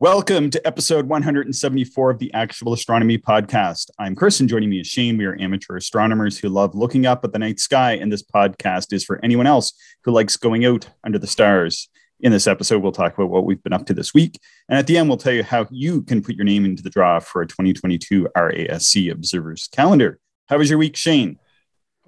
Welcome 0.00 0.50
to 0.50 0.64
episode 0.64 1.08
174 1.08 2.10
of 2.10 2.20
the 2.20 2.32
Actual 2.32 2.72
Astronomy 2.72 3.18
Podcast. 3.18 3.90
I'm 3.98 4.14
Chris, 4.14 4.38
and 4.38 4.48
joining 4.48 4.70
me 4.70 4.78
is 4.78 4.86
Shane. 4.86 5.16
We 5.16 5.24
are 5.24 5.36
amateur 5.40 5.76
astronomers 5.76 6.38
who 6.38 6.48
love 6.48 6.76
looking 6.76 7.04
up 7.04 7.24
at 7.24 7.32
the 7.32 7.38
night 7.40 7.58
sky, 7.58 7.94
and 7.94 8.12
this 8.12 8.22
podcast 8.22 8.92
is 8.92 9.04
for 9.04 9.18
anyone 9.24 9.48
else 9.48 9.72
who 10.04 10.12
likes 10.12 10.36
going 10.36 10.64
out 10.64 10.88
under 11.02 11.18
the 11.18 11.26
stars. 11.26 11.88
In 12.20 12.30
this 12.30 12.46
episode, 12.46 12.80
we'll 12.80 12.92
talk 12.92 13.14
about 13.14 13.28
what 13.28 13.44
we've 13.44 13.60
been 13.64 13.72
up 13.72 13.86
to 13.86 13.92
this 13.92 14.14
week. 14.14 14.38
And 14.68 14.78
at 14.78 14.86
the 14.86 14.96
end, 14.96 15.08
we'll 15.08 15.18
tell 15.18 15.32
you 15.32 15.42
how 15.42 15.66
you 15.68 16.02
can 16.02 16.22
put 16.22 16.36
your 16.36 16.44
name 16.44 16.64
into 16.64 16.84
the 16.84 16.90
draw 16.90 17.18
for 17.18 17.42
a 17.42 17.46
2022 17.48 18.28
RASC 18.36 19.10
Observers 19.10 19.68
Calendar. 19.72 20.20
How 20.46 20.58
was 20.58 20.70
your 20.70 20.78
week, 20.78 20.94
Shane? 20.94 21.40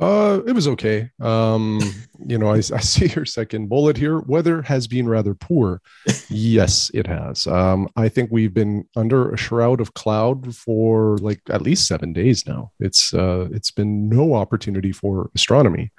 Uh, 0.01 0.41
it 0.47 0.53
was 0.53 0.67
okay. 0.67 1.11
Um, 1.21 1.79
you 2.27 2.39
know, 2.39 2.49
I, 2.49 2.57
I 2.57 2.61
see 2.81 3.07
your 3.09 3.27
second 3.27 3.69
bullet 3.69 3.99
here. 3.99 4.19
Weather 4.21 4.63
has 4.63 4.87
been 4.87 5.09
rather 5.09 5.35
poor. 5.35 5.83
yes, 6.31 6.91
it 6.95 7.07
has. 7.07 7.47
Um, 7.47 7.89
I 7.97 8.09
think 8.09 8.31
we've 8.33 8.55
been 8.55 8.89
under 8.97 9.31
a 9.31 9.37
shroud 9.37 9.81
of 9.81 9.93
cloud 9.93 10.57
for 10.57 11.19
like 11.19 11.43
at 11.51 11.63
least 11.63 11.87
seven 11.87 12.15
days 12.15 12.47
now. 12.47 12.73
It's 12.81 13.13
uh, 13.13 13.49
it's 13.53 13.71
been 13.71 14.09
no 14.09 14.35
opportunity 14.35 14.93
for 14.93 15.31
astronomy. 15.35 15.93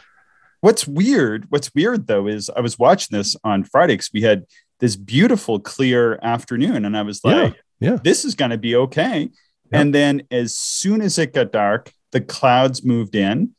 What's 0.62 0.88
weird? 0.88 1.46
What's 1.49 1.74
weird 1.76 2.08
though 2.08 2.27
is 2.27 2.49
I 2.49 2.62
was 2.62 2.80
watching 2.80 3.16
this 3.16 3.36
on 3.44 3.63
Friday 3.63 3.94
because 3.94 4.12
we 4.13 4.22
had 4.22 4.46
this 4.80 4.96
beautiful 4.96 5.60
clear 5.60 6.18
afternoon, 6.24 6.86
and 6.86 6.98
I 6.98 7.04
was 7.04 7.24
like, 7.24 7.54
yeah, 7.80 7.91
yeah. 7.91 7.98
this 8.04 8.26
is 8.26 8.34
going 8.34 8.52
to 8.52 8.58
be 8.58 8.76
okay. 8.76 9.30
Yep. 9.72 9.80
And 9.80 9.94
then 9.94 10.24
as 10.32 10.58
soon 10.58 11.02
as 11.02 11.20
it 11.20 11.34
got 11.34 11.52
dark, 11.52 11.93
the 12.12 12.20
clouds 12.20 12.84
moved 12.84 13.15
in 13.15 13.54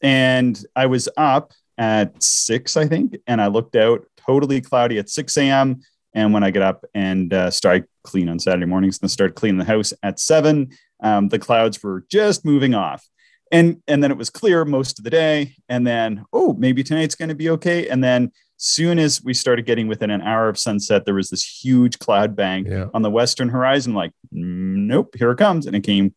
and 0.00 0.62
I 0.76 0.86
was 0.86 1.08
up 1.16 1.52
at 1.76 2.22
six, 2.22 2.76
I 2.76 2.86
think, 2.86 3.16
and 3.26 3.40
I 3.40 3.46
looked 3.46 3.76
out 3.76 4.06
totally 4.16 4.60
cloudy 4.60 4.98
at 4.98 5.08
6 5.08 5.36
a.m. 5.38 5.80
And 6.14 6.32
when 6.32 6.42
I 6.42 6.50
get 6.50 6.62
up 6.62 6.84
and 6.94 7.32
uh, 7.32 7.50
start 7.50 7.88
clean 8.02 8.28
on 8.28 8.38
Saturday 8.38 8.66
mornings 8.66 8.98
and 9.00 9.10
start 9.10 9.34
cleaning 9.34 9.58
the 9.58 9.64
house 9.64 9.92
at 10.02 10.18
seven, 10.18 10.70
um, 11.02 11.28
the 11.28 11.38
clouds 11.38 11.82
were 11.82 12.04
just 12.10 12.44
moving 12.44 12.74
off. 12.74 13.08
And, 13.50 13.82
and 13.88 14.02
then 14.02 14.10
it 14.10 14.18
was 14.18 14.28
clear 14.28 14.64
most 14.64 14.98
of 14.98 15.04
the 15.04 15.10
day. 15.10 15.54
And 15.68 15.86
then, 15.86 16.24
oh, 16.32 16.54
maybe 16.54 16.82
tonight's 16.82 17.14
going 17.14 17.30
to 17.30 17.34
be 17.34 17.50
okay. 17.50 17.88
And 17.88 18.04
then 18.04 18.32
soon 18.58 18.98
as 18.98 19.22
we 19.22 19.32
started 19.32 19.64
getting 19.64 19.88
within 19.88 20.10
an 20.10 20.20
hour 20.20 20.48
of 20.48 20.58
sunset, 20.58 21.04
there 21.04 21.14
was 21.14 21.30
this 21.30 21.44
huge 21.44 21.98
cloud 21.98 22.36
bank 22.36 22.66
yeah. 22.68 22.86
on 22.92 23.02
the 23.02 23.10
western 23.10 23.48
horizon. 23.48 23.94
Like, 23.94 24.12
nope, 24.30 25.14
here 25.16 25.30
it 25.30 25.38
comes. 25.38 25.66
And 25.66 25.74
it 25.76 25.84
came 25.84 26.14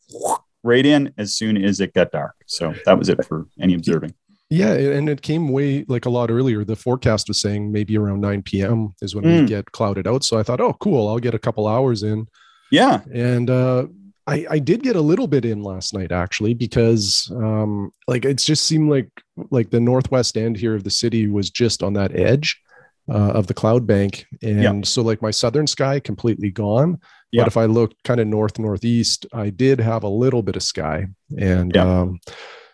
right 0.63 0.85
in 0.85 1.13
as 1.17 1.33
soon 1.35 1.57
as 1.57 1.79
it 1.79 1.93
got 1.93 2.11
dark. 2.11 2.35
So 2.45 2.73
that 2.85 2.97
was 2.97 3.09
it 3.09 3.23
for 3.25 3.47
any 3.59 3.73
observing. 3.73 4.13
Yeah, 4.49 4.73
and 4.73 5.07
it 5.07 5.21
came 5.21 5.49
way 5.49 5.85
like 5.87 6.05
a 6.05 6.09
lot 6.09 6.29
earlier. 6.29 6.65
The 6.65 6.75
forecast 6.75 7.29
was 7.29 7.39
saying 7.39 7.71
maybe 7.71 7.97
around 7.97 8.19
9 8.19 8.43
p.m. 8.43 8.93
is 9.01 9.15
when 9.15 9.23
mm. 9.23 9.41
we 9.41 9.47
get 9.47 9.71
clouded 9.71 10.07
out. 10.07 10.25
So 10.25 10.37
I 10.37 10.43
thought, 10.43 10.59
oh, 10.59 10.73
cool, 10.73 11.07
I'll 11.07 11.19
get 11.19 11.33
a 11.33 11.39
couple 11.39 11.67
hours 11.67 12.03
in. 12.03 12.27
Yeah. 12.69 12.99
And 13.13 13.49
uh, 13.49 13.87
I, 14.27 14.45
I 14.49 14.59
did 14.59 14.83
get 14.83 14.95
a 14.95 15.01
little 15.01 15.27
bit 15.27 15.45
in 15.45 15.63
last 15.63 15.93
night 15.93 16.11
actually 16.11 16.53
because 16.53 17.31
um, 17.35 17.91
like 18.07 18.25
it 18.25 18.37
just 18.37 18.67
seemed 18.67 18.89
like 18.89 19.09
like 19.49 19.69
the 19.69 19.79
northwest 19.79 20.37
end 20.37 20.57
here 20.57 20.75
of 20.75 20.83
the 20.83 20.89
city 20.89 21.27
was 21.27 21.49
just 21.49 21.81
on 21.81 21.93
that 21.93 22.15
edge 22.15 22.61
uh, 23.09 23.31
of 23.31 23.47
the 23.47 23.53
cloud 23.53 23.87
bank, 23.87 24.25
and 24.41 24.61
yeah. 24.61 24.81
so 24.83 25.01
like 25.01 25.21
my 25.21 25.31
southern 25.31 25.67
sky 25.67 25.99
completely 25.99 26.51
gone. 26.51 26.99
Yeah. 27.31 27.43
But 27.43 27.47
if 27.47 27.57
I 27.57 27.65
look 27.65 27.93
kind 28.03 28.19
of 28.19 28.27
north 28.27 28.59
northeast, 28.59 29.25
I 29.33 29.49
did 29.49 29.79
have 29.79 30.03
a 30.03 30.09
little 30.09 30.43
bit 30.43 30.55
of 30.55 30.63
sky, 30.63 31.07
and 31.37 31.71
yeah. 31.73 32.01
um, 32.01 32.19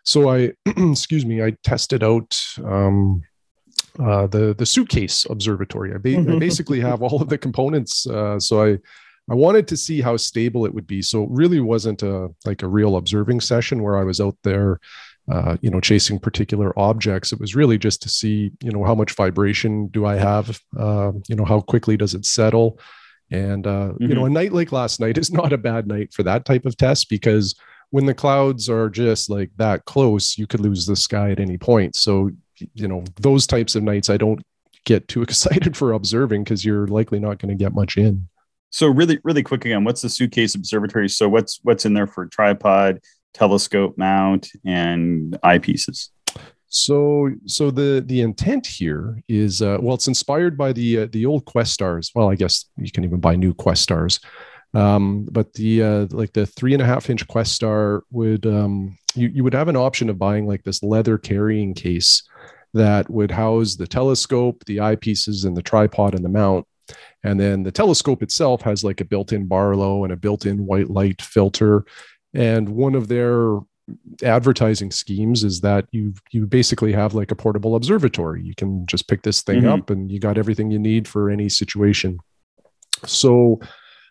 so 0.03 0.29
I, 0.29 0.53
excuse 0.65 1.25
me, 1.25 1.43
I 1.43 1.55
tested 1.63 2.03
out 2.03 2.39
um, 2.63 3.21
uh, 3.99 4.27
the 4.27 4.55
the 4.57 4.65
suitcase 4.65 5.25
observatory. 5.29 5.93
I, 5.93 5.97
ba- 5.97 6.33
I 6.33 6.39
basically 6.39 6.79
have 6.79 7.03
all 7.03 7.21
of 7.21 7.29
the 7.29 7.37
components, 7.37 8.07
uh, 8.07 8.39
so 8.39 8.63
I 8.63 8.79
I 9.29 9.35
wanted 9.35 9.67
to 9.67 9.77
see 9.77 10.01
how 10.01 10.15
stable 10.17 10.65
it 10.65 10.73
would 10.73 10.87
be. 10.87 11.01
So 11.01 11.23
it 11.23 11.29
really 11.31 11.59
wasn't 11.59 12.01
a 12.03 12.29
like 12.45 12.63
a 12.63 12.67
real 12.67 12.95
observing 12.95 13.41
session 13.41 13.83
where 13.83 13.97
I 13.97 14.03
was 14.03 14.21
out 14.21 14.37
there, 14.43 14.79
uh, 15.29 15.57
you 15.61 15.69
know, 15.69 15.81
chasing 15.81 16.19
particular 16.19 16.77
objects. 16.79 17.33
It 17.33 17.39
was 17.39 17.55
really 17.55 17.77
just 17.77 18.01
to 18.03 18.09
see, 18.09 18.51
you 18.61 18.71
know, 18.71 18.85
how 18.85 18.95
much 18.95 19.13
vibration 19.13 19.87
do 19.87 20.05
I 20.05 20.15
have? 20.15 20.59
Uh, 20.77 21.11
you 21.27 21.35
know, 21.35 21.45
how 21.45 21.59
quickly 21.59 21.97
does 21.97 22.13
it 22.13 22.25
settle? 22.25 22.79
And, 23.31 23.67
uh, 23.67 23.89
mm-hmm. 23.91 24.03
you 24.03 24.15
know, 24.15 24.21
a 24.21 24.25
mm-hmm. 24.25 24.33
night 24.33 24.53
like 24.53 24.71
last 24.71 24.99
night 24.99 25.17
is 25.17 25.31
not 25.31 25.53
a 25.53 25.57
bad 25.57 25.87
night 25.87 26.13
for 26.13 26.23
that 26.23 26.45
type 26.45 26.65
of 26.65 26.77
test 26.77 27.09
because 27.09 27.55
when 27.89 28.05
the 28.05 28.13
clouds 28.13 28.69
are 28.69 28.89
just 28.89 29.29
like 29.29 29.51
that 29.57 29.85
close, 29.85 30.37
you 30.37 30.47
could 30.47 30.59
lose 30.59 30.85
the 30.85 30.95
sky 30.95 31.31
at 31.31 31.39
any 31.39 31.57
point. 31.57 31.95
So, 31.95 32.31
you 32.73 32.87
know, 32.87 33.03
those 33.15 33.47
types 33.47 33.75
of 33.75 33.83
nights, 33.83 34.09
I 34.09 34.17
don't 34.17 34.41
get 34.85 35.07
too 35.07 35.21
excited 35.23 35.77
for 35.77 35.93
observing 35.93 36.43
because 36.43 36.65
you're 36.65 36.87
likely 36.87 37.19
not 37.19 37.39
going 37.39 37.55
to 37.55 37.63
get 37.63 37.73
much 37.73 37.97
in. 37.97 38.27
So 38.69 38.87
really, 38.87 39.19
really 39.23 39.43
quick 39.43 39.63
again, 39.65 39.83
what's 39.83 40.01
the 40.01 40.09
suitcase 40.09 40.53
observatory? 40.53 41.07
So 41.09 41.29
what's 41.29 41.59
what's 41.63 41.85
in 41.85 41.93
there 41.93 42.07
for 42.07 42.25
tripod, 42.25 42.99
telescope 43.33 43.97
mount, 43.97 44.49
and 44.65 45.37
eyepieces? 45.43 46.09
So, 46.69 47.31
so 47.45 47.71
the 47.71 48.03
the 48.05 48.21
intent 48.21 48.67
here 48.67 49.21
is 49.27 49.61
uh, 49.61 49.77
well, 49.79 49.95
it's 49.95 50.07
inspired 50.07 50.57
by 50.57 50.73
the 50.73 50.99
uh, 50.99 51.07
the 51.11 51.25
old 51.25 51.45
Questars. 51.45 52.11
Well, 52.13 52.29
I 52.29 52.35
guess 52.35 52.65
you 52.77 52.91
can 52.91 53.03
even 53.05 53.19
buy 53.19 53.35
new 53.35 53.53
Questars, 53.53 54.19
um, 54.73 55.27
but 55.31 55.53
the 55.53 55.83
uh, 55.83 56.07
like 56.11 56.33
the 56.33 56.45
three 56.45 56.73
and 56.73 56.81
a 56.81 56.85
half 56.85 57.09
inch 57.09 57.25
Questar 57.27 58.01
would 58.11 58.45
um, 58.45 58.97
you 59.15 59.29
you 59.29 59.43
would 59.43 59.53
have 59.53 59.69
an 59.69 59.77
option 59.77 60.09
of 60.09 60.19
buying 60.19 60.45
like 60.45 60.63
this 60.63 60.83
leather 60.83 61.17
carrying 61.17 61.73
case 61.73 62.23
that 62.73 63.09
would 63.09 63.31
house 63.31 63.75
the 63.75 63.87
telescope, 63.87 64.63
the 64.65 64.77
eyepieces, 64.77 65.45
and 65.45 65.55
the 65.55 65.63
tripod 65.63 66.15
and 66.15 66.23
the 66.23 66.29
mount. 66.29 66.65
And 67.23 67.39
then 67.39 67.63
the 67.63 67.71
telescope 67.71 68.21
itself 68.21 68.61
has 68.61 68.83
like 68.83 69.01
a 69.01 69.05
built-in 69.05 69.47
Barlow 69.47 70.03
and 70.03 70.13
a 70.13 70.17
built-in 70.17 70.65
white 70.65 70.89
light 70.89 71.21
filter. 71.21 71.85
And 72.33 72.69
one 72.69 72.93
of 72.95 73.07
their 73.07 73.57
advertising 74.23 74.91
schemes 74.91 75.43
is 75.43 75.61
that 75.61 75.85
you 75.91 76.13
you 76.31 76.45
basically 76.45 76.91
have 76.91 77.13
like 77.13 77.31
a 77.31 77.35
portable 77.35 77.75
observatory. 77.75 78.43
You 78.43 78.55
can 78.55 78.85
just 78.85 79.07
pick 79.07 79.21
this 79.21 79.41
thing 79.41 79.61
mm-hmm. 79.61 79.81
up 79.81 79.89
and 79.89 80.11
you 80.11 80.19
got 80.19 80.37
everything 80.37 80.71
you 80.71 80.79
need 80.79 81.07
for 81.07 81.29
any 81.29 81.49
situation. 81.49 82.19
So 83.05 83.59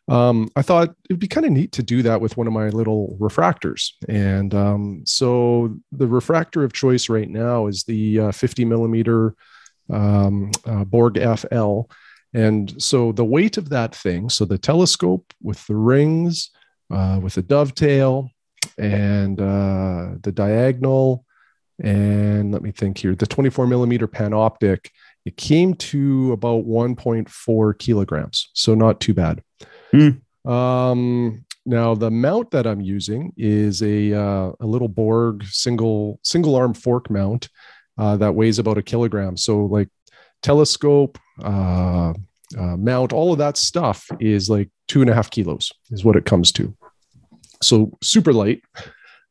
um, 0.09 0.49
I 0.55 0.63
thought 0.63 0.95
it'd 1.11 1.21
be 1.21 1.29
kind 1.29 1.47
of 1.47 1.53
neat 1.53 1.73
to 1.73 1.83
do 1.83 2.03
that 2.03 2.21
with 2.21 2.37
one 2.37 2.47
of 2.47 2.53
my 2.53 2.69
little 2.69 3.17
refractors. 3.21 3.91
And 4.09 4.55
um, 4.55 5.03
so 5.05 5.77
the 5.91 6.07
refractor 6.07 6.63
of 6.63 6.73
choice 6.73 7.09
right 7.09 7.29
now 7.29 7.67
is 7.67 7.83
the 7.85 8.21
uh, 8.21 8.33
50 8.33 8.65
millimeter 8.65 9.35
um, 9.91 10.53
uh, 10.65 10.85
Borg 10.85 11.19
FL. 11.19 11.83
And 12.33 12.81
so 12.81 13.13
the 13.13 13.25
weight 13.25 13.57
of 13.57 13.71
that 13.71 13.95
thing, 13.95 14.29
so 14.29 14.45
the 14.45 14.59
telescope 14.59 15.33
with 15.43 15.67
the 15.67 15.77
rings, 15.77 16.51
uh, 16.91 17.19
with 17.21 17.35
the 17.35 17.43
dovetail, 17.43 18.31
and 18.79 19.41
uh, 19.41 20.11
the 20.23 20.33
diagonal, 20.33 21.25
and 21.83 22.53
let 22.53 22.63
me 22.63 22.73
think 22.73 22.99
here, 22.99 23.15
the 23.15 23.27
24 23.27 23.67
millimeter 23.67 24.09
panoptic, 24.09 24.91
it 25.25 25.37
came 25.37 25.75
to 25.75 26.33
about 26.33 26.65
1.4 26.67 27.79
kilograms. 27.79 28.51
So 28.55 28.75
not 28.75 29.01
too 29.01 29.15
bad. 29.15 29.43
Mm. 29.93 30.21
Um, 30.49 31.45
now 31.67 31.95
the 31.95 32.11
mount 32.11 32.53
that 32.53 32.67
I'm 32.67 32.81
using 32.81 33.33
is 33.37 33.83
a 33.83 34.13
uh, 34.13 34.53
a 34.61 34.67
little 34.67 34.89
Borg 34.89 35.45
single 35.45 36.21
single 36.23 36.55
arm 36.55 36.75
fork 36.75 37.11
mount 37.11 37.49
uh, 37.99 38.17
that 38.19 38.37
weighs 38.37 38.61
about 38.61 38.79
a 38.79 38.83
kilogram. 38.83 39.37
So 39.37 39.65
like 39.65 39.89
telescope, 40.43 41.19
uh, 41.43 42.13
uh, 42.57 42.77
mount, 42.77 43.13
all 43.13 43.33
of 43.33 43.39
that 43.39 43.57
stuff 43.57 44.09
is 44.21 44.49
like 44.49 44.71
two 44.87 45.01
and 45.01 45.11
a 45.11 45.15
half 45.15 45.31
kilos 45.31 45.73
is 45.91 46.05
what 46.05 46.15
it 46.15 46.25
comes 46.25 46.53
to 46.53 46.77
so 47.63 47.97
super 48.03 48.33
light. 48.33 48.63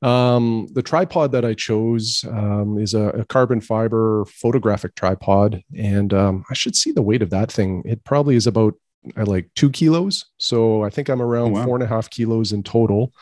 Um, 0.01 0.67
the 0.73 0.83
tripod 0.83 1.31
that 1.31 1.45
I 1.45 1.53
chose 1.53 2.23
um, 2.29 2.77
is 2.77 2.93
a, 2.93 3.09
a, 3.09 3.25
carbon 3.25 3.61
fiber 3.61 4.25
photographic 4.25 4.93
tripod, 4.93 5.63
and 5.75 6.13
um, 6.13 6.45
I 6.49 6.53
should 6.53 6.75
see 6.75 6.91
the 6.91 7.01
weight 7.01 7.21
of 7.21 7.31
that 7.31 7.51
thing. 7.51 7.81
It 7.85 8.03
probably 8.03 8.35
is 8.35 8.45
about 8.45 8.75
uh, 9.17 9.25
like 9.25 9.49
two 9.55 9.71
kilos. 9.71 10.25
So 10.37 10.83
I 10.83 10.89
think 10.89 11.09
I'm 11.09 11.21
around 11.21 11.51
oh, 11.51 11.59
wow. 11.59 11.65
four 11.65 11.75
and 11.75 11.83
a 11.83 11.87
half 11.87 12.09
kilos 12.09 12.51
in 12.51 12.61
total. 12.61 13.13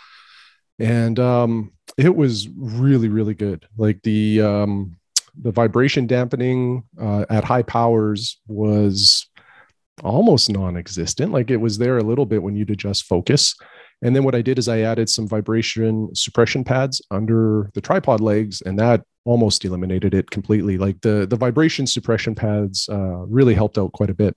And 0.79 1.19
um, 1.19 1.71
it 1.97 2.15
was 2.15 2.49
really, 2.49 3.07
really 3.07 3.33
good. 3.33 3.65
Like 3.77 4.01
the 4.01 4.41
um, 4.41 4.97
the 5.39 5.51
vibration 5.51 6.07
dampening 6.07 6.83
uh, 6.99 7.25
at 7.29 7.43
high 7.43 7.63
powers 7.63 8.39
was 8.47 9.27
almost 10.03 10.49
non-existent. 10.49 11.31
Like 11.31 11.51
it 11.51 11.57
was 11.57 11.77
there 11.77 11.97
a 11.97 12.03
little 12.03 12.25
bit 12.25 12.41
when 12.41 12.55
you'd 12.55 12.71
adjust 12.71 13.05
focus. 13.05 13.55
And 14.03 14.13
then 14.13 14.25
what 14.25 14.35
I 14.35 14.41
did 14.41 14.59
is 14.59 14.67
I 14.67 14.81
added 14.81 15.09
some 15.09 15.27
vibration 15.27 16.13
suppression 16.13 16.63
pads 16.63 17.01
under 17.09 17.71
the 17.73 17.81
tripod 17.81 18.19
legs, 18.19 18.61
and 18.61 18.77
that 18.77 19.03
almost 19.23 19.63
eliminated 19.63 20.13
it 20.13 20.29
completely. 20.29 20.77
Like 20.77 20.99
the 21.01 21.25
the 21.25 21.37
vibration 21.37 21.87
suppression 21.87 22.35
pads 22.35 22.87
uh, 22.89 23.25
really 23.27 23.53
helped 23.53 23.77
out 23.77 23.93
quite 23.93 24.09
a 24.09 24.13
bit. 24.13 24.35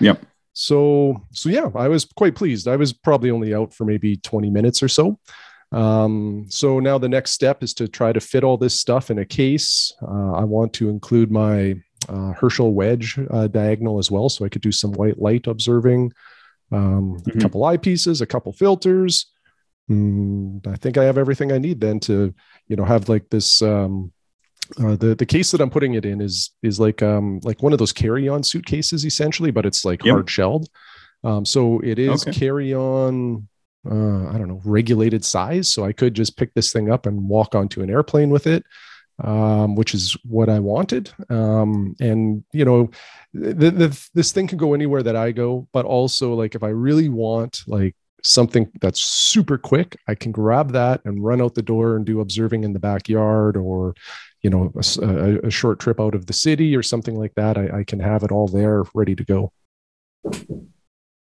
Yep. 0.00 0.24
So 0.52 1.24
so 1.32 1.48
yeah, 1.48 1.70
I 1.74 1.88
was 1.88 2.04
quite 2.04 2.34
pleased. 2.34 2.68
I 2.68 2.76
was 2.76 2.92
probably 2.92 3.30
only 3.30 3.54
out 3.54 3.72
for 3.72 3.84
maybe 3.84 4.16
20 4.16 4.50
minutes 4.50 4.82
or 4.82 4.88
so. 4.88 5.18
Um, 5.72 6.46
so 6.48 6.78
now 6.78 6.98
the 6.98 7.08
next 7.08 7.32
step 7.32 7.62
is 7.62 7.74
to 7.74 7.88
try 7.88 8.12
to 8.12 8.20
fit 8.20 8.44
all 8.44 8.56
this 8.56 8.78
stuff 8.78 9.10
in 9.10 9.18
a 9.18 9.24
case. 9.24 9.92
Uh, 10.02 10.32
I 10.32 10.44
want 10.44 10.72
to 10.74 10.88
include 10.88 11.30
my 11.30 11.74
uh, 12.08 12.32
Herschel 12.32 12.72
wedge 12.72 13.18
uh, 13.30 13.48
diagonal 13.48 13.98
as 13.98 14.10
well, 14.10 14.28
so 14.28 14.44
I 14.44 14.48
could 14.48 14.62
do 14.62 14.72
some 14.72 14.92
white 14.92 15.18
light 15.18 15.46
observing 15.46 16.12
um, 16.72 17.18
Mhm. 17.26 17.34
a 17.36 17.38
couple 17.38 17.60
eyepieces, 17.62 18.20
a 18.20 18.26
couple 18.26 18.52
filters. 18.52 19.30
Mm, 19.90 20.66
I 20.66 20.76
think 20.76 20.98
I 20.98 21.04
have 21.04 21.16
everything 21.18 21.50
I 21.52 21.58
need 21.58 21.80
then 21.80 21.98
to, 22.00 22.34
you 22.66 22.76
know, 22.76 22.84
have 22.84 23.08
like 23.08 23.30
this. 23.30 23.62
Um, 23.62 24.12
uh, 24.78 24.96
the 24.96 25.14
the 25.14 25.24
case 25.24 25.50
that 25.50 25.62
I'm 25.62 25.70
putting 25.70 25.94
it 25.94 26.04
in 26.04 26.20
is 26.20 26.50
is 26.62 26.78
like 26.78 27.02
um 27.02 27.40
like 27.42 27.62
one 27.62 27.72
of 27.72 27.78
those 27.78 27.92
carry 27.92 28.28
on 28.28 28.42
suitcases 28.42 29.04
essentially, 29.06 29.50
but 29.50 29.64
it's 29.64 29.84
like 29.84 30.04
Yep. 30.04 30.12
hard 30.12 30.30
shelled. 30.30 30.68
Um, 31.24 31.44
so 31.46 31.80
it 31.80 31.98
is 31.98 32.22
Okay. 32.22 32.32
carry 32.38 32.74
on. 32.74 33.48
Uh, 33.90 34.28
I 34.28 34.36
don't 34.36 34.48
know 34.48 34.60
regulated 34.64 35.24
size, 35.24 35.72
so 35.72 35.84
I 35.84 35.92
could 35.92 36.12
just 36.12 36.36
pick 36.36 36.52
this 36.52 36.70
thing 36.72 36.90
up 36.90 37.06
and 37.06 37.28
walk 37.28 37.54
onto 37.54 37.80
an 37.80 37.88
airplane 37.88 38.28
with 38.28 38.46
it, 38.46 38.62
um, 39.22 39.74
which 39.74 39.94
is 39.94 40.16
what 40.24 40.48
I 40.48 40.58
wanted. 40.58 41.10
Um, 41.28 41.96
and 42.00 42.44
you 42.52 42.64
know, 42.64 42.90
the, 43.34 43.70
the, 43.70 44.08
this 44.14 44.32
thing 44.32 44.46
can 44.46 44.58
go 44.58 44.74
anywhere 44.74 45.02
that 45.02 45.16
I 45.16 45.32
go, 45.32 45.68
but 45.72 45.84
also 45.84 46.34
like 46.34 46.54
if 46.54 46.62
I 46.62 46.68
really 46.68 47.08
want 47.08 47.62
like 47.66 47.94
something 48.22 48.70
that's 48.80 49.02
super 49.02 49.58
quick, 49.58 49.96
I 50.08 50.14
can 50.14 50.32
grab 50.32 50.72
that 50.72 51.00
and 51.04 51.24
run 51.24 51.40
out 51.40 51.54
the 51.54 51.62
door 51.62 51.96
and 51.96 52.04
do 52.04 52.20
observing 52.20 52.64
in 52.64 52.72
the 52.72 52.78
backyard 52.78 53.56
or, 53.56 53.94
you 54.42 54.50
know, 54.50 54.72
a 55.44 55.50
short 55.50 55.78
trip 55.80 56.00
out 56.00 56.14
of 56.14 56.26
the 56.26 56.32
city 56.32 56.76
or 56.76 56.82
something 56.82 57.16
like 57.16 57.34
that. 57.34 57.56
I, 57.56 57.80
I 57.80 57.84
can 57.84 58.00
have 58.00 58.22
it 58.22 58.32
all 58.32 58.48
there 58.48 58.84
ready 58.94 59.14
to 59.14 59.24
go. 59.24 59.52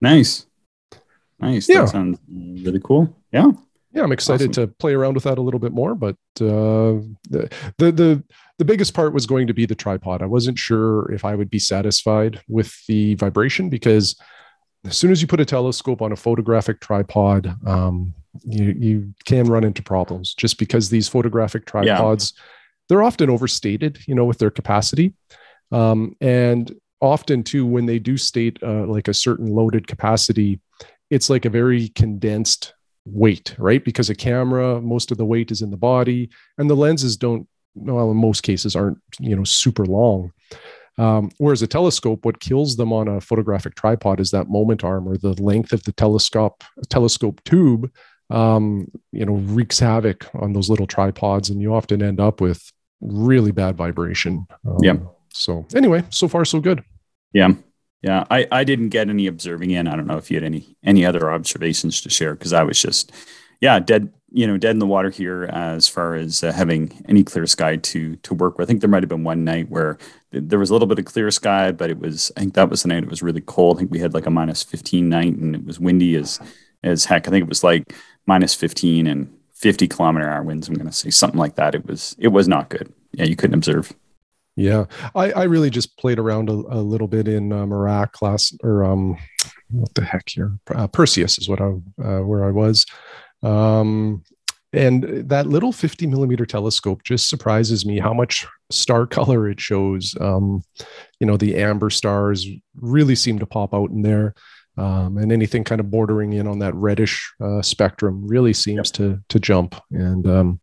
Nice. 0.01 0.47
Nice. 1.39 1.69
Yeah. 1.69 1.81
That 1.81 1.89
sounds 1.91 2.19
really 2.29 2.81
cool. 2.83 3.15
Yeah. 3.33 3.53
Yeah, 3.97 4.03
I'm 4.03 4.13
excited 4.13 4.51
Awesome. 4.51 4.69
to 4.69 4.75
play 4.75 4.93
around 4.93 5.15
with 5.15 5.25
that 5.25 5.39
a 5.39 5.41
little 5.41 5.59
bit 5.59 5.73
more. 5.73 5.95
But 5.95 6.17
uh, 6.39 7.01
the, 7.31 7.51
the 7.79 7.93
the 7.93 8.25
the 8.59 8.65
biggest 8.65 8.93
part 8.93 9.15
was 9.15 9.25
going 9.25 9.47
to 9.47 9.55
be 9.55 9.65
the 9.65 9.75
tripod. 9.75 10.21
I 10.21 10.27
wasn't 10.27 10.59
sure 10.59 11.11
if 11.11 11.25
I 11.25 11.35
would 11.35 11.49
be 11.49 11.59
satisfied 11.59 12.43
with 12.47 12.75
the 12.89 13.15
vibration 13.15 13.71
because 13.71 14.15
as 14.85 14.99
soon 14.99 15.11
as 15.13 15.23
you 15.23 15.27
put 15.27 15.41
a 15.41 15.47
telescope 15.47 16.03
on 16.03 16.13
a 16.13 16.17
photographic 16.17 16.81
tripod, 16.81 17.57
um, 17.67 18.13
you 18.45 18.75
you 18.79 19.15
can 19.25 19.47
run 19.47 19.65
into 19.65 19.83
problems 19.83 20.35
just 20.35 20.59
because 20.59 20.91
these 20.91 21.09
photographic 21.09 21.65
tripods 21.65 22.35
they're 22.89 23.03
often 23.03 23.31
overstated, 23.31 23.99
you 24.07 24.15
know, 24.15 24.27
with 24.27 24.39
their 24.39 24.51
capacity, 24.51 25.15
um, 25.73 26.15
and 26.21 26.79
often 27.01 27.43
too 27.43 27.65
when 27.65 27.87
they 27.87 27.99
do 27.99 28.19
state 28.19 28.59
uh, 28.63 28.85
like 28.87 29.09
a 29.09 29.15
certain 29.15 29.47
loaded 29.47 29.87
capacity, 29.87 30.61
it's 31.09 31.31
like 31.31 31.47
a 31.47 31.51
very 31.51 31.89
condensed 31.89 32.75
weight, 33.07 33.55
right? 33.59 33.85
Because 33.85 34.11
a 34.11 34.15
camera, 34.15 34.81
most 34.81 35.11
of 35.11 35.19
the 35.19 35.25
weight 35.25 35.51
is 35.51 35.63
in 35.63 35.71
the 35.71 35.77
body, 35.77 36.29
and 36.59 36.69
the 36.69 36.77
lenses 36.77 37.17
don't, 37.17 37.49
well, 37.75 38.11
in 38.11 38.17
most 38.17 38.43
cases, 38.43 38.77
aren't 38.77 38.99
you 39.19 39.35
know 39.35 39.45
super 39.45 39.87
long. 39.87 40.33
Um, 40.99 41.31
whereas 41.39 41.63
a 41.63 41.67
telescope, 41.67 42.25
what 42.25 42.41
kills 42.41 42.77
them 42.77 42.93
on 42.93 43.07
a 43.07 43.21
photographic 43.21 43.75
tripod 43.75 44.19
is 44.19 44.31
that 44.31 44.49
moment 44.49 44.83
arm 44.83 45.07
or 45.07 45.19
the 45.19 45.41
length 45.43 45.73
of 45.73 45.85
the 45.85 45.93
telescope 45.93 46.65
telescope 46.89 47.43
tube. 47.45 47.91
Um, 48.29 48.89
you 49.13 49.25
know, 49.25 49.35
wreaks 49.35 49.79
havoc 49.79 50.29
on 50.35 50.53
those 50.53 50.69
little 50.69 50.87
tripods, 50.87 51.49
and 51.49 51.61
you 51.63 51.73
often 51.73 52.03
end 52.03 52.19
up 52.19 52.41
with 52.41 52.73
really 53.01 53.53
bad 53.53 53.77
vibration. 53.77 54.47
Um, 54.67 54.79
Yep. 54.83 55.03
So 55.33 55.67
anyway, 55.75 56.03
so 56.11 56.29
far 56.29 56.45
so 56.45 56.61
good. 56.61 56.83
Yeah. 57.33 57.51
Yeah. 58.03 58.25
I, 58.31 58.47
I 58.53 58.65
didn't 58.65 58.91
get 58.91 59.09
any 59.09 59.27
observing 59.27 59.71
in. 59.71 59.89
I 59.89 59.97
don't 59.97 60.07
know 60.07 60.19
if 60.19 60.31
you 60.31 60.37
had 60.37 60.45
any 60.45 60.77
any 60.85 61.05
other 61.05 61.31
observations 61.31 62.01
to 62.03 62.11
share 62.11 62.35
because 62.35 62.53
I 62.53 62.63
was 62.63 62.81
just 62.81 63.13
yeah, 63.61 63.79
dead, 63.79 64.13
you 64.31 64.47
know, 64.47 64.57
dead 64.59 64.73
in 64.73 64.79
the 64.79 64.87
water 64.87 65.11
here 65.11 65.45
as 65.45 65.89
far 65.89 66.15
as 66.15 66.43
uh, 66.45 66.53
having 66.53 66.93
any 67.09 67.25
clear 67.25 67.47
sky 67.47 67.77
to 67.77 68.17
to 68.17 68.35
work 68.35 68.59
with. 68.59 68.67
I 68.67 68.69
think 68.69 68.81
there 68.81 68.91
might 68.91 69.03
have 69.03 69.09
been 69.09 69.25
one 69.25 69.45
night 69.45 69.71
where 69.71 69.99
th- 70.33 70.45
there 70.47 70.59
was 70.59 70.71
a 70.71 70.73
little 70.73 70.89
bit 70.89 70.99
of 70.99 71.05
clear 71.05 71.31
sky, 71.31 71.73
but 71.73 71.91
it 71.91 71.99
was 71.99 72.31
I 72.37 72.41
think 72.41 72.55
that 72.55 72.69
was 72.69 72.83
the 72.83 72.89
night 72.89 73.03
it 73.03 73.11
was 73.11 73.23
really 73.23 73.41
cold. 73.41 73.77
I 73.77 73.81
think 73.81 73.91
we 73.91 73.99
had 73.99 74.15
like 74.15 74.27
a 74.27 74.31
minus 74.31 74.63
15 74.63 75.09
night 75.09 75.35
and 75.35 75.55
it 75.55 75.65
was 75.65 75.81
windy 75.81 76.17
as 76.17 76.41
as 76.85 77.05
heck. 77.05 77.27
I 77.27 77.31
think 77.31 77.43
it 77.43 77.49
was 77.49 77.65
like 77.65 77.95
minus 78.27 78.55
15 78.55 79.07
and 79.07 79.33
50 79.55 79.89
kilometer 79.89 80.29
hour 80.29 80.43
winds. 80.43 80.69
I'm 80.69 80.75
going 80.75 80.87
to 80.87 80.93
say 80.93 81.11
something 81.11 81.41
like 81.41 81.55
that. 81.57 81.75
It 81.75 81.87
was 81.87 82.15
it 82.19 82.29
was 82.29 82.47
not 82.49 82.69
good. 82.69 82.93
Yeah, 83.13 83.25
you 83.25 83.37
couldn't 83.37 83.55
observe. 83.55 83.93
Yeah, 84.57 84.87
I, 85.15 85.33
I 85.33 85.43
really 85.45 85.69
just 85.69 85.99
played 85.99 86.19
around 86.19 86.49
a, 86.49 86.55
a 86.55 86.81
little 86.81 87.09
bit 87.09 87.29
in 87.29 87.53
uh, 87.53 87.67
Merak 87.67 88.13
class 88.13 88.57
or 88.63 88.85
um, 88.85 89.19
what 89.71 89.93
the 89.95 90.03
heck 90.03 90.29
here? 90.31 90.59
Uh, 90.75 90.87
Perseus 90.87 91.39
is 91.39 91.49
what 91.49 91.61
I 91.61 91.67
uh, 92.03 92.21
where 92.21 92.43
I 92.43 92.51
was, 92.51 92.87
um, 93.43 94.23
and 94.73 95.29
that 95.29 95.47
little 95.47 95.73
50 95.73 96.07
millimeter 96.07 96.47
telescope 96.47 97.03
just 97.03 97.29
surprises 97.29 97.85
me 97.85 97.99
how 97.99 98.15
much 98.15 98.47
star 98.71 99.07
color 99.19 99.49
it 99.49 99.61
shows. 99.61 100.15
Um, 100.21 100.63
you 101.21 101.27
know, 101.27 101.37
the 101.37 101.57
amber 101.57 101.91
stars 101.91 102.47
really 102.75 103.15
seem 103.15 103.39
to 103.39 103.47
pop 103.47 103.75
out 103.75 103.91
in 103.91 104.03
there. 104.03 104.35
Um, 104.79 105.17
and 105.17 105.33
anything 105.33 105.65
kind 105.65 105.81
of 105.81 105.91
bordering 105.91 106.35
in 106.35 106.47
on 106.47 106.59
that 106.59 106.75
reddish 106.75 107.33
uh, 107.43 107.63
spectrum 107.63 108.27
really 108.27 108.53
seems 108.53 108.91
to 108.93 109.19
to 109.31 109.41
jump. 109.41 109.75
And 109.91 110.27
um, 110.27 110.61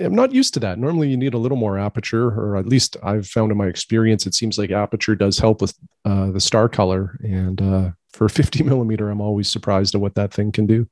I'm 0.00 0.14
not 0.14 0.32
used 0.32 0.54
to 0.54 0.60
that. 0.60 0.78
Normally, 0.78 1.08
you 1.08 1.16
need 1.16 1.34
a 1.34 1.38
little 1.38 1.56
more 1.56 1.78
aperture, 1.78 2.28
or 2.28 2.56
at 2.56 2.66
least 2.66 2.96
I've 3.02 3.26
found 3.26 3.50
in 3.50 3.58
my 3.58 3.66
experience, 3.66 4.26
it 4.26 4.34
seems 4.34 4.58
like 4.58 4.70
aperture 4.70 5.14
does 5.14 5.38
help 5.38 5.60
with 5.60 5.74
uh, 6.04 6.30
the 6.30 6.40
star 6.40 6.68
color. 6.68 7.18
And 7.22 7.60
uh, 7.60 7.90
for 8.12 8.28
50 8.28 8.62
millimeter, 8.64 9.10
I'm 9.10 9.20
always 9.20 9.48
surprised 9.48 9.94
at 9.94 10.00
what 10.00 10.14
that 10.14 10.32
thing 10.32 10.52
can 10.52 10.66
do. 10.66 10.88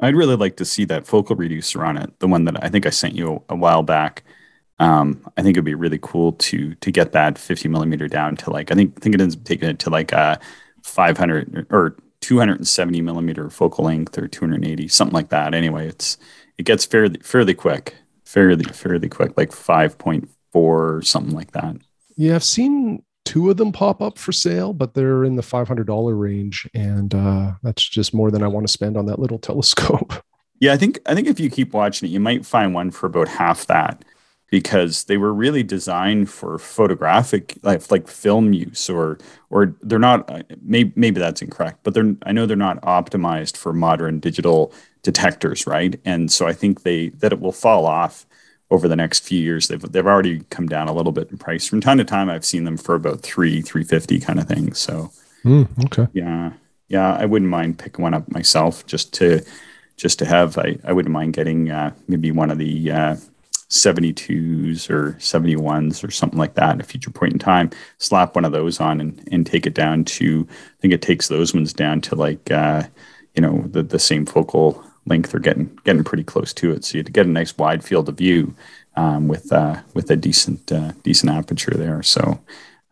I'd 0.00 0.16
really 0.16 0.36
like 0.36 0.56
to 0.56 0.64
see 0.64 0.84
that 0.86 1.06
focal 1.06 1.36
reducer 1.36 1.84
on 1.84 1.96
it, 1.96 2.18
the 2.20 2.28
one 2.28 2.44
that 2.46 2.62
I 2.64 2.68
think 2.68 2.86
I 2.86 2.90
sent 2.90 3.14
you 3.14 3.42
a, 3.48 3.56
while 3.56 3.82
back. 3.82 4.24
Um, 4.78 5.30
I 5.36 5.42
think 5.42 5.54
it'd 5.56 5.64
be 5.64 5.74
really 5.74 5.98
cool 6.00 6.32
to 6.32 6.74
to 6.76 6.90
get 6.90 7.12
that 7.12 7.36
50 7.36 7.68
millimeter 7.68 8.08
down 8.08 8.36
to 8.36 8.50
like 8.50 8.72
I 8.72 8.74
think 8.74 8.98
think 9.00 9.14
it 9.14 9.20
ends 9.20 9.36
up 9.36 9.44
taking 9.44 9.68
it 9.68 9.78
to 9.80 9.90
like 9.90 10.12
a 10.12 10.40
500 10.82 11.66
or 11.70 11.96
270 12.22 13.02
millimeter 13.02 13.50
focal 13.50 13.84
length 13.84 14.16
or 14.16 14.26
280 14.26 14.88
something 14.88 15.14
like 15.14 15.28
that. 15.28 15.52
Anyway, 15.52 15.86
it's 15.86 16.16
it 16.56 16.64
gets 16.64 16.86
fairly 16.86 17.18
fairly 17.22 17.54
quick, 17.54 17.94
fairly 18.30 18.64
fairly 18.64 19.08
quick, 19.08 19.36
like 19.36 19.50
5.4 19.50 20.28
or 20.52 21.02
something 21.02 21.34
like 21.34 21.50
that. 21.52 21.76
Yeah, 22.16 22.36
I've 22.36 22.44
seen 22.44 23.02
two 23.24 23.50
of 23.50 23.56
them 23.56 23.72
pop 23.72 24.00
up 24.00 24.18
for 24.18 24.30
sale, 24.30 24.72
but 24.72 24.94
they're 24.94 25.24
in 25.24 25.36
the 25.36 25.42
$500 25.42 26.18
range. 26.18 26.68
And 26.72 27.14
uh, 27.14 27.52
that's 27.62 27.86
just 27.88 28.14
more 28.14 28.30
than 28.30 28.42
I 28.42 28.46
want 28.46 28.66
to 28.66 28.72
spend 28.72 28.96
on 28.96 29.06
that 29.06 29.18
little 29.18 29.38
telescope. 29.50 30.12
Yeah, 30.60 30.72
I 30.72 30.76
think 30.76 31.00
I 31.06 31.14
think 31.14 31.26
if 31.26 31.40
you 31.40 31.50
keep 31.50 31.72
watching 31.72 32.08
it, 32.08 32.12
you 32.12 32.20
might 32.20 32.44
find 32.44 32.74
one 32.74 32.90
for 32.90 33.06
about 33.06 33.28
half 33.28 33.66
that 33.66 34.04
because 34.50 35.04
they 35.04 35.16
were 35.16 35.32
really 35.32 35.62
designed 35.62 36.28
for 36.28 36.58
photographic 36.58 37.56
like 37.62 37.90
like 37.90 38.08
film 38.08 38.52
use 38.52 38.90
or 38.90 39.18
or 39.48 39.74
they're 39.80 39.98
not 39.98 40.28
uh, 40.30 40.42
maybe 40.62 40.92
maybe 40.96 41.20
that's 41.20 41.40
incorrect 41.40 41.80
but 41.82 41.94
they're 41.94 42.14
I 42.24 42.32
know 42.32 42.46
they're 42.46 42.56
not 42.56 42.82
optimized 42.82 43.56
for 43.56 43.72
modern 43.72 44.18
digital 44.20 44.74
detectors 45.02 45.66
right 45.66 45.98
and 46.04 46.30
so 46.30 46.46
I 46.46 46.52
think 46.52 46.82
they 46.82 47.10
that 47.20 47.32
it 47.32 47.40
will 47.40 47.52
fall 47.52 47.86
off 47.86 48.26
over 48.70 48.86
the 48.88 48.96
next 48.96 49.20
few 49.20 49.40
years 49.40 49.68
they've 49.68 49.80
they've 49.92 50.06
already 50.06 50.40
come 50.50 50.66
down 50.68 50.88
a 50.88 50.92
little 50.92 51.12
bit 51.12 51.30
in 51.30 51.38
price. 51.38 51.66
From 51.66 51.80
time 51.80 51.98
to 51.98 52.04
time 52.04 52.30
I've 52.30 52.44
seen 52.44 52.64
them 52.64 52.76
for 52.76 52.94
about 52.94 53.20
3 53.20 53.60
350 53.62 54.20
kind 54.20 54.38
of 54.40 54.48
thing. 54.48 54.74
So 54.74 55.10
Mm, 55.44 55.68
okay. 55.86 56.06
yeah 56.12 56.52
yeah 56.88 57.14
I 57.14 57.24
wouldn't 57.24 57.50
mind 57.50 57.78
picking 57.78 58.02
one 58.02 58.12
up 58.14 58.30
myself 58.30 58.86
just 58.86 59.12
to 59.14 59.40
just 59.96 60.18
to 60.20 60.24
have. 60.26 60.56
I, 60.58 60.78
I 60.84 60.92
wouldn't 60.92 61.12
mind 61.12 61.34
getting 61.34 61.70
uh, 61.70 61.92
maybe 62.08 62.30
one 62.30 62.50
of 62.50 62.56
the 62.58 62.90
uh, 62.90 63.16
72s 63.68 64.90
or 64.90 65.12
71s 65.14 66.02
or 66.02 66.10
something 66.10 66.38
like 66.38 66.54
that 66.54 66.76
at 66.76 66.80
a 66.80 66.84
future 66.84 67.10
point 67.10 67.32
in 67.32 67.38
time. 67.38 67.70
Slap 67.98 68.34
one 68.34 68.44
of 68.44 68.52
those 68.52 68.80
on 68.80 69.00
and, 69.00 69.26
and 69.30 69.46
take 69.46 69.66
it 69.66 69.74
down 69.74 70.04
to 70.04 70.46
i 70.50 70.80
think 70.80 70.92
it 70.92 71.02
takes 71.02 71.28
those 71.28 71.54
ones 71.54 71.72
down 71.72 72.00
to 72.02 72.14
like 72.14 72.50
uh, 72.50 72.82
you 73.34 73.42
know 73.42 73.62
the, 73.68 73.82
the 73.82 73.98
same 73.98 74.26
focal 74.26 74.84
length 75.06 75.34
or 75.34 75.38
getting 75.38 75.78
getting 75.84 76.04
pretty 76.04 76.24
close 76.24 76.52
to 76.54 76.72
it. 76.72 76.84
So 76.84 76.98
you 76.98 77.04
get 77.04 77.26
a 77.26 77.30
nice 77.30 77.56
wide 77.56 77.82
field 77.82 78.08
of 78.08 78.16
view 78.16 78.54
um, 78.96 79.28
with 79.28 79.52
uh, 79.52 79.80
with 79.94 80.10
a 80.10 80.16
decent 80.16 80.70
uh, 80.72 80.92
decent 81.02 81.32
aperture 81.32 81.74
there. 81.74 82.02
So 82.02 82.40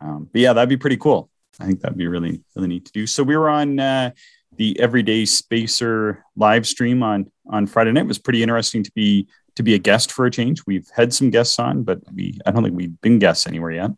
um, 0.01 0.29
but 0.31 0.41
yeah 0.41 0.53
that'd 0.53 0.69
be 0.69 0.77
pretty 0.77 0.97
cool. 0.97 1.29
I 1.59 1.65
think 1.65 1.81
that'd 1.81 1.97
be 1.97 2.07
really 2.07 2.41
really 2.55 2.67
neat 2.67 2.85
to 2.85 2.91
do. 2.91 3.07
So 3.07 3.23
we 3.23 3.37
were 3.37 3.49
on 3.49 3.79
uh, 3.79 4.11
the 4.57 4.79
everyday 4.79 5.25
spacer 5.25 6.25
live 6.35 6.67
stream 6.67 7.03
on 7.03 7.31
on 7.49 7.67
friday 7.67 7.91
night. 7.91 8.05
It 8.05 8.07
was 8.07 8.19
pretty 8.19 8.43
interesting 8.43 8.83
to 8.83 8.91
be 8.91 9.27
to 9.55 9.63
be 9.63 9.73
a 9.73 9.79
guest 9.79 10.11
for 10.11 10.25
a 10.25 10.31
change. 10.31 10.65
We've 10.65 10.87
had 10.95 11.13
some 11.13 11.29
guests 11.29 11.59
on, 11.59 11.83
but 11.83 11.99
we 12.13 12.39
I 12.45 12.51
don't 12.51 12.63
think 12.63 12.75
we've 12.75 12.99
been 13.01 13.19
guests 13.19 13.47
anywhere 13.47 13.71
yet. 13.71 13.91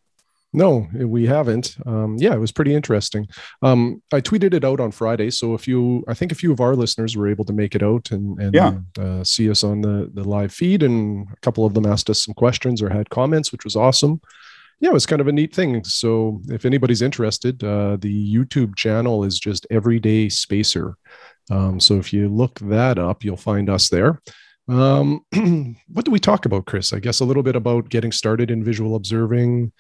No, 0.54 0.88
we 0.94 1.26
haven't. 1.26 1.78
Um, 1.86 2.18
yeah, 2.20 2.34
it 2.34 2.40
was 2.40 2.52
pretty 2.52 2.76
interesting. 2.76 3.26
Um, 3.62 4.02
I 4.12 4.20
tweeted 4.20 4.54
it 4.54 4.66
out 4.66 4.82
on 4.82 4.92
Friday, 4.92 5.30
so 5.32 5.54
if 5.54 5.66
you, 5.66 6.04
I 6.10 6.14
think 6.14 6.34
a 6.34 6.36
few 6.36 6.52
of 6.52 6.60
our 6.60 6.76
listeners 6.76 7.16
were 7.16 7.30
able 7.30 7.46
to 7.46 7.54
make 7.54 7.74
it 7.74 7.82
out 7.82 8.12
and, 8.12 8.38
and 8.38 8.54
Yeah. 8.54 8.74
uh, 9.00 9.24
see 9.24 9.50
us 9.50 9.64
on 9.64 9.80
the 9.82 10.12
the 10.14 10.26
live 10.26 10.52
feed, 10.54 10.84
and 10.84 11.28
a 11.32 11.40
couple 11.42 11.66
of 11.66 11.74
them 11.74 11.86
asked 11.86 12.10
us 12.10 12.26
some 12.26 12.34
questions 12.34 12.82
or 12.82 12.90
had 12.90 13.10
comments, 13.10 13.54
which 13.54 13.64
was 13.64 13.78
awesome. 13.78 14.20
Yeah, 14.82 14.90
it 14.90 14.94
was 14.94 15.06
kind 15.06 15.22
of 15.22 15.28
a 15.28 15.32
neat 15.32 15.56
thing. 15.56 15.84
So 15.86 16.42
if 16.50 16.66
anybody's 16.66 17.02
interested, 17.04 17.64
uh, 17.64 17.98
the 18.02 18.36
YouTube 18.36 18.76
channel 18.76 19.24
is 19.24 19.40
just 19.40 19.66
Everyday 19.70 20.28
Spacer. 20.28 20.96
Um, 21.50 21.80
so 21.80 21.96
if 21.98 22.12
you 22.12 22.28
look 22.28 22.60
that 22.62 22.98
up, 23.00 23.24
you'll 23.24 23.38
find 23.38 23.70
us 23.70 23.90
there. 23.90 24.20
Um, 24.68 25.22
what 25.88 26.04
do 26.06 26.12
we 26.12 26.20
talk 26.20 26.46
about, 26.46 26.66
Chris? 26.66 26.94
I 26.94 27.00
guess 27.00 27.20
a 27.20 27.26
little 27.26 27.44
bit 27.44 27.56
about 27.56 27.90
getting 27.90 28.12
started 28.12 28.50
in 28.52 28.64
visual 28.64 28.96
observing. 28.96 29.72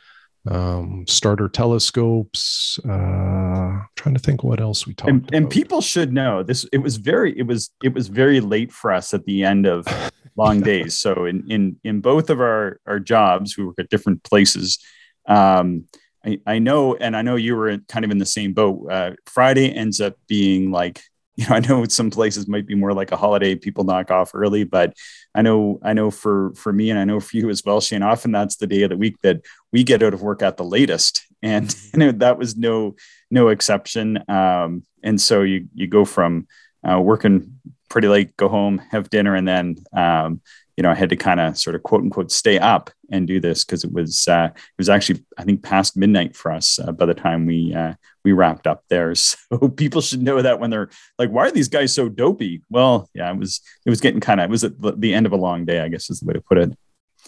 Um, 0.50 1.06
starter 1.08 1.48
telescopes. 1.48 2.80
Uh, 2.88 2.92
I'm 2.92 3.88
trying 3.96 4.16
to 4.16 4.22
think 4.22 4.44
what 4.44 4.60
else 4.60 4.88
we 4.88 4.94
talked 4.94 5.10
and, 5.10 5.20
about. 5.22 5.34
and 5.34 5.50
people 5.50 5.82
should 5.82 6.14
know 6.14 6.44
this. 6.44 6.66
It 6.72 6.80
was 6.80 6.98
very, 6.98 7.38
it 7.38 7.44
was, 7.44 7.70
it 7.84 7.94
was 7.94 8.08
very 8.08 8.40
late 8.40 8.72
for 8.72 8.92
us 8.92 9.14
at 9.14 9.26
the 9.26 9.44
end 9.44 9.66
of 9.66 9.86
long 10.36 10.60
yeah. 10.60 10.66
days. 10.66 11.00
So 11.00 11.26
in 11.26 11.50
in 11.50 11.78
in 11.84 12.02
both 12.02 12.30
of 12.30 12.40
our 12.40 12.80
our 12.88 13.00
jobs, 13.00 13.58
we 13.58 13.66
work 13.66 13.80
at 13.80 13.90
different 13.90 14.24
places. 14.24 14.80
Um, 15.28 15.86
I, 16.26 16.40
I 16.46 16.60
know, 16.60 16.96
and 16.96 17.16
I 17.16 17.22
know 17.22 17.36
you 17.36 17.56
were 17.56 17.78
kind 17.88 18.06
of 18.06 18.12
in 18.12 18.20
the 18.20 18.26
same 18.26 18.54
boat. 18.54 18.88
Uh, 18.92 19.12
Friday 19.26 19.72
ends 19.72 20.00
up 20.00 20.16
being 20.28 20.72
like 20.72 21.02
you 21.36 21.48
know, 21.48 21.56
I 21.56 21.60
know 21.60 21.86
some 21.86 22.12
places 22.12 22.48
might 22.48 22.68
be 22.68 22.76
more 22.76 22.94
like 22.94 23.12
a 23.12 23.18
holiday, 23.18 23.56
people 23.56 23.84
knock 23.84 24.12
off 24.12 24.32
early, 24.34 24.64
but 24.64 24.94
I 25.34 25.42
know, 25.42 25.80
I 25.82 25.94
know 25.94 26.12
for 26.12 26.54
for 26.56 26.74
me, 26.74 26.90
and 26.90 27.00
I 27.00 27.06
know 27.06 27.20
for 27.20 27.38
you 27.38 27.50
as 27.50 27.64
well, 27.64 27.80
Shane. 27.80 28.04
Often 28.04 28.34
that's 28.34 28.58
the 28.58 28.68
day 28.68 28.82
of 28.84 28.90
the 28.90 28.98
week 28.98 29.16
that 29.24 29.42
we 29.72 29.84
get 29.84 30.04
out 30.04 30.14
of 30.14 30.22
work 30.22 30.42
at 30.42 30.58
the 30.58 30.66
latest, 30.66 31.26
and 31.42 31.74
you 31.94 32.00
know, 32.00 32.12
that 32.12 32.38
was 32.38 32.58
no 32.58 32.96
no 33.30 33.48
exception. 33.48 34.24
Um, 34.28 34.84
and 35.04 35.20
so 35.20 35.42
you 35.42 35.68
you 35.74 35.88
go 35.88 36.06
from 36.06 36.48
uh, 36.84 37.00
working 37.00 37.60
pretty 37.90 38.08
late, 38.08 38.36
go 38.38 38.48
home, 38.48 38.80
have 38.92 39.10
dinner, 39.10 39.36
and 39.36 39.48
then 39.48 39.76
um, 39.94 40.42
you 40.82 40.84
know, 40.84 40.90
I 40.90 40.96
had 40.96 41.10
to 41.10 41.16
kind 41.16 41.40
of 41.40 41.60
sort 41.60 41.76
of 41.76 41.84
quote 41.84 42.02
unquote 42.02 42.32
stay 42.32 42.58
up 42.58 42.90
and 43.12 43.28
do 43.28 43.40
this 43.40 43.64
because 43.64 43.84
it 43.84 43.94
was 43.94 44.28
uh, 44.28 44.50
it 44.52 44.78
was 44.80 44.90
actually 44.90 45.24
I 45.38 45.44
think 45.44 45.62
past 45.62 45.96
midnight 45.96 46.36
for 46.36 46.52
us 46.52 46.80
uh, 46.80 46.92
by 46.92 47.06
the 47.06 47.14
time 47.14 47.46
we 47.46 47.72
uh, 47.72 47.94
we 48.26 48.32
wrapped 48.32 48.66
up 48.66 48.84
there. 48.90 49.14
So 49.16 49.70
people 49.70 50.02
should 50.02 50.24
know 50.24 50.42
that 50.42 50.60
when 50.60 50.72
they're 50.72 50.90
like, 51.20 51.30
why 51.30 51.46
are 51.46 51.52
these 51.52 51.68
guys 51.68 51.94
so 51.94 52.10
dopey? 52.10 52.64
Well, 52.72 53.12
yeah, 53.14 53.30
it 53.30 53.38
was 53.38 53.62
it 53.86 53.92
was 53.92 54.02
getting 54.02 54.22
kind 54.22 54.40
of 54.40 54.46
it 54.46 54.50
was 54.50 54.64
at 54.64 54.74
the 55.00 55.14
end 55.14 55.28
of 55.28 55.34
a 55.34 55.38
long 55.38 55.66
day, 55.66 55.82
I 55.82 55.88
guess 55.88 56.10
is 56.10 56.22
the 56.22 56.26
way 56.26 56.34
to 56.34 56.42
put 56.42 56.58
it. 56.58 56.76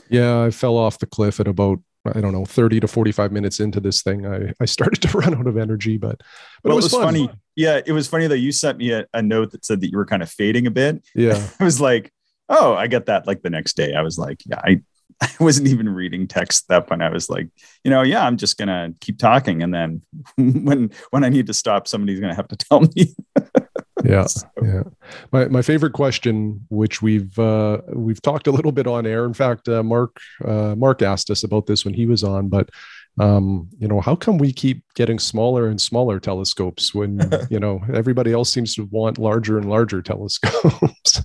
Yeah, 0.10 0.42
I 0.42 0.50
fell 0.50 0.76
off 0.76 0.98
the 0.98 1.06
cliff 1.06 1.40
at 1.40 1.48
about 1.48 1.80
I 2.06 2.22
don't 2.22 2.34
know, 2.34 2.44
30 2.44 2.80
to 2.82 2.88
45 2.88 3.32
minutes 3.32 3.60
into 3.60 3.80
this 3.80 4.02
thing, 4.02 4.26
I, 4.26 4.52
I 4.60 4.66
started 4.66 5.02
to 5.04 5.18
run 5.18 5.36
out 5.36 5.48
of 5.48 5.56
energy, 5.56 5.98
but, 5.98 6.18
but 6.62 6.70
well, 6.70 6.74
it 6.74 6.84
was, 6.84 6.94
it 6.94 6.98
was 6.98 7.06
funny. 7.06 7.30
Yeah. 7.56 7.80
It 7.86 7.94
was 7.94 8.10
funny 8.10 8.28
that 8.28 8.40
you 8.40 8.52
sent 8.52 8.78
me 8.78 8.92
a, 8.92 9.06
a, 9.14 9.22
note 9.22 9.52
that 9.52 9.64
said 9.64 9.80
that 9.80 9.90
you 9.90 9.98
were 9.98 10.06
kind 10.06 10.22
of 10.22 10.30
fading 10.30 10.68
a 10.68 10.72
bit. 10.72 11.02
Yeah. 11.16 11.42
I 11.62 11.64
was 11.64 11.80
like, 11.80 12.12
oh, 12.54 12.76
I 12.76 12.88
get 12.88 13.08
that 13.08 13.28
like 13.28 13.42
the 13.42 13.50
next 13.50 13.76
day. 13.76 13.94
I 13.96 14.02
was 14.02 14.18
like, 14.18 14.42
yeah, 14.46 14.60
I, 14.64 14.82
I 15.22 15.30
wasn't 15.40 15.68
even 15.68 15.90
reading 15.90 16.28
text 16.28 16.68
that 16.70 16.88
point. 16.88 17.02
I 17.02 17.10
was 17.10 17.30
like, 17.30 17.48
you 17.84 17.92
know, 17.92 18.02
yeah, 18.02 18.26
I'm 18.26 18.38
just 18.38 18.58
gonna 18.58 18.94
keep 19.00 19.18
talking, 19.18 19.64
and 19.64 19.74
then 19.74 20.02
when 20.38 20.92
when 21.12 21.24
I 21.24 21.30
need 21.30 21.48
to 21.48 21.54
stop, 21.54 21.88
somebody's 21.88 22.20
gonna 22.20 22.36
have 22.36 22.48
to 22.50 22.56
tell 22.70 22.82
me. 22.82 23.16
yeah, 24.04 24.26
so. 24.26 24.48
yeah. 24.62 24.84
My 25.32 25.46
my 25.48 25.62
favorite 25.62 25.94
question, 25.94 26.66
which 26.70 27.02
we've 27.02 27.38
uh, 27.40 27.80
we've 27.94 28.22
talked 28.22 28.48
a 28.48 28.52
little 28.52 28.72
bit 28.72 28.88
on 28.88 29.06
air. 29.06 29.26
In 29.26 29.34
fact, 29.34 29.68
uh, 29.68 29.84
Mark 29.84 30.18
uh, 30.46 30.76
Mark 30.76 31.02
asked 31.02 31.30
us 31.30 31.44
about 31.44 31.68
this 31.68 31.86
when 31.86 31.94
he 31.94 32.06
was 32.06 32.24
on, 32.24 32.50
but 32.50 32.70
um, 33.20 33.70
you 33.78 33.88
know, 33.88 34.02
how 34.02 34.16
come 34.16 34.40
we 34.40 34.52
keep 34.52 34.84
getting 34.96 35.20
smaller 35.20 35.68
and 35.68 35.80
smaller 35.80 36.20
telescopes 36.20 36.96
when 36.96 37.20
you 37.50 37.60
know 37.60 37.82
everybody 37.94 38.34
else 38.34 38.52
seems 38.52 38.74
to 38.76 38.86
want 38.86 39.20
larger 39.20 39.58
and 39.58 39.70
larger 39.70 40.02
telescopes? 40.02 41.24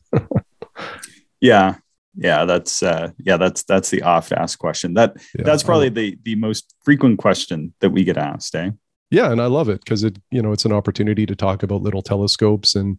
Yeah, 1.40 1.76
yeah 2.18 2.45
that's 2.45 2.83
uh 2.83 3.11
yeah 3.18 3.37
that's 3.37 3.62
that's 3.62 3.90
the 3.90 4.02
oft 4.02 4.33
asked 4.33 4.59
question. 4.59 4.95
That 4.95 5.16
yeah, 5.37 5.45
that's 5.45 5.62
probably 5.62 5.88
the 5.88 6.18
the 6.25 6.35
most 6.35 6.75
frequent 6.83 7.18
question 7.18 7.73
that 7.80 7.90
we 7.90 8.04
get 8.04 8.18
asked 8.18 8.54
eh? 8.57 8.71
Yeah 9.11 9.30
and 9.30 9.40
i 9.40 9.47
love 9.47 9.68
it 9.68 9.83
because 9.85 10.04
it 10.04 10.18
you 10.30 10.42
know 10.42 10.52
it's 10.52 10.64
an 10.64 10.73
opportunity 10.73 11.25
to 11.26 11.37
talk 11.37 11.62
about 11.62 11.83
little 11.83 12.02
telescopes 12.02 12.75
and 12.75 12.99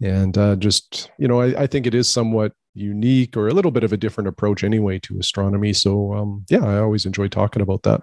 and 0.00 0.38
uh, 0.38 0.56
just 0.56 1.10
you 1.18 1.28
know 1.28 1.40
I, 1.40 1.62
I 1.62 1.66
think 1.66 1.86
it 1.86 1.94
is 1.94 2.08
somewhat 2.08 2.52
unique 2.74 3.36
or 3.36 3.48
a 3.48 3.52
little 3.52 3.70
bit 3.70 3.84
of 3.84 3.92
a 3.92 3.98
different 3.98 4.28
approach 4.28 4.64
anyway 4.64 4.98
to 5.00 5.18
astronomy. 5.18 5.72
So 5.72 6.14
um 6.14 6.44
yeah 6.48 6.64
i 6.64 6.78
always 6.78 7.04
enjoy 7.04 7.28
talking 7.28 7.62
about 7.62 7.82
that. 7.82 8.00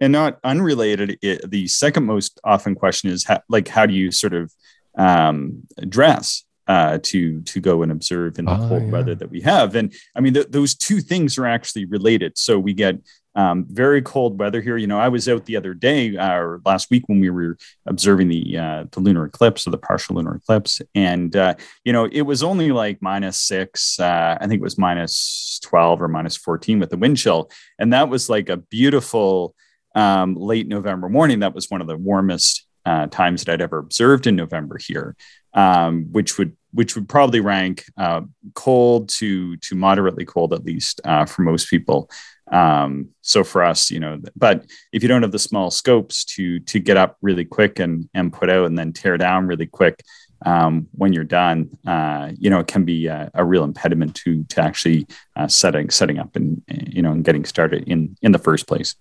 And 0.00 0.12
not 0.12 0.40
unrelated 0.42 1.16
it, 1.22 1.48
the 1.48 1.68
second 1.68 2.06
most 2.06 2.40
often 2.42 2.74
question 2.74 3.08
is 3.08 3.24
how, 3.24 3.40
like 3.48 3.68
how 3.68 3.86
do 3.86 3.94
you 3.94 4.10
sort 4.10 4.34
of 4.34 4.52
um, 4.98 5.62
dress 5.88 6.44
uh, 6.72 6.98
to 7.02 7.42
to 7.42 7.60
go 7.60 7.82
and 7.82 7.92
observe 7.92 8.38
in 8.38 8.46
the 8.46 8.58
oh, 8.58 8.68
cold 8.68 8.84
yeah. 8.84 8.90
weather 8.90 9.14
that 9.14 9.30
we 9.30 9.42
have. 9.42 9.74
And 9.74 9.92
I 10.16 10.20
mean, 10.20 10.32
th- 10.32 10.48
those 10.48 10.74
two 10.74 11.02
things 11.02 11.36
are 11.36 11.44
actually 11.46 11.84
related. 11.84 12.38
So 12.38 12.58
we 12.58 12.72
get 12.72 12.96
um, 13.34 13.66
very 13.68 14.00
cold 14.00 14.38
weather 14.38 14.62
here. 14.62 14.78
You 14.78 14.86
know, 14.86 14.98
I 14.98 15.08
was 15.08 15.28
out 15.28 15.44
the 15.44 15.56
other 15.56 15.74
day 15.74 16.16
uh, 16.16 16.34
or 16.34 16.62
last 16.64 16.90
week 16.90 17.04
when 17.08 17.20
we 17.20 17.28
were 17.28 17.58
observing 17.84 18.28
the 18.28 18.56
uh, 18.56 18.84
the 18.90 19.00
lunar 19.00 19.26
eclipse 19.26 19.66
or 19.66 19.70
the 19.70 19.76
partial 19.76 20.16
lunar 20.16 20.36
eclipse, 20.36 20.80
and 20.94 21.36
uh, 21.36 21.54
you 21.84 21.92
know, 21.92 22.08
it 22.10 22.22
was 22.22 22.42
only 22.42 22.72
like 22.72 23.02
minus 23.02 23.38
six. 23.38 24.00
Uh, 24.00 24.38
I 24.40 24.46
think 24.46 24.60
it 24.60 24.64
was 24.64 24.78
minus 24.78 25.60
twelve 25.62 26.00
or 26.00 26.08
minus 26.08 26.38
fourteen 26.38 26.78
with 26.78 26.88
the 26.88 26.96
wind 26.96 27.18
chill, 27.18 27.50
and 27.78 27.92
that 27.92 28.08
was 28.08 28.30
like 28.30 28.48
a 28.48 28.56
beautiful 28.56 29.54
um, 29.94 30.36
late 30.36 30.68
November 30.68 31.10
morning. 31.10 31.40
That 31.40 31.54
was 31.54 31.70
one 31.70 31.82
of 31.82 31.86
the 31.86 31.98
warmest 31.98 32.66
uh, 32.86 33.08
times 33.08 33.44
that 33.44 33.52
I'd 33.52 33.60
ever 33.60 33.76
observed 33.76 34.26
in 34.26 34.36
November 34.36 34.78
here 34.78 35.16
um, 35.54 36.06
which 36.12 36.38
would 36.38 36.56
which 36.72 36.94
would 36.94 37.08
probably 37.08 37.40
rank 37.40 37.84
uh, 37.96 38.22
cold 38.54 39.08
to 39.08 39.56
to 39.58 39.74
moderately 39.74 40.24
cold 40.24 40.52
at 40.52 40.64
least 40.64 41.00
uh, 41.04 41.24
for 41.24 41.42
most 41.42 41.68
people. 41.68 42.10
Um, 42.50 43.08
so 43.22 43.44
for 43.44 43.62
us, 43.62 43.90
you 43.90 44.00
know, 44.00 44.20
but 44.36 44.66
if 44.92 45.02
you 45.02 45.08
don't 45.08 45.22
have 45.22 45.32
the 45.32 45.38
small 45.38 45.70
scopes 45.70 46.24
to 46.36 46.60
to 46.60 46.78
get 46.78 46.96
up 46.96 47.16
really 47.22 47.44
quick 47.44 47.78
and 47.78 48.08
and 48.14 48.32
put 48.32 48.50
out 48.50 48.66
and 48.66 48.78
then 48.78 48.92
tear 48.92 49.16
down 49.16 49.46
really 49.46 49.66
quick 49.66 50.02
um, 50.44 50.88
when 50.92 51.12
you're 51.12 51.24
done, 51.24 51.70
uh, 51.86 52.32
you 52.36 52.50
know, 52.50 52.58
it 52.58 52.66
can 52.66 52.84
be 52.84 53.06
a, 53.06 53.30
a 53.34 53.44
real 53.44 53.64
impediment 53.64 54.14
to 54.16 54.44
to 54.44 54.62
actually 54.62 55.06
uh, 55.36 55.48
setting 55.48 55.90
setting 55.90 56.18
up 56.18 56.36
and 56.36 56.62
you 56.68 57.02
know 57.02 57.12
and 57.12 57.24
getting 57.24 57.44
started 57.44 57.84
in 57.86 58.16
in 58.22 58.32
the 58.32 58.38
first 58.38 58.66
place. 58.66 58.96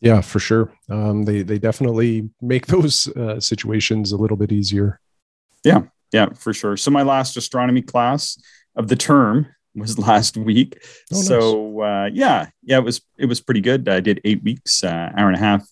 Yeah, 0.00 0.20
for 0.20 0.38
sure. 0.38 0.72
Um, 0.90 1.24
they 1.24 1.42
they 1.42 1.58
definitely 1.58 2.28
make 2.40 2.66
those 2.68 3.08
uh, 3.16 3.40
situations 3.40 4.12
a 4.12 4.16
little 4.16 4.36
bit 4.36 4.52
easier. 4.52 5.00
Yeah, 5.64 5.82
yeah, 6.16 6.28
for 6.34 6.54
sure. 6.54 6.78
So 6.78 6.90
my 6.90 7.02
last 7.02 7.36
astronomy 7.36 7.82
class 7.82 8.38
of 8.74 8.88
the 8.88 8.96
term 8.96 9.48
was 9.74 9.98
last 9.98 10.36
week. 10.38 10.78
Oh, 11.12 11.20
so 11.20 11.82
uh, 11.82 12.08
yeah, 12.12 12.48
yeah, 12.62 12.78
it 12.78 12.84
was 12.84 13.02
it 13.18 13.26
was 13.26 13.40
pretty 13.40 13.60
good. 13.60 13.86
I 13.88 14.00
did 14.00 14.22
eight 14.24 14.42
weeks, 14.42 14.82
uh, 14.82 15.12
hour 15.16 15.28
and 15.28 15.36
a 15.36 15.40
half 15.40 15.68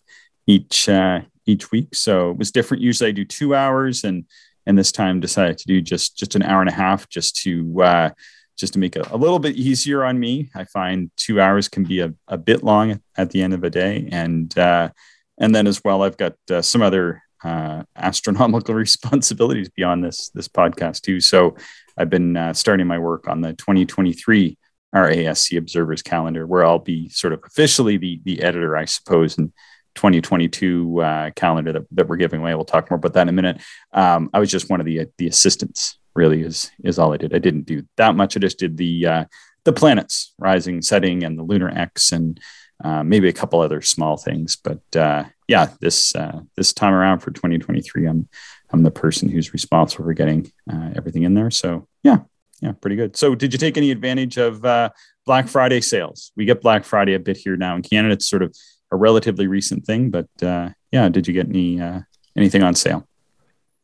each 0.46 0.88
uh, 0.88 1.20
each 1.46 1.70
week. 1.72 1.94
So 1.94 2.30
it 2.30 2.36
was 2.36 2.52
different. 2.52 2.82
Usually 2.82 3.08
I 3.08 3.12
do 3.12 3.24
two 3.24 3.54
hours, 3.54 4.04
and 4.04 4.26
and 4.66 4.76
this 4.76 4.92
time 4.92 5.18
decided 5.18 5.56
to 5.58 5.66
do 5.66 5.80
just 5.80 6.18
just 6.18 6.34
an 6.34 6.42
hour 6.42 6.60
and 6.60 6.68
a 6.68 6.74
half, 6.74 7.08
just 7.08 7.36
to 7.44 7.82
uh, 7.82 8.10
just 8.58 8.74
to 8.74 8.78
make 8.78 8.96
it 8.96 9.10
a 9.10 9.16
little 9.16 9.38
bit 9.38 9.56
easier 9.56 10.04
on 10.04 10.20
me. 10.20 10.50
I 10.54 10.64
find 10.64 11.10
two 11.16 11.40
hours 11.40 11.68
can 11.68 11.84
be 11.84 12.00
a, 12.00 12.12
a 12.28 12.36
bit 12.36 12.62
long 12.62 13.00
at 13.16 13.30
the 13.30 13.42
end 13.42 13.54
of 13.54 13.64
a 13.64 13.70
day, 13.70 14.10
and 14.12 14.56
uh, 14.58 14.90
and 15.38 15.54
then 15.54 15.66
as 15.66 15.80
well, 15.82 16.02
I've 16.02 16.18
got 16.18 16.34
uh, 16.50 16.60
some 16.60 16.82
other 16.82 17.23
uh, 17.44 17.84
astronomical 17.96 18.74
responsibilities 18.86 19.68
beyond 19.68 20.02
this 20.02 20.30
this 20.30 20.48
podcast 20.48 21.02
too. 21.02 21.20
So 21.20 21.56
I've 21.96 22.10
been 22.10 22.36
uh, 22.36 22.52
starting 22.54 22.86
my 22.86 22.98
work 22.98 23.28
on 23.28 23.40
the 23.40 23.52
2023 23.52 24.58
RASC 24.94 25.56
Observers 25.56 26.02
Calendar, 26.02 26.46
where 26.46 26.64
I'll 26.64 26.78
be 26.78 27.08
sort 27.10 27.32
of 27.32 27.40
officially 27.46 27.96
the 27.96 28.20
the 28.24 28.42
editor, 28.42 28.76
I 28.76 28.84
suppose, 28.84 29.38
and 29.38 29.52
2022 29.94 31.00
uh, 31.00 31.30
calendar 31.36 31.72
that, 31.72 31.86
that 31.92 32.08
we're 32.08 32.16
giving 32.16 32.40
away. 32.40 32.54
We'll 32.54 32.64
talk 32.64 32.90
more 32.90 32.96
about 32.96 33.12
that 33.14 33.22
in 33.22 33.28
a 33.28 33.32
minute. 33.32 33.62
Um, 33.92 34.30
I 34.32 34.40
was 34.40 34.50
just 34.50 34.70
one 34.70 34.80
of 34.80 34.86
the 34.86 35.06
the 35.18 35.28
assistants. 35.28 35.98
Really, 36.14 36.42
is 36.42 36.70
is 36.84 36.98
all 36.98 37.12
I 37.12 37.16
did. 37.16 37.34
I 37.34 37.38
didn't 37.38 37.66
do 37.66 37.82
that 37.96 38.14
much. 38.14 38.36
I 38.36 38.40
just 38.40 38.58
did 38.58 38.76
the 38.76 39.06
uh, 39.06 39.24
the 39.64 39.72
planets 39.72 40.32
rising, 40.38 40.80
setting, 40.80 41.24
and 41.24 41.36
the 41.36 41.42
lunar 41.42 41.68
X, 41.68 42.12
and 42.12 42.38
uh, 42.84 43.02
maybe 43.02 43.28
a 43.28 43.32
couple 43.32 43.60
other 43.60 43.82
small 43.82 44.16
things. 44.16 44.56
But 44.56 44.96
uh, 44.96 45.24
yeah, 45.48 45.68
this 45.80 46.14
uh, 46.14 46.40
this 46.56 46.72
time 46.72 46.94
around 46.94 47.20
for 47.20 47.30
2023, 47.30 48.06
I'm 48.06 48.28
I'm 48.70 48.82
the 48.82 48.90
person 48.90 49.28
who's 49.28 49.52
responsible 49.52 50.04
for 50.04 50.14
getting 50.14 50.50
uh, 50.70 50.90
everything 50.96 51.22
in 51.22 51.34
there. 51.34 51.50
So 51.50 51.86
yeah, 52.02 52.18
yeah, 52.60 52.72
pretty 52.72 52.96
good. 52.96 53.16
So 53.16 53.34
did 53.34 53.52
you 53.52 53.58
take 53.58 53.76
any 53.76 53.90
advantage 53.90 54.36
of 54.38 54.64
uh, 54.64 54.90
Black 55.26 55.48
Friday 55.48 55.80
sales? 55.80 56.32
We 56.36 56.44
get 56.44 56.62
Black 56.62 56.84
Friday 56.84 57.14
a 57.14 57.18
bit 57.18 57.36
here 57.36 57.56
now 57.56 57.76
in 57.76 57.82
Canada. 57.82 58.14
It's 58.14 58.26
sort 58.26 58.42
of 58.42 58.56
a 58.90 58.96
relatively 58.96 59.46
recent 59.46 59.84
thing, 59.84 60.10
but 60.10 60.28
uh, 60.42 60.70
yeah, 60.90 61.08
did 61.08 61.28
you 61.28 61.34
get 61.34 61.48
any 61.48 61.80
uh, 61.80 62.00
anything 62.36 62.62
on 62.62 62.74
sale? 62.74 63.06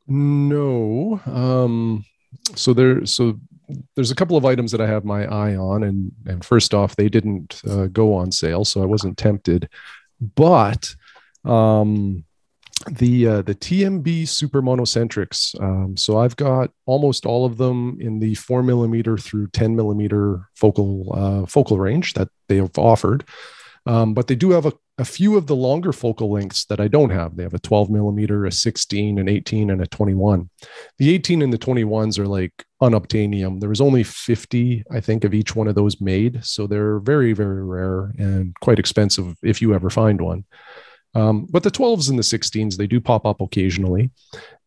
No. 0.07 1.21
Um, 1.27 2.05
so 2.55 2.73
there, 2.73 3.07
so 3.07 3.39
there's 3.95 4.11
a 4.11 4.15
couple 4.15 4.37
of 4.37 4.45
items 4.45 4.73
that 4.73 4.81
I 4.81 4.87
have 4.87 5.05
my 5.05 5.25
eye 5.25 5.57
on, 5.57 5.83
and 5.83 6.13
and 6.27 6.45
first 6.45 6.75
off, 6.75 6.97
they 6.97 7.09
didn't 7.09 7.61
uh, 7.69 7.87
go 7.87 8.15
on 8.15 8.33
sale, 8.33 8.65
so 8.65 8.83
I 8.83 8.87
wasn't 8.87 9.19
tempted. 9.19 9.69
But 10.21 10.95
um, 11.45 12.25
the 12.91 13.27
uh, 13.27 13.43
the 13.43 13.55
TMB 13.55 14.27
super 14.27 14.63
monocentrics. 14.63 15.61
Um, 15.61 15.97
so 15.97 16.19
I've 16.19 16.37
got 16.37 16.71
almost 16.87 17.27
all 17.27 17.45
of 17.45 17.59
them 17.59 17.99
in 18.01 18.19
the 18.19 18.35
four 18.35 18.63
millimeter 18.63 19.19
through 19.19 19.49
ten 19.49 19.77
millimeter 19.77 20.49
focal 20.55 21.13
uh, 21.15 21.47
focal 21.47 21.79
range 21.79 22.15
that 22.15 22.29
they 22.49 22.57
have 22.57 22.79
offered, 22.79 23.25
um, 23.87 24.15
but 24.15 24.27
they 24.27 24.35
do 24.35 24.51
have 24.51 24.67
a, 24.67 24.73
a 24.99 25.05
few 25.05 25.37
of 25.37 25.47
the 25.47 25.57
longer 25.57 25.93
focal 25.93 26.31
lengths 26.31 26.67
that 26.67 26.81
I 26.81 26.89
don't 26.89 27.11
have. 27.11 27.37
They 27.37 27.43
have 27.43 27.55
a 27.55 27.59
12 27.59 27.91
millimeter, 27.91 28.45
a 28.45 28.53
16, 28.53 29.19
an 29.19 29.29
18, 29.29 29.71
and 29.71 29.83
a 29.83 29.87
21. 29.87 30.51
The 30.99 31.15
18 31.15 31.43
and 31.43 31.53
the 31.53 31.59
21s 31.59 32.19
are 32.19 32.27
like 32.27 32.53
unobtainium. 32.83 33.61
There 33.61 33.69
was 33.69 33.81
only 33.81 34.03
50, 34.03 34.85
I 34.91 35.01
think, 35.01 35.25
of 35.25 35.33
each 35.33 35.57
one 35.57 35.69
of 35.69 35.75
those 35.75 36.01
made. 36.01 36.45
So 36.45 36.67
they're 36.67 36.99
very, 36.99 37.33
very 37.33 37.65
rare 37.65 38.13
and 38.19 38.55
quite 38.61 38.79
expensive 38.79 39.35
if 39.43 39.63
you 39.63 39.75
ever 39.75 39.89
find 39.89 40.21
one. 40.21 40.45
Um, 41.15 41.47
but 41.51 41.63
the 41.63 41.71
12s 41.71 42.09
and 42.09 42.19
the 42.19 42.23
16s, 42.23 42.77
they 42.77 42.87
do 42.87 43.01
pop 43.01 43.27
up 43.27 43.41
occasionally. 43.41 44.11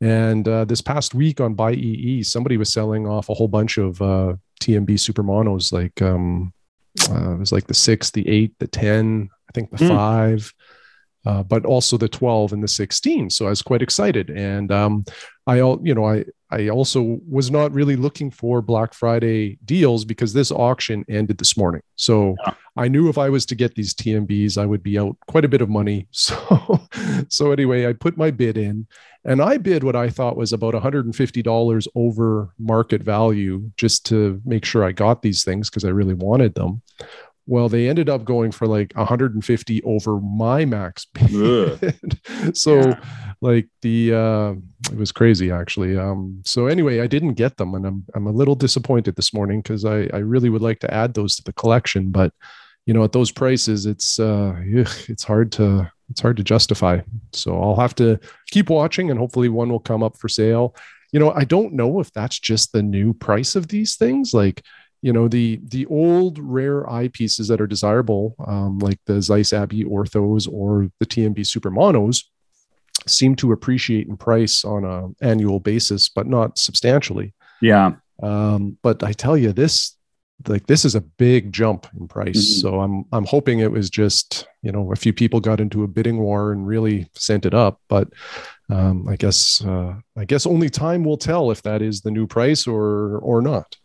And 0.02 0.48
uh, 0.48 0.66
this 0.66 0.82
past 0.82 1.16
week 1.16 1.40
on 1.40 1.54
Buy 1.54 1.74
EE, 1.74 2.24
somebody 2.24 2.58
was 2.58 2.72
selling 2.72 3.08
off 3.08 3.30
a 3.30 3.34
whole 3.34 3.48
bunch 3.48 3.78
of 3.78 4.02
uh, 4.02 4.36
TMB 4.62 5.00
super 5.00 5.24
monos, 5.24 5.72
like 5.72 6.02
um, 6.02 6.54
uh, 7.10 7.34
it 7.34 7.40
was 7.40 7.52
like 7.52 7.68
the 7.68 7.74
six, 7.74 8.12
the 8.12 8.28
eight, 8.28 8.54
the 8.60 8.68
10, 8.68 9.30
I 9.50 9.52
think 9.54 9.72
the 9.72 9.86
mm. 9.86 9.88
five, 9.88 10.54
uh, 11.26 11.44
but 11.44 11.66
also 11.66 11.98
the 11.98 12.10
12 12.10 12.54
and 12.54 12.64
the 12.64 12.68
16. 12.68 13.30
So 13.30 13.46
I 13.46 13.50
was 13.50 13.62
quite 13.62 13.82
excited. 13.82 14.30
And 14.30 14.72
um, 14.72 15.06
I, 15.48 15.58
you 15.58 15.94
know, 15.94 16.06
I, 16.06 16.26
I 16.52 16.70
also 16.70 17.20
was 17.28 17.50
not 17.50 17.72
really 17.72 17.96
looking 17.96 18.30
for 18.30 18.62
Black 18.62 18.94
Friday 18.94 19.58
deals 19.66 20.06
because 20.06 20.34
this 20.34 20.52
auction 20.52 21.04
ended 21.10 21.38
this 21.38 21.58
morning. 21.58 21.82
So 21.96 22.36
yeah. 22.46 22.54
I 22.78 22.88
knew 22.88 23.10
if 23.10 23.18
I 23.18 23.30
was 23.30 23.46
to 23.48 23.56
get 23.56 23.74
these 23.76 23.94
TMBs, 23.94 24.58
I 24.58 24.66
would 24.66 24.84
be 24.84 25.00
out 25.00 25.18
quite 25.28 25.46
a 25.46 25.50
bit 25.50 25.62
of 25.62 25.70
money. 25.70 26.08
So, 26.24 26.80
so 27.28 27.52
anyway, 27.52 27.88
I 27.88 27.94
put 27.94 28.18
my 28.18 28.32
bid 28.32 28.58
in 28.58 28.88
and 29.26 29.42
I 29.42 29.58
bid 29.58 29.84
what 29.84 29.96
I 29.96 30.10
thought 30.10 30.38
was 30.38 30.54
about 30.54 30.74
$150 30.74 31.88
over 31.96 32.54
market 32.60 33.04
value 33.04 33.72
just 33.76 34.06
to 34.08 34.42
make 34.46 34.64
sure 34.64 34.84
I 34.84 34.92
got 34.92 35.22
these 35.22 35.44
things 35.44 35.70
because 35.70 35.84
I 35.84 35.90
really 35.90 36.14
wanted 36.14 36.56
them. 36.56 36.82
Well, 37.46 37.68
they 37.68 37.90
ended 37.90 38.10
up 38.10 38.24
going 38.24 38.52
for 38.52 38.68
like 38.68 38.94
150 38.96 39.84
over 39.84 40.20
my 40.20 40.64
max 40.66 41.06
bid. 41.14 42.20
so 42.54 42.76
yeah. 42.80 43.04
like 43.42 43.68
the 43.82 44.14
uh 44.14 44.54
it 44.92 44.98
was 44.98 45.12
crazy 45.12 45.52
actually. 45.52 45.98
Um 45.98 46.42
so 46.46 46.68
anyway, 46.68 47.02
I 47.02 47.08
didn't 47.08 47.34
get 47.34 47.58
them 47.58 47.76
and 47.76 47.86
I'm 47.86 48.06
I'm 48.16 48.28
a 48.28 48.32
little 48.32 48.56
disappointed 48.56 49.16
this 49.16 49.34
morning 49.34 49.62
because 49.62 49.84
I 49.84 50.08
I 50.14 50.18
really 50.18 50.50
would 50.50 50.62
like 50.62 50.80
to 50.80 50.94
add 50.94 51.14
those 51.14 51.36
to 51.38 51.44
the 51.44 51.54
collection, 51.54 52.12
but 52.12 52.34
you 52.86 52.94
know, 52.94 53.04
at 53.04 53.12
those 53.12 53.32
prices 53.32 53.86
it's 53.86 54.20
uh 54.20 54.56
it's 54.64 55.24
hard 55.24 55.52
to 55.54 55.92
it's 56.10 56.22
hard 56.22 56.38
to 56.38 56.44
justify. 56.44 57.00
So 57.34 57.62
I'll 57.62 57.76
have 57.76 57.96
to 57.96 58.20
keep 58.52 58.70
watching 58.70 59.10
and 59.10 59.20
hopefully 59.20 59.50
one 59.50 59.70
will 59.70 59.80
come 59.80 60.04
up 60.04 60.18
for 60.18 60.30
sale. 60.30 60.76
You 61.12 61.20
know, 61.20 61.32
I 61.32 61.44
don't 61.44 61.74
know 61.74 62.00
if 62.00 62.12
that's 62.14 62.40
just 62.40 62.72
the 62.72 62.84
new 62.84 63.14
price 63.14 63.56
of 63.56 63.68
these 63.68 63.98
things 63.98 64.34
like 64.34 64.64
you 65.04 65.14
know 65.14 65.28
the 65.28 65.60
the 65.68 65.86
old 65.88 66.40
rare 66.40 66.84
eyepieces 66.86 67.48
that 67.50 67.62
are 67.62 67.68
desirable 67.68 68.36
um, 68.48 68.80
like 68.80 69.00
the 69.06 69.22
zeiss 69.22 69.54
Abbe 69.54 69.84
orthos 69.84 70.52
or 70.52 70.90
the 71.00 71.06
tmb 71.06 71.46
super 71.46 71.70
monos 71.70 72.32
seem 73.06 73.36
to 73.36 73.52
appreciate 73.52 74.08
in 74.08 74.18
price 74.18 74.64
on 74.64 74.86
an 74.86 75.16
annual 75.22 75.60
basis 75.60 76.10
but 76.10 76.26
not 76.26 76.58
substantially. 76.58 77.34
Yeah. 77.62 77.92
Um, 78.22 78.78
but 78.82 79.04
i 79.04 79.12
tell 79.12 79.38
you 79.38 79.52
this 79.52 79.98
like 80.48 80.68
this 80.68 80.84
is 80.84 80.96
a 80.96 81.02
big 81.02 81.52
jump 81.52 81.88
in 81.98 82.08
price. 82.08 82.38
Mm-hmm. 82.38 82.62
so 82.62 82.80
i'm 82.80 83.06
i'm 83.12 83.26
hoping 83.26 83.60
it 83.60 83.72
was 83.72 83.90
just 83.90 84.48
you 84.62 84.72
know 84.72 84.92
a 84.92 84.96
few 84.96 85.12
people 85.12 85.40
got 85.40 85.60
into 85.60 85.84
a 85.84 85.88
bidding 85.88 86.20
war 86.20 86.52
and 86.54 86.66
really 86.66 87.08
sent 87.14 87.46
it 87.46 87.54
up. 87.54 87.82
But 87.90 88.10
um, 88.70 89.08
i 89.10 89.18
guess 89.18 89.64
uh, 89.66 89.96
i 90.18 90.24
guess 90.24 90.46
only 90.46 90.70
time 90.70 91.04
will 91.04 91.18
tell 91.18 91.52
if 91.52 91.62
that 91.64 91.82
is 91.82 92.02
the 92.02 92.12
new 92.12 92.26
price 92.28 92.66
or 92.68 93.18
or 93.20 93.42
not 93.42 93.76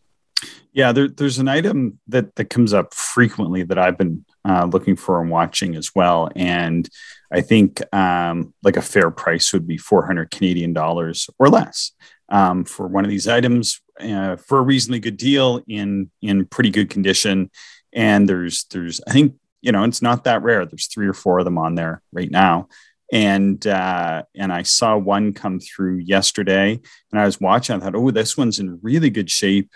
yeah, 0.72 0.92
there, 0.92 1.08
there's 1.08 1.38
an 1.38 1.48
item 1.48 1.98
that 2.08 2.34
that 2.36 2.50
comes 2.50 2.72
up 2.72 2.94
frequently 2.94 3.62
that 3.64 3.78
I've 3.78 3.98
been 3.98 4.24
uh, 4.44 4.68
looking 4.70 4.96
for 4.96 5.20
and 5.20 5.30
watching 5.30 5.74
as 5.74 5.94
well, 5.94 6.30
and 6.36 6.88
I 7.32 7.40
think 7.40 7.82
um, 7.94 8.54
like 8.62 8.76
a 8.76 8.82
fair 8.82 9.10
price 9.10 9.52
would 9.52 9.66
be 9.66 9.76
400 9.76 10.30
Canadian 10.30 10.72
dollars 10.72 11.28
or 11.38 11.48
less 11.48 11.92
um, 12.28 12.64
for 12.64 12.86
one 12.86 13.04
of 13.04 13.10
these 13.10 13.28
items 13.28 13.80
uh, 14.00 14.36
for 14.36 14.58
a 14.58 14.62
reasonably 14.62 15.00
good 15.00 15.16
deal 15.16 15.62
in 15.66 16.10
in 16.22 16.46
pretty 16.46 16.70
good 16.70 16.90
condition. 16.90 17.50
And 17.92 18.28
there's 18.28 18.64
there's 18.64 19.00
I 19.06 19.12
think 19.12 19.34
you 19.60 19.72
know 19.72 19.84
it's 19.84 20.02
not 20.02 20.24
that 20.24 20.42
rare. 20.42 20.64
There's 20.64 20.86
three 20.86 21.08
or 21.08 21.14
four 21.14 21.38
of 21.38 21.44
them 21.44 21.58
on 21.58 21.74
there 21.74 22.02
right 22.12 22.30
now 22.30 22.68
and 23.12 23.66
uh, 23.66 24.22
and 24.34 24.52
I 24.52 24.62
saw 24.62 24.96
one 24.96 25.32
come 25.32 25.60
through 25.60 25.98
yesterday, 25.98 26.78
and 27.10 27.20
I 27.20 27.24
was 27.24 27.40
watching. 27.40 27.76
I 27.76 27.78
thought, 27.78 27.94
oh, 27.94 28.10
this 28.10 28.36
one's 28.36 28.58
in 28.58 28.80
really 28.82 29.10
good 29.10 29.30
shape 29.30 29.70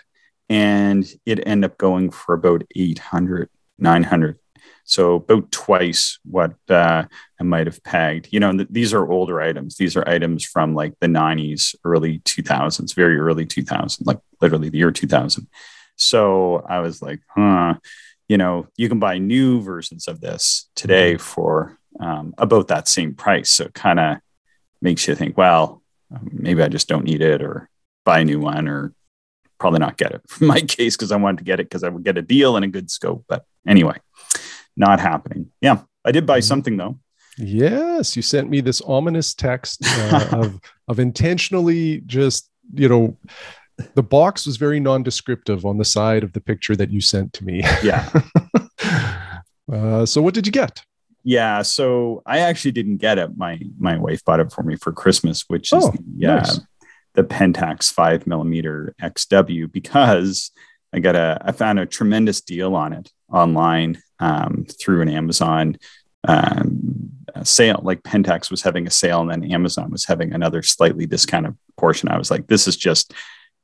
and 0.49 1.05
it 1.25 1.45
ended 1.45 1.71
up 1.71 1.77
going 1.77 2.11
for 2.11 2.35
about 2.35 2.63
800 2.75 3.49
900 3.79 4.39
so 4.85 5.15
about 5.15 5.51
twice 5.51 6.19
what 6.23 6.53
uh, 6.69 7.05
i 7.39 7.43
might 7.43 7.67
have 7.67 7.83
pegged. 7.83 8.27
You 8.31 8.39
know 8.39 8.51
th- 8.51 8.67
these 8.69 8.93
are 8.93 9.09
older 9.09 9.41
items. 9.41 9.77
These 9.77 9.95
are 9.95 10.07
items 10.07 10.43
from 10.43 10.75
like 10.75 10.93
the 10.99 11.07
90s 11.07 11.75
early 11.83 12.19
2000s 12.19 12.95
very 12.95 13.17
early 13.17 13.45
2000 13.45 14.05
like 14.05 14.19
literally 14.41 14.69
the 14.69 14.77
year 14.77 14.91
2000 14.91 15.47
so 15.95 16.65
i 16.67 16.79
was 16.79 17.01
like 17.01 17.21
huh 17.35 17.75
you 18.27 18.37
know 18.37 18.67
you 18.77 18.89
can 18.89 18.99
buy 18.99 19.17
new 19.17 19.61
versions 19.61 20.07
of 20.07 20.21
this 20.21 20.69
today 20.75 21.13
mm-hmm. 21.13 21.21
for 21.21 21.77
um, 21.99 22.33
about 22.39 22.69
that 22.69 22.87
same 22.87 23.13
price. 23.13 23.51
So 23.51 23.65
it 23.65 23.75
kind 23.75 23.99
of 23.99 24.17
makes 24.81 25.07
you 25.07 25.15
think 25.15 25.37
well 25.37 25.81
maybe 26.31 26.61
i 26.61 26.67
just 26.67 26.89
don't 26.89 27.05
need 27.05 27.21
it 27.21 27.41
or 27.41 27.69
buy 28.03 28.19
a 28.19 28.25
new 28.25 28.39
one 28.39 28.67
or 28.67 28.93
probably 29.63 29.79
not 29.79 29.95
get 29.95 30.11
it 30.11 30.21
for 30.27 30.43
my 30.43 30.59
case 30.59 30.97
because 30.97 31.13
I 31.13 31.15
wanted 31.15 31.37
to 31.37 31.45
get 31.45 31.61
it 31.61 31.69
because 31.69 31.85
I 31.85 31.89
would 31.89 32.03
get 32.03 32.17
a 32.17 32.21
deal 32.21 32.57
and 32.57 32.65
a 32.65 32.67
good 32.67 32.91
scope. 32.91 33.23
But 33.29 33.45
anyway, 33.65 33.97
not 34.75 34.99
happening. 34.99 35.51
Yeah, 35.61 35.83
I 36.03 36.11
did 36.11 36.25
buy 36.25 36.39
mm-hmm. 36.39 36.47
something 36.47 36.77
though. 36.77 36.99
Yes, 37.37 38.15
you 38.15 38.21
sent 38.21 38.49
me 38.49 38.59
this 38.59 38.81
ominous 38.81 39.33
text 39.33 39.79
uh, 39.85 40.27
of 40.33 40.59
of 40.89 40.99
intentionally 40.99 42.01
just 42.05 42.49
you 42.73 42.89
know 42.89 43.17
the 43.95 44.03
box 44.03 44.45
was 44.45 44.57
very 44.57 44.79
non-descriptive 44.79 45.65
on 45.65 45.77
the 45.77 45.85
side 45.85 46.23
of 46.23 46.33
the 46.33 46.41
picture 46.41 46.75
that 46.75 46.91
you 46.91 47.01
sent 47.01 47.33
to 47.33 47.45
me. 47.45 47.63
Yeah. 47.81 48.07
uh, 49.71 50.05
so 50.05 50.21
what 50.21 50.33
did 50.35 50.45
you 50.45 50.51
get? 50.51 50.83
Yeah, 51.23 51.61
so 51.61 52.21
I 52.25 52.39
actually 52.39 52.73
didn't 52.73 52.97
get 52.97 53.17
it. 53.17 53.37
My 53.37 53.57
my 53.79 53.97
wife 53.97 54.25
bought 54.25 54.41
it 54.41 54.51
for 54.51 54.61
me 54.61 54.75
for 54.75 54.91
Christmas, 54.91 55.45
which 55.47 55.71
is 55.71 55.85
oh, 55.85 55.93
yeah, 56.17 56.35
nice 56.35 56.59
the 57.13 57.23
Pentax 57.23 57.91
five 57.91 58.25
millimeter 58.25 58.95
XW 59.01 59.71
because 59.71 60.51
I 60.93 60.99
got 60.99 61.15
a 61.15 61.41
I 61.41 61.51
found 61.51 61.79
a 61.79 61.85
tremendous 61.85 62.41
deal 62.41 62.75
on 62.75 62.93
it 62.93 63.11
online 63.31 64.01
um, 64.19 64.65
through 64.79 65.01
an 65.01 65.09
Amazon 65.09 65.77
um, 66.27 67.11
sale. 67.43 67.81
Like 67.83 68.03
Pentax 68.03 68.51
was 68.51 68.61
having 68.61 68.87
a 68.87 68.91
sale, 68.91 69.21
and 69.21 69.29
then 69.29 69.51
Amazon 69.51 69.91
was 69.91 70.05
having 70.05 70.33
another 70.33 70.61
slightly 70.61 71.05
discounted 71.05 71.57
portion. 71.77 72.09
I 72.09 72.17
was 72.17 72.31
like, 72.31 72.47
this 72.47 72.67
is 72.67 72.77
just 72.77 73.13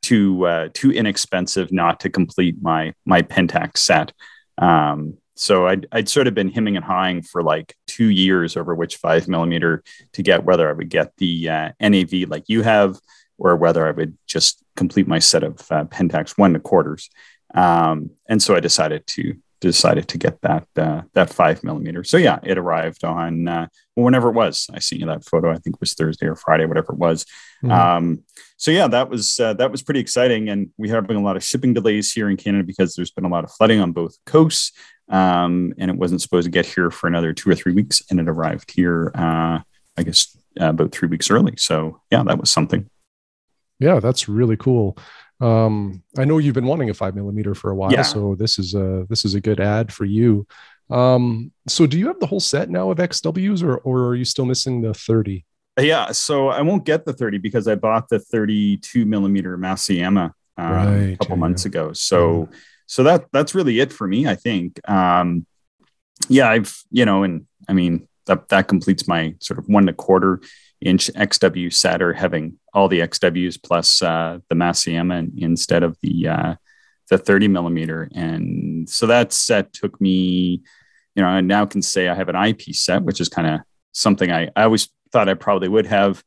too 0.02 0.46
uh, 0.46 0.70
too 0.74 0.92
inexpensive 0.92 1.72
not 1.72 2.00
to 2.02 2.10
complete 2.10 2.56
my 2.62 2.94
my 3.06 3.22
Pentax 3.22 3.78
set. 3.78 4.12
Um, 4.58 5.18
so 5.36 5.68
I'd, 5.68 5.88
I'd 5.94 6.10
sort 6.10 6.28
of 6.28 6.34
been 6.34 6.52
hemming 6.52 6.76
and 6.76 6.84
hawing 6.84 7.22
for 7.22 7.42
like 7.42 7.74
two 7.88 8.10
years 8.10 8.58
over 8.58 8.76
which 8.76 8.98
five 8.98 9.30
millimeter 9.30 9.84
to 10.12 10.22
get, 10.22 10.44
whether 10.44 10.70
I 10.70 10.74
would 10.74 10.90
get 10.90 11.16
the 11.16 11.48
uh, 11.48 11.70
NAV 11.80 12.28
like 12.28 12.44
you 12.48 12.62
have, 12.62 13.00
or 13.40 13.56
whether 13.56 13.88
I 13.88 13.92
would 13.92 14.18
just 14.28 14.64
complete 14.76 15.08
my 15.08 15.20
set 15.20 15.44
of 15.44 15.60
uh, 15.72 15.86
Pentax 15.86 16.38
one 16.38 16.54
to 16.54 16.60
quarters. 16.60 17.10
Um, 17.56 18.12
and 18.28 18.42
so 18.42 18.56
I 18.56 18.60
decided 18.60 19.08
to 19.08 19.36
decided 19.62 20.08
to 20.08 20.18
get 20.18 20.40
that 20.42 20.68
uh, 20.78 21.02
that 21.14 21.34
five 21.34 21.64
millimeter. 21.64 22.04
So 22.04 22.18
yeah, 22.18 22.40
it 22.44 22.58
arrived 22.58 23.04
on 23.04 23.48
uh, 23.48 23.68
whenever 23.96 24.30
it 24.30 24.36
was. 24.36 24.68
I 24.74 24.80
seen 24.80 25.00
you 25.00 25.06
that 25.08 25.26
photo. 25.26 25.52
I 25.52 25.58
think 25.58 25.76
it 25.76 25.82
was 25.82 25.94
Thursday 25.94 26.28
or 26.28 26.36
Friday, 26.36 26.66
whatever 26.66 26.94
it 26.94 27.00
was. 27.00 27.26
Mm-hmm. 27.64 27.72
Um, 27.72 28.24
so 28.58 28.72
yeah, 28.72 28.88
that 28.88 29.10
was 29.10 29.40
uh, 29.40 29.54
that 29.56 29.72
was 29.72 29.82
pretty 29.82 30.00
exciting. 30.00 30.50
And 30.50 30.70
we 30.78 30.90
have 30.90 31.08
been 31.08 31.18
a 31.18 31.22
lot 31.24 31.36
of 31.36 31.44
shipping 31.44 31.74
delays 31.74 32.12
here 32.12 32.30
in 32.30 32.38
Canada 32.38 32.64
because 32.64 32.96
there's 32.96 33.12
been 33.12 33.26
a 33.26 33.30
lot 33.30 33.44
of 33.44 33.52
flooding 33.52 33.80
on 33.80 33.92
both 33.92 34.18
coasts. 34.26 34.72
Um, 35.10 35.74
and 35.78 35.90
it 35.90 35.98
wasn't 35.98 36.22
supposed 36.22 36.46
to 36.46 36.52
get 36.52 36.68
here 36.68 36.92
for 36.92 37.08
another 37.08 37.34
two 37.34 37.50
or 37.50 37.56
three 37.56 37.74
weeks, 37.74 38.02
and 38.12 38.20
it 38.20 38.30
arrived 38.30 38.72
here, 38.72 39.12
uh, 39.16 39.60
I 39.98 40.04
guess, 40.04 40.38
uh, 40.62 40.70
about 40.70 40.92
three 40.92 41.10
weeks 41.10 41.32
early. 41.32 41.56
So 41.58 42.02
yeah, 42.12 42.24
that 42.24 42.40
was 42.40 42.52
something. 42.52 42.90
Yeah, 43.80 44.00
that's 44.00 44.28
really 44.28 44.58
cool. 44.58 44.98
Um, 45.42 46.04
I 46.18 46.26
know 46.26 46.38
you've 46.38 46.56
been 46.56 46.66
wanting 46.66 46.90
a 46.90 46.94
five 46.94 47.16
millimeter 47.16 47.56
for 47.56 47.72
a 47.72 47.76
while, 47.76 47.92
yeah. 47.92 48.02
so 48.02 48.36
this 48.36 48.60
is 48.60 48.76
a 48.76 49.06
this 49.10 49.24
is 49.24 49.36
a 49.36 49.42
good 49.42 49.60
ad 49.60 49.94
for 49.94 50.06
you. 50.06 50.46
Um, 50.90 51.52
so 51.68 51.86
do 51.86 51.98
you 51.98 52.08
have 52.08 52.20
the 52.20 52.26
whole 52.26 52.40
set 52.40 52.70
now 52.70 52.92
of 52.92 52.98
XWs, 52.98 53.64
or 53.64 53.78
or 53.78 54.08
are 54.08 54.16
you 54.16 54.26
still 54.26 54.46
missing 54.46 54.82
the 54.82 54.94
thirty? 54.94 55.46
Yeah, 55.80 56.12
so 56.12 56.50
I 56.50 56.62
won't 56.62 56.84
get 56.84 57.06
the 57.06 57.14
thirty 57.14 57.38
because 57.38 57.68
I 57.68 57.76
bought 57.76 58.10
the 58.10 58.20
thirty-two 58.20 59.06
millimeter 59.06 59.58
Masuyama 59.58 60.34
um, 60.58 60.72
right, 60.72 61.14
a 61.14 61.18
couple 61.18 61.36
yeah, 61.36 61.40
months 61.40 61.66
ago. 61.66 61.94
So 61.94 62.50
so 62.86 63.04
that 63.04 63.28
that's 63.32 63.56
really 63.56 63.80
it 63.80 63.94
for 63.94 64.08
me. 64.08 64.28
I 64.28 64.36
think. 64.36 64.80
Um, 64.90 65.46
yeah, 66.28 66.50
I've 66.50 66.84
you 66.92 67.06
know, 67.06 67.24
and 67.24 67.48
I 67.70 67.74
mean 67.74 68.10
that 68.26 68.50
that 68.50 68.68
completes 68.68 69.08
my 69.08 69.36
sort 69.40 69.58
of 69.58 69.70
one 69.70 69.84
and 69.84 69.92
a 69.92 69.94
quarter 69.94 70.42
inch 70.82 71.08
XW 71.14 71.74
set 71.74 72.02
or 72.02 72.14
having 72.14 72.58
all 72.74 72.88
the 72.88 73.00
XWs 73.00 73.62
plus 73.62 74.02
uh, 74.02 74.40
the 74.50 74.56
Masuyama 74.56 75.30
instead 75.38 75.84
of 75.84 75.98
the 76.02 76.28
uh, 76.28 76.56
the 77.10 77.18
30 77.18 77.48
millimeter. 77.48 78.08
And 78.14 78.88
so 78.88 79.08
that 79.08 79.34
set 79.34 79.74
took 79.74 80.00
me 80.00 80.62
you 81.20 81.26
know, 81.26 81.30
I 81.30 81.42
now 81.42 81.66
can 81.66 81.82
say 81.82 82.08
I 82.08 82.16
have 82.16 82.30
an 82.30 82.38
eyepiece 82.38 82.82
set, 82.82 83.04
which 83.04 83.20
is 83.20 83.28
kind 83.28 83.46
of 83.46 83.60
something 83.92 84.32
I, 84.32 84.50
I 84.56 84.64
always 84.64 84.88
thought 85.12 85.28
I 85.28 85.34
probably 85.34 85.68
would 85.68 85.86
have. 85.88 86.24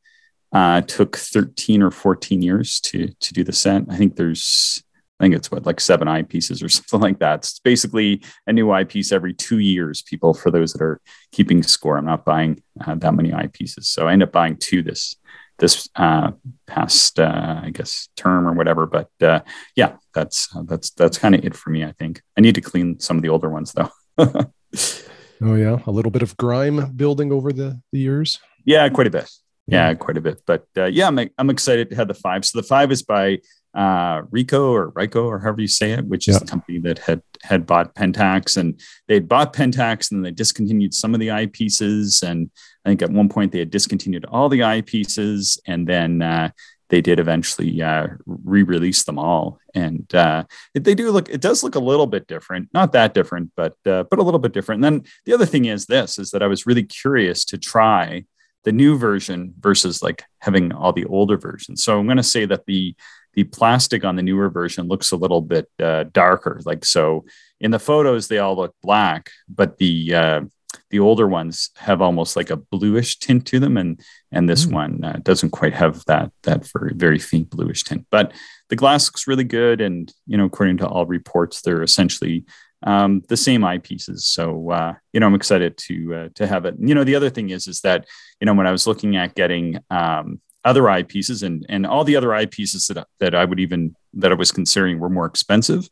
Uh, 0.51 0.81
took 0.81 1.17
13 1.17 1.81
or 1.81 1.89
14 1.89 2.43
years 2.43 2.79
to 2.81 3.07
to 3.19 3.33
do 3.33 3.43
the 3.43 3.51
set. 3.51 3.81
I 3.89 3.97
think 3.97 4.15
there's 4.15 4.83
I 5.19 5.23
think 5.23 5.35
it's 5.35 5.51
what 5.51 5.65
like 5.65 5.79
seven 5.79 6.07
eyepieces 6.07 6.63
or 6.63 6.69
something 6.69 6.99
like 6.99 7.19
that. 7.19 7.39
It's 7.39 7.59
basically 7.59 8.23
a 8.47 8.53
new 8.53 8.71
eyepiece 8.71 9.11
every 9.11 9.33
two 9.33 9.59
years. 9.59 10.01
People, 10.01 10.33
for 10.33 10.51
those 10.51 10.73
that 10.73 10.81
are 10.81 10.99
keeping 11.31 11.63
score, 11.63 11.97
I'm 11.97 12.05
not 12.05 12.25
buying 12.25 12.61
uh, 12.85 12.95
that 12.95 13.13
many 13.13 13.31
eyepieces, 13.31 13.85
so 13.85 14.07
I 14.07 14.13
end 14.13 14.23
up 14.23 14.31
buying 14.31 14.57
two 14.57 14.81
this 14.81 15.15
this 15.59 15.87
uh, 15.95 16.31
past 16.67 17.19
uh, 17.19 17.61
I 17.63 17.69
guess 17.69 18.09
term 18.15 18.47
or 18.47 18.53
whatever. 18.53 18.85
But 18.85 19.09
uh, 19.21 19.41
yeah, 19.75 19.97
that's 20.13 20.49
that's 20.65 20.89
that's 20.91 21.17
kind 21.17 21.35
of 21.35 21.45
it 21.45 21.55
for 21.55 21.69
me. 21.69 21.85
I 21.85 21.91
think 21.93 22.21
I 22.37 22.41
need 22.41 22.55
to 22.55 22.61
clean 22.61 22.99
some 22.99 23.17
of 23.17 23.23
the 23.23 23.29
older 23.29 23.49
ones 23.49 23.73
though. 23.73 23.89
oh 24.17 25.55
yeah, 25.55 25.79
a 25.85 25.91
little 25.91 26.11
bit 26.11 26.23
of 26.23 26.35
grime 26.37 26.93
building 26.95 27.31
over 27.31 27.53
the 27.53 27.81
the 27.91 27.99
years. 27.99 28.39
Yeah, 28.65 28.87
quite 28.89 29.07
a 29.07 29.11
bit 29.11 29.29
yeah, 29.67 29.89
yeah, 29.89 29.93
quite 29.95 30.17
a 30.17 30.21
bit. 30.21 30.41
But 30.45 30.65
uh, 30.77 30.85
yeah, 30.85 31.07
I'm, 31.07 31.19
I'm 31.37 31.49
excited 31.49 31.89
to 31.89 31.95
have 31.95 32.07
the 32.07 32.13
five. 32.13 32.45
So 32.45 32.59
the 32.59 32.67
five 32.67 32.91
is 32.91 33.03
by 33.03 33.39
uh, 33.73 34.21
Ricoh 34.23 34.69
or 34.69 34.89
Rico 34.89 35.25
or 35.25 35.39
however 35.39 35.61
you 35.61 35.67
say 35.67 35.91
it, 35.91 36.05
which 36.05 36.27
is 36.27 36.35
yeah. 36.35 36.41
a 36.43 36.47
company 36.47 36.79
that 36.79 36.99
had 36.99 37.21
had 37.41 37.65
bought 37.65 37.95
Pentax 37.95 38.57
and 38.57 38.79
they 39.07 39.15
had 39.15 39.27
bought 39.27 39.53
Pentax 39.53 40.11
and 40.11 40.23
they 40.23 40.31
discontinued 40.31 40.93
some 40.93 41.13
of 41.13 41.19
the 41.19 41.29
eyepieces. 41.29 42.23
And 42.23 42.49
I 42.85 42.89
think 42.89 43.01
at 43.01 43.09
one 43.09 43.29
point 43.29 43.51
they 43.51 43.59
had 43.59 43.71
discontinued 43.71 44.25
all 44.25 44.49
the 44.49 44.59
eyepieces 44.59 45.59
and 45.65 45.87
then 45.87 46.21
uh, 46.21 46.51
they 46.89 47.01
did 47.01 47.19
eventually 47.19 47.81
uh, 47.81 48.07
re-release 48.27 49.03
them 49.03 49.17
all. 49.17 49.59
And 49.73 50.13
uh, 50.13 50.43
they 50.75 50.93
do 50.93 51.09
look, 51.09 51.27
it 51.27 51.41
does 51.41 51.63
look 51.63 51.73
a 51.73 51.79
little 51.79 52.05
bit 52.05 52.27
different, 52.27 52.69
not 52.71 52.91
that 52.91 53.15
different, 53.15 53.51
but 53.55 53.75
uh, 53.87 54.03
but 54.03 54.19
a 54.19 54.23
little 54.23 54.39
bit 54.39 54.53
different. 54.53 54.85
And 54.85 54.99
then 55.01 55.11
the 55.25 55.33
other 55.33 55.47
thing 55.47 55.65
is 55.65 55.87
this: 55.87 56.19
is 56.19 56.29
that 56.31 56.43
I 56.43 56.47
was 56.47 56.67
really 56.67 56.83
curious 56.83 57.45
to 57.45 57.57
try 57.57 58.25
the 58.63 58.71
new 58.71 58.97
version 58.97 59.55
versus 59.59 60.03
like 60.03 60.23
having 60.39 60.71
all 60.71 60.93
the 60.93 61.05
older 61.05 61.37
versions. 61.37 61.83
So 61.83 61.99
I'm 61.99 62.05
going 62.05 62.17
to 62.17 62.23
say 62.23 62.45
that 62.45 62.65
the 62.67 62.95
the 63.33 63.43
plastic 63.43 64.05
on 64.05 64.15
the 64.15 64.23
newer 64.23 64.49
version 64.49 64.87
looks 64.87 65.11
a 65.11 65.17
little 65.17 65.41
bit 65.41 65.69
uh, 65.81 66.05
darker. 66.11 66.61
Like 66.65 66.85
so, 66.85 67.25
in 67.59 67.71
the 67.71 67.79
photos 67.79 68.27
they 68.27 68.39
all 68.39 68.55
look 68.55 68.75
black, 68.81 69.31
but 69.47 69.77
the 69.77 70.13
uh, 70.13 70.41
the 70.89 70.99
older 70.99 71.27
ones 71.27 71.71
have 71.77 72.01
almost 72.01 72.35
like 72.35 72.49
a 72.49 72.57
bluish 72.57 73.17
tint 73.19 73.45
to 73.47 73.59
them, 73.59 73.77
and 73.77 73.99
and 74.31 74.49
this 74.49 74.65
mm. 74.65 74.73
one 74.73 75.03
uh, 75.03 75.19
doesn't 75.23 75.51
quite 75.51 75.73
have 75.73 76.03
that 76.05 76.31
that 76.43 76.67
very 76.71 76.93
very 76.93 77.19
faint 77.19 77.49
bluish 77.49 77.83
tint. 77.83 78.05
But 78.11 78.33
the 78.69 78.75
glass 78.75 79.07
looks 79.07 79.27
really 79.27 79.43
good, 79.43 79.81
and 79.81 80.13
you 80.27 80.37
know, 80.37 80.45
according 80.45 80.77
to 80.77 80.87
all 80.87 81.05
reports, 81.05 81.61
they're 81.61 81.83
essentially 81.83 82.45
um, 82.83 83.23
the 83.29 83.37
same 83.37 83.61
eyepieces. 83.61 84.19
So 84.19 84.69
uh, 84.71 84.93
you 85.13 85.19
know, 85.19 85.27
I'm 85.27 85.35
excited 85.35 85.77
to 85.77 86.15
uh, 86.15 86.29
to 86.35 86.47
have 86.47 86.65
it. 86.65 86.75
And, 86.75 86.87
you 86.87 86.95
know, 86.95 87.03
the 87.03 87.15
other 87.15 87.29
thing 87.29 87.49
is 87.49 87.67
is 87.67 87.81
that 87.81 88.05
you 88.39 88.45
know 88.45 88.53
when 88.53 88.67
I 88.67 88.71
was 88.71 88.87
looking 88.87 89.15
at 89.15 89.35
getting 89.35 89.79
um, 89.89 90.41
other 90.65 90.83
eyepieces 90.83 91.43
and 91.43 91.65
and 91.69 91.85
all 91.85 92.03
the 92.03 92.15
other 92.15 92.29
eyepieces 92.29 92.93
that 92.93 93.07
that 93.19 93.35
I 93.35 93.45
would 93.45 93.59
even 93.59 93.95
that 94.13 94.31
I 94.31 94.35
was 94.35 94.51
considering 94.51 94.99
were 94.99 95.09
more 95.09 95.25
expensive, 95.25 95.89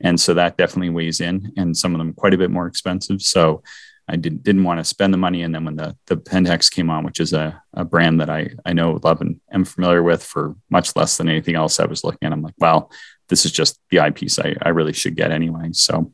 and 0.00 0.18
so 0.18 0.34
that 0.34 0.56
definitely 0.56 0.90
weighs 0.90 1.20
in, 1.20 1.52
and 1.56 1.76
some 1.76 1.94
of 1.94 1.98
them 1.98 2.12
quite 2.14 2.34
a 2.34 2.38
bit 2.38 2.50
more 2.50 2.66
expensive. 2.66 3.22
So 3.22 3.62
I 4.08 4.16
didn't 4.16 4.42
didn't 4.42 4.64
want 4.64 4.80
to 4.80 4.84
spend 4.84 5.14
the 5.14 5.18
money. 5.18 5.42
And 5.42 5.54
then 5.54 5.64
when 5.64 5.76
the 5.76 5.96
the 6.06 6.16
Pentax 6.16 6.70
came 6.70 6.90
on, 6.90 7.04
which 7.04 7.20
is 7.20 7.32
a, 7.32 7.60
a 7.72 7.84
brand 7.84 8.20
that 8.20 8.30
I 8.30 8.50
I 8.64 8.72
know 8.72 9.00
love 9.02 9.20
and 9.20 9.40
am 9.52 9.64
familiar 9.64 10.02
with 10.02 10.22
for 10.22 10.56
much 10.70 10.94
less 10.96 11.16
than 11.16 11.28
anything 11.28 11.54
else 11.54 11.80
I 11.80 11.86
was 11.86 12.04
looking 12.04 12.26
at, 12.26 12.32
I'm 12.32 12.42
like, 12.42 12.54
wow, 12.58 12.88
this 13.28 13.44
is 13.44 13.52
just 13.52 13.80
the 13.90 14.00
eyepiece 14.00 14.38
I, 14.38 14.54
I 14.62 14.70
really 14.70 14.92
should 14.92 15.16
get 15.16 15.30
anyway. 15.30 15.70
So 15.72 16.12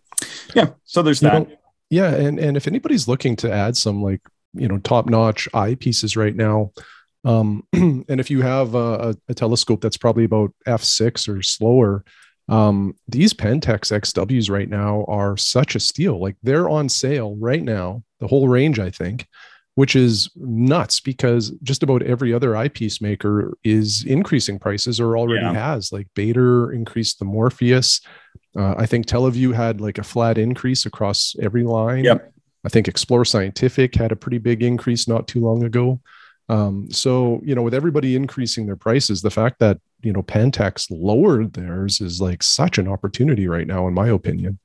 yeah, 0.54 0.70
so 0.84 1.02
there's 1.02 1.20
that. 1.20 1.48
know, 1.48 1.56
yeah, 1.90 2.14
and 2.14 2.38
and 2.38 2.56
if 2.56 2.68
anybody's 2.68 3.08
looking 3.08 3.36
to 3.36 3.52
add 3.52 3.76
some 3.76 4.02
like 4.02 4.20
you 4.54 4.68
know 4.68 4.78
top 4.78 5.08
notch 5.08 5.48
eyepieces 5.52 6.16
right 6.16 6.34
now, 6.34 6.72
um, 7.24 7.66
and 7.72 8.20
if 8.20 8.30
you 8.30 8.42
have 8.42 8.74
a, 8.74 9.14
a, 9.28 9.34
telescope 9.34 9.80
that's 9.80 9.96
probably 9.96 10.24
about 10.24 10.52
f6 10.66 11.28
or 11.28 11.42
slower, 11.42 12.04
um, 12.48 12.94
these 13.08 13.34
Pentax 13.34 13.92
XWs 13.92 14.50
right 14.50 14.68
now 14.68 15.04
are 15.06 15.36
such 15.36 15.74
a 15.74 15.80
steal. 15.80 16.20
Like 16.20 16.36
they're 16.42 16.68
on 16.68 16.88
sale 16.88 17.36
right 17.36 17.62
now, 17.62 18.02
the 18.18 18.26
whole 18.26 18.48
range, 18.48 18.78
I 18.78 18.90
think, 18.90 19.26
which 19.74 19.94
is 19.94 20.30
nuts 20.34 21.00
because 21.00 21.50
just 21.62 21.82
about 21.82 22.02
every 22.02 22.32
other 22.32 22.56
eyepiece 22.56 23.00
maker 23.00 23.56
is 23.62 24.04
increasing 24.04 24.58
prices 24.58 24.98
or 24.98 25.16
already 25.16 25.44
yeah. 25.44 25.52
has. 25.52 25.92
Like 25.92 26.08
Baader 26.16 26.74
increased 26.74 27.18
the 27.18 27.24
Morpheus. 27.24 28.00
Uh, 28.56 28.74
I 28.76 28.86
think 28.86 29.06
TeleVue 29.06 29.54
had 29.54 29.80
like 29.80 29.98
a 29.98 30.02
flat 30.02 30.38
increase 30.38 30.86
across 30.86 31.36
every 31.40 31.62
line. 31.62 32.04
Yep. 32.04 32.32
I 32.64 32.68
think 32.68 32.88
Explore 32.88 33.24
Scientific 33.24 33.94
had 33.94 34.12
a 34.12 34.16
pretty 34.16 34.38
big 34.38 34.62
increase 34.62 35.06
not 35.06 35.28
too 35.28 35.40
long 35.40 35.62
ago. 35.62 36.00
Um, 36.50 36.90
so 36.90 37.40
you 37.44 37.54
know, 37.54 37.62
with 37.62 37.74
everybody 37.74 38.16
increasing 38.16 38.66
their 38.66 38.76
prices, 38.76 39.22
the 39.22 39.30
fact 39.30 39.60
that 39.60 39.78
you 40.02 40.12
know 40.12 40.22
Pentax 40.22 40.88
lowered 40.90 41.52
theirs 41.52 42.00
is 42.00 42.20
like 42.20 42.42
such 42.42 42.76
an 42.76 42.88
opportunity 42.88 43.46
right 43.46 43.68
now, 43.68 43.86
in 43.86 43.94
my 43.94 44.08
opinion. 44.08 44.58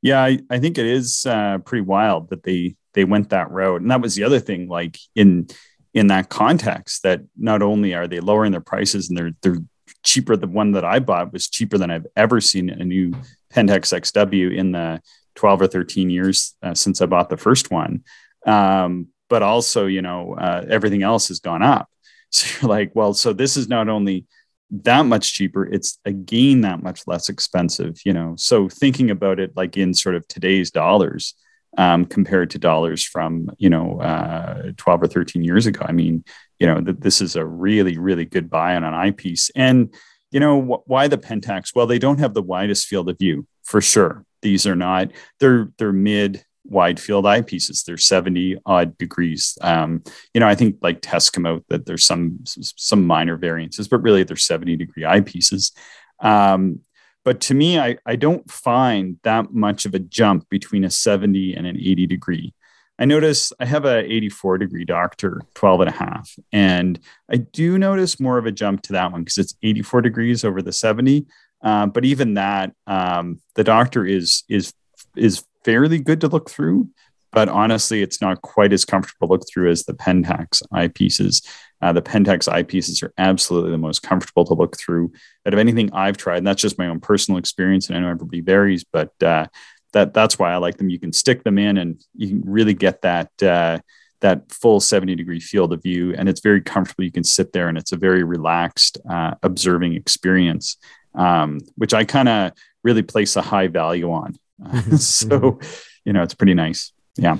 Yeah, 0.00 0.22
I, 0.22 0.38
I 0.48 0.58
think 0.58 0.78
it 0.78 0.86
is 0.86 1.26
uh, 1.26 1.58
pretty 1.58 1.82
wild 1.82 2.30
that 2.30 2.42
they 2.42 2.76
they 2.94 3.04
went 3.04 3.28
that 3.30 3.50
route. 3.50 3.82
And 3.82 3.90
that 3.90 4.00
was 4.00 4.14
the 4.14 4.24
other 4.24 4.40
thing, 4.40 4.66
like 4.66 4.96
in 5.14 5.48
in 5.92 6.06
that 6.06 6.30
context, 6.30 7.02
that 7.02 7.20
not 7.36 7.60
only 7.60 7.94
are 7.94 8.08
they 8.08 8.20
lowering 8.20 8.52
their 8.52 8.62
prices 8.62 9.10
and 9.10 9.18
they're 9.18 9.32
they're 9.42 9.62
cheaper. 10.04 10.36
The 10.36 10.46
one 10.46 10.72
that 10.72 10.86
I 10.86 11.00
bought 11.00 11.34
was 11.34 11.50
cheaper 11.50 11.76
than 11.76 11.90
I've 11.90 12.06
ever 12.16 12.40
seen 12.40 12.70
a 12.70 12.82
new 12.82 13.10
Pentax 13.52 13.92
XW 13.92 14.56
in 14.56 14.72
the 14.72 15.02
12 15.34 15.62
or 15.62 15.66
13 15.66 16.08
years 16.08 16.54
uh, 16.62 16.72
since 16.72 17.02
I 17.02 17.06
bought 17.06 17.28
the 17.28 17.36
first 17.36 17.70
one. 17.70 18.04
Um, 18.46 19.08
but 19.28 19.42
also, 19.42 19.86
you 19.86 20.02
know, 20.02 20.34
uh, 20.34 20.64
everything 20.68 21.02
else 21.02 21.28
has 21.28 21.40
gone 21.40 21.62
up. 21.62 21.88
So 22.30 22.66
you're 22.66 22.68
like, 22.68 22.90
well, 22.94 23.14
so 23.14 23.32
this 23.32 23.56
is 23.56 23.68
not 23.68 23.88
only 23.88 24.26
that 24.70 25.06
much 25.06 25.32
cheaper, 25.32 25.64
it's 25.64 26.00
again 26.04 26.62
that 26.62 26.82
much 26.82 27.06
less 27.06 27.28
expensive, 27.28 28.00
you 28.04 28.12
know. 28.12 28.34
So 28.36 28.68
thinking 28.68 29.10
about 29.10 29.38
it 29.38 29.56
like 29.56 29.76
in 29.76 29.94
sort 29.94 30.16
of 30.16 30.26
today's 30.26 30.72
dollars, 30.72 31.34
um, 31.78 32.04
compared 32.04 32.50
to 32.50 32.58
dollars 32.58 33.04
from 33.04 33.50
you 33.58 33.70
know 33.70 34.00
uh, 34.00 34.72
12 34.76 35.02
or 35.02 35.06
13 35.06 35.44
years 35.44 35.66
ago. 35.66 35.84
I 35.86 35.92
mean, 35.92 36.24
you 36.58 36.66
know, 36.66 36.80
th- 36.80 36.98
this 36.98 37.20
is 37.20 37.36
a 37.36 37.44
really 37.44 37.98
really 37.98 38.24
good 38.24 38.50
buy 38.50 38.76
on 38.76 38.84
an 38.84 38.94
eyepiece. 38.94 39.50
And 39.54 39.94
you 40.30 40.40
know 40.40 40.60
wh- 40.60 40.88
why 40.88 41.08
the 41.08 41.18
Pentax? 41.18 41.74
Well, 41.74 41.86
they 41.86 41.98
don't 41.98 42.18
have 42.18 42.34
the 42.34 42.42
widest 42.42 42.86
field 42.86 43.08
of 43.08 43.18
view 43.18 43.46
for 43.62 43.80
sure. 43.80 44.24
These 44.42 44.66
are 44.66 44.76
not. 44.76 45.12
They're 45.40 45.70
they're 45.78 45.92
mid 45.92 46.44
wide 46.68 47.00
field 47.00 47.24
eyepieces. 47.24 47.84
They're 47.84 47.96
70 47.96 48.58
odd 48.66 48.96
degrees. 48.98 49.56
Um, 49.60 50.02
you 50.34 50.40
know, 50.40 50.48
I 50.48 50.54
think 50.54 50.76
like 50.82 50.98
tests 51.02 51.30
come 51.30 51.46
out 51.46 51.64
that 51.68 51.86
there's 51.86 52.04
some 52.04 52.38
some 52.44 53.06
minor 53.06 53.36
variances, 53.36 53.88
but 53.88 54.02
really 54.02 54.22
they're 54.22 54.36
70 54.36 54.76
degree 54.76 55.04
eyepieces. 55.04 55.72
Um, 56.20 56.80
but 57.24 57.40
to 57.42 57.54
me, 57.54 57.78
I, 57.78 57.96
I 58.06 58.14
don't 58.14 58.48
find 58.48 59.18
that 59.24 59.52
much 59.52 59.84
of 59.84 59.94
a 59.94 59.98
jump 59.98 60.48
between 60.48 60.84
a 60.84 60.90
70 60.90 61.54
and 61.54 61.66
an 61.66 61.76
80 61.76 62.06
degree. 62.06 62.54
I 62.98 63.04
notice 63.04 63.52
I 63.60 63.66
have 63.66 63.84
a 63.84 63.98
84 63.98 64.58
degree 64.58 64.84
Docter 64.84 65.42
12 65.54 65.80
and 65.80 65.90
a 65.90 65.92
half. 65.92 66.30
And 66.52 66.98
I 67.30 67.38
do 67.38 67.78
notice 67.78 68.20
more 68.20 68.38
of 68.38 68.46
a 68.46 68.52
jump 68.52 68.82
to 68.82 68.92
that 68.92 69.12
one 69.12 69.22
because 69.22 69.38
it's 69.38 69.54
84 69.62 70.02
degrees 70.02 70.44
over 70.44 70.62
the 70.62 70.72
70. 70.72 71.26
Uh, 71.62 71.86
but 71.86 72.04
even 72.04 72.34
that, 72.34 72.72
um, 72.86 73.40
the 73.54 73.64
Docter 73.64 74.04
is 74.04 74.44
is 74.48 74.72
is 75.16 75.44
fairly 75.66 75.98
good 75.98 76.22
to 76.22 76.28
look 76.28 76.48
through. 76.48 76.88
But 77.32 77.50
honestly, 77.50 78.00
it's 78.00 78.22
not 78.22 78.40
quite 78.40 78.72
as 78.72 78.86
comfortable 78.86 79.26
to 79.26 79.32
look 79.32 79.42
through 79.52 79.70
as 79.70 79.84
the 79.84 79.92
Pentax 79.92 80.62
eyepieces. 80.72 81.46
Uh, 81.82 81.92
the 81.92 82.00
Pentax 82.00 82.50
eyepieces 82.50 83.02
are 83.02 83.12
absolutely 83.18 83.72
the 83.72 83.78
most 83.78 84.02
comfortable 84.02 84.46
to 84.46 84.54
look 84.54 84.78
through 84.78 85.12
out 85.46 85.52
of 85.52 85.58
anything 85.58 85.92
I've 85.92 86.16
tried. 86.16 86.38
And 86.38 86.46
that's 86.46 86.62
just 86.62 86.78
my 86.78 86.86
own 86.86 87.00
personal 87.00 87.38
experience. 87.38 87.88
And 87.88 87.98
I 87.98 88.00
know 88.00 88.08
everybody 88.08 88.40
varies, 88.40 88.84
but 88.90 89.10
uh, 89.22 89.48
that 89.92 90.14
that's 90.14 90.38
why 90.38 90.52
I 90.52 90.56
like 90.56 90.78
them. 90.78 90.88
You 90.88 90.98
can 90.98 91.12
stick 91.12 91.44
them 91.44 91.58
in 91.58 91.76
and 91.76 92.00
you 92.14 92.28
can 92.28 92.42
really 92.46 92.74
get 92.74 93.02
that 93.02 93.30
uh, 93.42 93.80
that 94.20 94.50
full 94.50 94.80
70 94.80 95.14
degree 95.16 95.40
field 95.40 95.74
of 95.74 95.82
view. 95.82 96.14
And 96.16 96.28
it's 96.30 96.40
very 96.40 96.62
comfortable. 96.62 97.04
You 97.04 97.12
can 97.12 97.24
sit 97.24 97.52
there 97.52 97.68
and 97.68 97.76
it's 97.76 97.92
a 97.92 97.98
very 97.98 98.22
relaxed 98.22 98.96
uh, 99.10 99.34
observing 99.42 99.92
experience, 99.94 100.78
um, 101.14 101.58
which 101.74 101.92
I 101.92 102.04
kind 102.04 102.30
of 102.30 102.52
really 102.82 103.02
place 103.02 103.36
a 103.36 103.42
high 103.42 103.66
value 103.66 104.10
on. 104.10 104.36
so, 104.96 105.58
you 106.04 106.12
know, 106.12 106.22
it's 106.22 106.34
pretty 106.34 106.54
nice. 106.54 106.92
Yeah. 107.16 107.38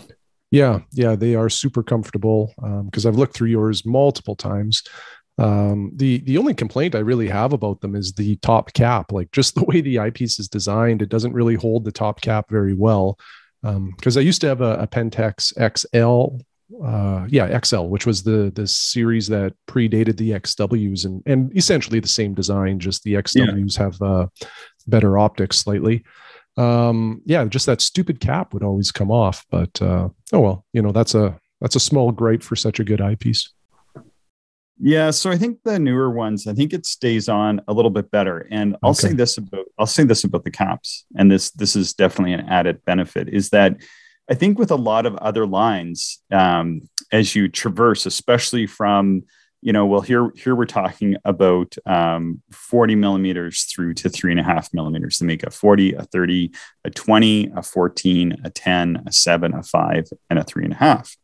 Yeah, 0.50 0.80
yeah, 0.92 1.16
they 1.16 1.34
are 1.34 1.48
super 1.48 1.82
comfortable 1.82 2.52
because 2.84 3.04
um, 3.04 3.08
I've 3.08 3.18
looked 3.18 3.34
through 3.34 3.48
yours 3.48 3.84
multiple 3.84 4.36
times. 4.36 4.82
Um, 5.38 5.92
the 5.94 6.18
the 6.20 6.38
only 6.38 6.54
complaint 6.54 6.94
I 6.94 7.00
really 7.00 7.28
have 7.28 7.52
about 7.52 7.80
them 7.80 7.94
is 7.94 8.12
the 8.12 8.36
top 8.36 8.72
cap. 8.72 9.12
Like 9.12 9.30
just 9.32 9.54
the 9.56 9.64
way 9.64 9.80
the 9.80 9.98
eyepiece 9.98 10.38
is 10.38 10.48
designed, 10.48 11.02
it 11.02 11.08
doesn't 11.08 11.34
really 11.34 11.56
hold 11.56 11.84
the 11.84 11.92
top 11.92 12.20
cap 12.20 12.46
very 12.50 12.74
well. 12.74 13.18
Because 13.62 14.16
um, 14.16 14.20
I 14.20 14.22
used 14.22 14.40
to 14.42 14.48
have 14.48 14.60
a, 14.60 14.74
a 14.74 14.86
Pentax 14.86 15.52
XL, 15.56 16.36
uh, 16.84 17.26
yeah, 17.28 17.58
XL, 17.60 17.86
which 17.86 18.06
was 18.06 18.22
the 18.22 18.52
the 18.54 18.66
series 18.66 19.26
that 19.28 19.54
predated 19.66 20.16
the 20.16 20.30
XWs 20.30 21.04
and 21.04 21.22
and 21.26 21.56
essentially 21.56 22.00
the 22.00 22.08
same 22.08 22.34
design. 22.34 22.78
Just 22.78 23.02
the 23.02 23.14
XWs 23.14 23.78
yeah. 23.78 23.84
have 23.84 24.00
uh, 24.00 24.26
better 24.86 25.18
optics 25.18 25.58
slightly. 25.58 26.04
Um, 26.56 27.22
yeah, 27.24 27.44
just 27.44 27.66
that 27.66 27.80
stupid 27.80 28.20
cap 28.20 28.54
would 28.54 28.62
always 28.62 28.90
come 28.90 29.10
off. 29.10 29.44
But 29.50 29.80
uh, 29.82 30.08
oh 30.32 30.40
well, 30.40 30.64
you 30.72 30.82
know 30.82 30.92
that's 30.92 31.14
a 31.14 31.38
that's 31.60 31.76
a 31.76 31.80
small 31.80 32.12
gripe 32.12 32.42
for 32.42 32.56
such 32.56 32.80
a 32.80 32.84
good 32.84 33.00
eyepiece. 33.00 33.52
Yeah, 34.78 35.10
so 35.10 35.30
I 35.30 35.38
think 35.38 35.60
the 35.64 35.78
newer 35.78 36.10
ones, 36.10 36.46
I 36.46 36.52
think 36.52 36.74
it 36.74 36.84
stays 36.84 37.30
on 37.30 37.62
a 37.66 37.72
little 37.72 37.90
bit 37.90 38.10
better. 38.10 38.46
And 38.50 38.76
I'll 38.82 38.90
okay. 38.90 39.08
say 39.08 39.12
this 39.14 39.38
about 39.38 39.66
I'll 39.78 39.86
say 39.86 40.04
this 40.04 40.24
about 40.24 40.44
the 40.44 40.50
caps, 40.50 41.04
and 41.16 41.30
this 41.30 41.50
this 41.50 41.76
is 41.76 41.94
definitely 41.94 42.34
an 42.34 42.48
added 42.48 42.84
benefit, 42.84 43.28
is 43.28 43.50
that 43.50 43.76
I 44.30 44.34
think 44.34 44.58
with 44.58 44.70
a 44.70 44.76
lot 44.76 45.06
of 45.06 45.16
other 45.16 45.46
lines, 45.46 46.22
um, 46.32 46.82
as 47.12 47.34
you 47.34 47.48
traverse, 47.48 48.06
especially 48.06 48.66
from 48.66 49.22
you 49.62 49.72
know, 49.72 49.86
well, 49.86 50.00
here 50.00 50.30
here 50.36 50.54
we're 50.54 50.66
talking 50.66 51.16
about 51.24 51.76
um, 51.86 52.42
40 52.50 52.94
millimeters 52.94 53.64
through 53.64 53.94
to 53.94 54.08
three 54.08 54.30
and 54.30 54.40
a 54.40 54.44
half 54.44 54.72
millimeters 54.72 55.18
to 55.18 55.24
make 55.24 55.42
a 55.42 55.50
40, 55.50 55.94
a 55.94 56.02
30, 56.02 56.52
a 56.84 56.90
20, 56.90 57.52
a 57.56 57.62
14, 57.62 58.36
a 58.44 58.50
10, 58.50 59.02
a 59.06 59.12
seven, 59.12 59.54
a 59.54 59.62
five, 59.62 60.08
and 60.30 60.38
a 60.38 60.44
three 60.44 60.64
and 60.64 60.72
a 60.72 60.76
half. 60.76 61.16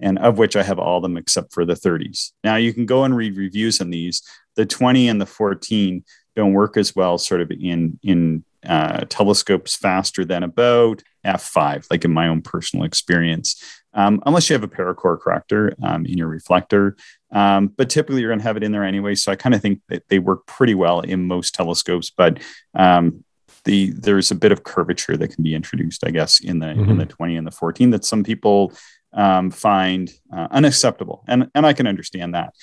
And 0.00 0.18
of 0.18 0.36
which 0.36 0.56
I 0.56 0.62
have 0.62 0.78
all 0.78 0.98
of 0.98 1.02
them 1.02 1.16
except 1.16 1.54
for 1.54 1.64
the 1.64 1.74
30s. 1.74 2.32
Now 2.44 2.56
you 2.56 2.74
can 2.74 2.86
go 2.86 3.04
and 3.04 3.16
read 3.16 3.36
reviews 3.36 3.80
on 3.80 3.90
these. 3.90 4.22
The 4.56 4.66
20 4.66 5.08
and 5.08 5.20
the 5.20 5.26
14 5.26 6.04
don't 6.34 6.52
work 6.52 6.76
as 6.76 6.94
well, 6.94 7.18
sort 7.18 7.40
of 7.40 7.50
in 7.50 7.98
in 8.02 8.44
uh, 8.66 9.04
telescopes 9.08 9.76
faster 9.76 10.24
than 10.24 10.42
about 10.42 11.02
f5, 11.24 11.86
like 11.90 12.04
in 12.04 12.12
my 12.12 12.26
own 12.26 12.42
personal 12.42 12.84
experience 12.84 13.62
um, 13.96 14.22
unless 14.26 14.48
you 14.48 14.54
have 14.54 14.62
a 14.62 14.68
Paracorr 14.68 15.18
corrector 15.18 15.74
um, 15.82 16.04
in 16.06 16.18
your 16.18 16.28
reflector. 16.28 16.96
Um, 17.36 17.68
but 17.68 17.90
typically, 17.90 18.22
you're 18.22 18.30
going 18.30 18.38
to 18.38 18.44
have 18.44 18.56
it 18.56 18.62
in 18.62 18.72
there 18.72 18.82
anyway. 18.82 19.14
So 19.14 19.30
I 19.30 19.36
kind 19.36 19.54
of 19.54 19.60
think 19.60 19.82
that 19.90 20.08
they 20.08 20.18
work 20.18 20.46
pretty 20.46 20.74
well 20.74 21.00
in 21.00 21.26
most 21.26 21.54
telescopes. 21.54 22.10
But 22.10 22.40
um, 22.72 23.24
the 23.64 23.90
there's 23.90 24.30
a 24.30 24.34
bit 24.34 24.52
of 24.52 24.64
curvature 24.64 25.18
that 25.18 25.28
can 25.28 25.44
be 25.44 25.54
introduced, 25.54 26.02
I 26.06 26.12
guess, 26.12 26.40
in 26.40 26.60
the 26.60 26.68
mm-hmm. 26.68 26.92
in 26.92 26.96
the 26.96 27.04
20 27.04 27.36
and 27.36 27.46
the 27.46 27.50
14 27.50 27.90
that 27.90 28.06
some 28.06 28.24
people 28.24 28.72
um, 29.12 29.50
find 29.50 30.10
uh, 30.34 30.48
unacceptable, 30.50 31.24
and 31.28 31.50
and 31.54 31.66
I 31.66 31.74
can 31.74 31.86
understand 31.86 32.34
that. 32.34 32.54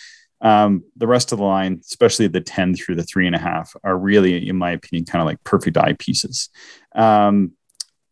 Um, 0.41 0.83
the 0.97 1.07
rest 1.07 1.31
of 1.31 1.37
the 1.37 1.45
line, 1.45 1.79
especially 1.81 2.27
the 2.27 2.41
10 2.41 2.75
through 2.75 2.95
the 2.95 3.03
three 3.03 3.27
and 3.27 3.35
a 3.35 3.39
half, 3.39 3.75
are 3.83 3.97
really, 3.97 4.49
in 4.49 4.57
my 4.57 4.71
opinion, 4.71 5.05
kind 5.05 5.21
of 5.21 5.25
like 5.27 5.41
perfect 5.45 5.77
eyepieces. 5.77 6.49
Um, 6.95 7.53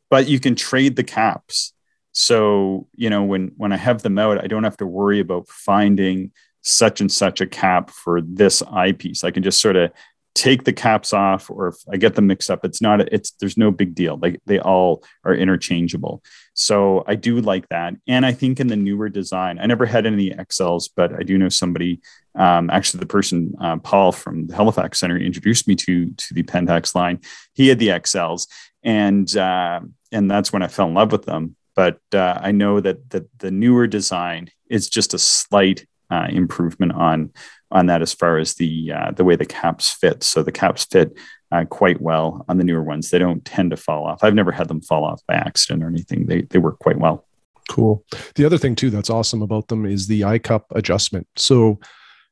but 0.10 0.30
you 0.30 0.40
can 0.40 0.56
trade 0.56 0.96
the 0.96 1.04
caps 1.04 1.74
so, 2.14 2.88
you 2.96 3.10
know, 3.10 3.24
when 3.24 3.52
when 3.58 3.72
I 3.72 3.78
have 3.78 4.02
them 4.02 4.20
out, 4.20 4.44
I 4.44 4.48
don't 4.48 4.64
have 4.64 4.78
to 4.78 4.86
worry 4.86 5.20
about 5.20 5.48
finding 5.48 6.32
such 6.62 7.02
and 7.02 7.12
such 7.12 7.42
a 7.42 7.48
cap 7.48 7.90
for 7.90 8.22
this 8.22 8.62
eyepiece. 8.62 9.24
I 9.24 9.32
can 9.32 9.44
just 9.44 9.62
sort 9.62 9.76
of 9.76 9.92
take 10.34 10.64
the 10.64 10.74
caps 10.74 11.12
off 11.12 11.50
or 11.50 11.68
if 11.68 11.76
I 11.92 11.98
get 11.98 12.16
them 12.16 12.28
mixed 12.28 12.50
up, 12.50 12.64
it's 12.64 12.82
not 12.82 13.02
it's 13.14 13.32
there's 13.32 13.58
no 13.58 13.70
big 13.70 13.94
deal. 13.94 14.18
Like 14.18 14.40
they 14.46 14.60
all 14.60 15.04
are 15.26 15.34
interchangeable. 15.34 16.24
So 16.54 17.04
I 17.06 17.16
do 17.16 17.42
like 17.42 17.68
that. 17.70 17.96
And 18.08 18.26
I 18.26 18.32
think 18.32 18.60
in 18.60 18.68
the 18.68 18.78
newer 18.78 19.10
design, 19.10 19.60
I 19.60 19.66
never 19.66 19.86
had 19.86 20.06
any 20.06 20.30
XLs, 20.32 20.90
but 20.96 21.14
I 21.14 21.24
do 21.24 21.38
know 21.38 21.50
somebody, 21.50 22.02
um, 22.36 22.70
actually 22.70 23.02
the 23.02 23.08
person, 23.08 23.54
uh, 23.60 23.78
Paul 23.78 24.12
from 24.12 24.48
the 24.48 24.56
Halifax 24.56 25.00
Center 25.00 25.18
introduced 25.18 25.68
me 25.68 25.76
to, 25.76 26.12
to 26.12 26.34
the 26.34 26.44
Pentax 26.44 26.96
line. 26.96 27.20
He 27.54 27.68
had 27.68 27.80
the 27.80 27.90
XLs 27.90 28.48
and, 28.84 29.36
uh, 29.36 29.82
and 30.14 30.32
that's 30.32 30.54
when 30.54 30.62
I 30.62 30.68
fell 30.68 30.88
in 30.88 30.94
love 30.94 31.12
with 31.12 31.26
them 31.26 31.56
but 31.76 32.00
uh, 32.14 32.38
I 32.42 32.52
know 32.52 32.80
that 32.80 33.10
the, 33.10 33.28
the 33.40 33.52
newer 33.52 33.88
design 33.88 34.50
is 34.70 34.90
just 34.90 35.14
a 35.14 35.20
slight 35.20 35.86
uh, 36.12 36.28
improvement 36.30 36.92
on 36.94 37.32
on 37.72 37.86
that 37.86 38.02
as 38.02 38.14
far 38.14 38.38
as 38.38 38.56
the 38.56 38.92
uh, 38.92 39.12
the 39.12 39.24
way 39.24 39.36
the 39.36 39.46
caps 39.46 39.92
fit. 39.92 40.24
So 40.24 40.44
the 40.44 40.52
caps 40.52 40.86
fit 40.86 41.18
uh, 41.52 41.66
quite 41.66 42.02
well 42.02 42.46
on 42.50 42.58
the 42.58 42.64
newer 42.64 42.84
ones. 42.84 43.10
They 43.10 43.20
don't 43.20 43.44
tend 43.46 43.72
to 43.72 43.78
fall 43.78 44.06
off. 44.06 44.24
I've 44.24 44.36
never 44.36 44.52
had 44.52 44.68
them 44.68 44.82
fall 44.82 45.06
off 45.06 45.22
by 45.28 45.36
accident 45.36 45.84
or 45.84 45.88
anything. 45.88 46.26
They 46.28 46.42
they 46.44 46.60
work 46.60 46.80
quite 46.80 47.00
well. 47.00 47.26
Cool. 47.70 48.04
The 48.36 48.46
other 48.46 48.58
thing 48.58 48.76
too 48.76 48.90
that's 48.90 49.10
awesome 49.10 49.42
about 49.42 49.70
them 49.70 49.86
is 49.86 50.08
the 50.08 50.26
eye 50.26 50.40
cup 50.40 50.66
adjustment. 50.76 51.28
So 51.38 51.80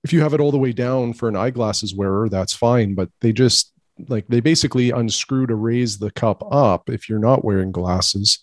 if 0.04 0.14
you 0.14 0.22
have 0.22 0.34
it 0.34 0.40
all 0.40 0.52
the 0.52 0.58
way 0.58 0.74
down 0.74 1.14
for 1.14 1.30
an 1.30 1.36
eyeglasses 1.36 1.96
wearer, 1.96 2.30
that's 2.30 2.54
fine. 2.54 2.96
But 2.96 3.10
they 3.22 3.32
just 3.32 3.74
like 4.08 4.28
they 4.28 4.40
basically 4.40 4.92
unscrew 4.92 5.48
to 5.48 5.56
raise 5.56 5.98
the 5.98 6.12
cup 6.12 6.44
up 6.52 6.90
if 6.90 7.10
you're 7.10 7.20
not 7.20 7.44
wearing 7.44 7.72
glasses 7.72 8.40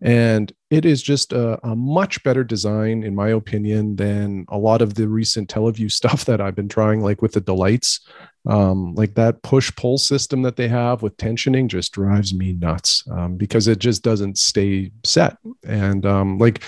and 0.00 0.52
it 0.70 0.84
is 0.84 1.02
just 1.02 1.32
a, 1.32 1.58
a, 1.66 1.74
much 1.74 2.22
better 2.22 2.44
design, 2.44 3.02
in 3.02 3.14
my 3.14 3.30
opinion, 3.30 3.96
than 3.96 4.44
a 4.48 4.56
lot 4.56 4.80
of 4.80 4.94
the 4.94 5.08
recent 5.08 5.48
TeleVue 5.48 5.90
stuff 5.98 6.24
that 6.26 6.40
I've 6.40 6.54
been 6.54 6.68
trying, 6.68 7.00
like 7.00 7.22
with 7.22 7.32
the 7.32 7.40
Delites. 7.40 8.00
Um, 8.46 8.94
like 8.94 9.14
that 9.14 9.42
push 9.42 9.74
pull 9.76 9.98
system 9.98 10.42
that 10.42 10.56
they 10.56 10.68
have 10.68 11.02
with 11.02 11.16
tensioning 11.18 11.66
just 11.66 11.92
drives 11.92 12.32
me 12.32 12.54
nuts 12.54 13.04
um, 13.10 13.36
because 13.36 13.68
it 13.68 13.78
just 13.78 14.02
doesn't 14.02 14.38
stay 14.38 14.92
set. 15.04 15.36
And 15.64 16.06
um, 16.06 16.38
like 16.38 16.62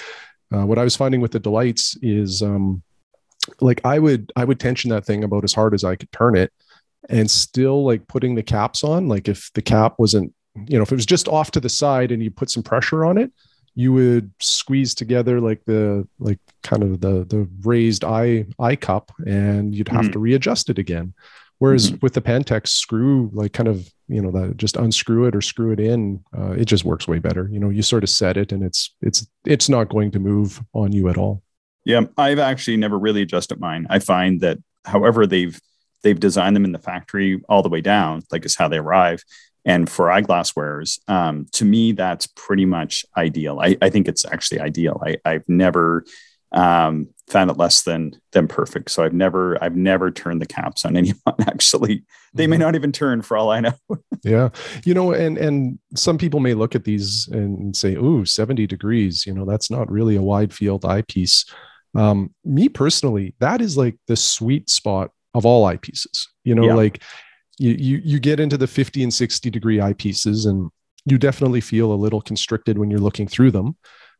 uh, 0.52 0.66
what 0.66 0.78
I 0.78 0.84
was 0.84 0.96
finding 0.96 1.20
with 1.20 1.30
the 1.30 1.40
Delites 1.40 1.96
is 2.02 2.42
um, 2.42 2.82
like 3.60 3.80
I 3.84 3.98
would 3.98 4.32
I 4.36 4.44
would 4.44 4.60
tension 4.60 4.90
that 4.90 5.06
thing 5.06 5.24
about 5.24 5.44
as 5.44 5.54
hard 5.54 5.72
as 5.72 5.84
I 5.84 5.96
could 5.96 6.12
turn 6.12 6.36
it, 6.36 6.52
and 7.08 7.30
still 7.30 7.84
like 7.84 8.08
putting 8.08 8.34
the 8.34 8.42
caps 8.42 8.84
on. 8.84 9.08
Like 9.08 9.28
if 9.28 9.50
the 9.54 9.62
cap 9.62 9.94
wasn't 9.98 10.34
you 10.66 10.76
know 10.76 10.82
if 10.82 10.92
it 10.92 10.96
was 10.96 11.06
just 11.06 11.28
off 11.28 11.50
to 11.50 11.60
the 11.60 11.68
side 11.68 12.10
and 12.12 12.22
you 12.22 12.30
put 12.30 12.50
some 12.50 12.62
pressure 12.62 13.04
on 13.04 13.18
it 13.18 13.32
you 13.74 13.92
would 13.92 14.30
squeeze 14.40 14.94
together 14.94 15.40
like 15.40 15.64
the 15.64 16.06
like 16.18 16.38
kind 16.62 16.82
of 16.82 17.00
the 17.00 17.24
the 17.24 17.48
raised 17.62 18.04
eye 18.04 18.46
eye 18.58 18.76
cup 18.76 19.12
and 19.26 19.74
you'd 19.74 19.88
have 19.88 20.02
mm-hmm. 20.02 20.12
to 20.12 20.18
readjust 20.18 20.68
it 20.70 20.78
again. 20.78 21.14
Whereas 21.58 21.90
mm-hmm. 21.90 21.98
with 22.00 22.14
the 22.14 22.22
Pentax 22.22 22.68
screw 22.68 23.30
like 23.32 23.52
kind 23.52 23.68
of 23.68 23.88
you 24.08 24.20
know 24.20 24.30
that 24.32 24.56
just 24.56 24.76
unscrew 24.76 25.26
it 25.26 25.36
or 25.36 25.40
screw 25.40 25.72
it 25.72 25.80
in 25.80 26.22
uh, 26.36 26.52
it 26.52 26.64
just 26.64 26.84
works 26.84 27.06
way 27.06 27.18
better. 27.18 27.48
You 27.50 27.60
know 27.60 27.70
you 27.70 27.82
sort 27.82 28.02
of 28.02 28.10
set 28.10 28.36
it 28.36 28.52
and 28.52 28.62
it's 28.62 28.94
it's 29.02 29.26
it's 29.44 29.68
not 29.68 29.88
going 29.88 30.10
to 30.12 30.18
move 30.18 30.62
on 30.72 30.92
you 30.92 31.08
at 31.08 31.18
all. 31.18 31.42
Yeah 31.84 32.02
i've 32.18 32.38
actually 32.38 32.76
never 32.76 32.98
really 32.98 33.22
adjusted 33.22 33.60
mine. 33.60 33.86
I 33.88 34.00
find 34.00 34.40
that 34.40 34.58
however 34.84 35.26
they've 35.26 35.58
they've 36.02 36.18
designed 36.18 36.56
them 36.56 36.64
in 36.64 36.72
the 36.72 36.78
factory 36.78 37.40
all 37.48 37.62
the 37.62 37.68
way 37.68 37.80
down 37.80 38.22
like 38.32 38.44
is 38.44 38.56
how 38.56 38.68
they 38.68 38.78
arrive 38.78 39.22
and 39.64 39.88
for 39.90 40.10
eyeglass 40.10 40.56
wearers 40.56 41.00
um, 41.08 41.46
to 41.52 41.64
me 41.64 41.92
that's 41.92 42.26
pretty 42.26 42.64
much 42.64 43.04
ideal. 43.16 43.60
I, 43.60 43.76
I 43.82 43.90
think 43.90 44.08
it's 44.08 44.24
actually 44.24 44.60
ideal. 44.60 45.00
I, 45.04 45.16
i've 45.24 45.48
never 45.48 46.04
um, 46.52 47.08
found 47.28 47.50
it 47.50 47.56
less 47.56 47.82
than 47.82 48.12
than 48.32 48.48
perfect. 48.48 48.90
So 48.90 49.04
i've 49.04 49.12
never 49.12 49.62
i've 49.62 49.76
never 49.76 50.10
turned 50.10 50.40
the 50.40 50.46
caps 50.46 50.84
on 50.84 50.96
anyone 50.96 51.36
actually. 51.40 52.04
They 52.34 52.46
may 52.46 52.56
mm-hmm. 52.56 52.62
not 52.62 52.74
even 52.74 52.92
turn 52.92 53.22
for 53.22 53.36
all 53.36 53.50
i 53.50 53.60
know. 53.60 53.74
Yeah. 54.24 54.50
You 54.84 54.94
know 54.94 55.12
and 55.12 55.38
and 55.38 55.78
some 55.94 56.18
people 56.18 56.40
may 56.40 56.54
look 56.54 56.74
at 56.74 56.84
these 56.84 57.28
and 57.32 57.74
say 57.76 57.94
ooh 57.94 58.24
70 58.24 58.66
degrees 58.66 59.24
you 59.26 59.32
know 59.32 59.44
that's 59.44 59.70
not 59.70 59.90
really 59.90 60.16
a 60.16 60.22
wide 60.22 60.52
field 60.52 60.84
eyepiece. 60.84 61.44
Um, 61.94 62.34
me 62.44 62.68
personally 62.68 63.34
that 63.40 63.60
is 63.60 63.76
like 63.76 63.96
the 64.06 64.16
sweet 64.16 64.70
spot 64.70 65.10
of 65.34 65.46
all 65.46 65.66
eyepieces. 65.66 66.26
You 66.44 66.54
know 66.54 66.66
yeah. 66.66 66.74
like 66.74 67.02
you, 67.60 67.72
you 67.72 68.00
you 68.02 68.18
get 68.18 68.40
into 68.40 68.56
the 68.56 68.66
50 68.66 69.02
and 69.02 69.12
60 69.12 69.50
degree 69.50 69.76
eyepieces 69.76 70.48
and 70.48 70.70
you 71.04 71.18
definitely 71.18 71.60
feel 71.60 71.92
a 71.92 71.94
little 71.94 72.20
constricted 72.20 72.78
when 72.78 72.90
you're 72.90 73.00
looking 73.00 73.28
through 73.28 73.50
them 73.50 73.76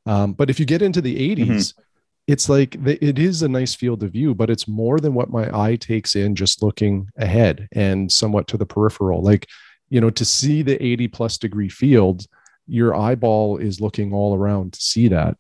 um, 0.07 0.35
but 0.35 0.51
if 0.51 0.61
you 0.61 0.67
get 0.67 0.83
into 0.83 1.01
the 1.01 1.17
80s 1.37 1.47
mm-hmm. 1.47 1.83
it's 2.27 2.49
like 2.49 2.83
the, 2.85 3.03
it 3.03 3.19
is 3.19 3.43
a 3.43 3.49
nice 3.49 3.75
field 3.75 4.03
of 4.03 4.13
view 4.13 4.35
but 4.35 4.51
it's 4.51 4.69
more 4.69 5.01
than 5.01 5.15
what 5.15 5.31
my 5.31 5.51
eye 5.59 5.77
takes 5.77 6.17
in 6.17 6.35
just 6.35 6.63
looking 6.63 7.09
ahead 7.17 7.67
and 7.73 8.13
somewhat 8.13 8.47
to 8.49 8.59
the 8.59 8.67
peripheral 8.67 9.23
like 9.23 9.47
you 9.89 10.01
know 10.01 10.11
to 10.11 10.25
see 10.25 10.61
the 10.61 10.83
80 10.85 11.09
plus 11.09 11.39
degree 11.39 11.71
field 11.71 12.27
your 12.67 12.95
eyeball 12.95 13.57
is 13.57 13.81
looking 13.81 14.13
all 14.13 14.37
around 14.37 14.75
to 14.75 14.81
see 14.83 15.09
that 15.09 15.37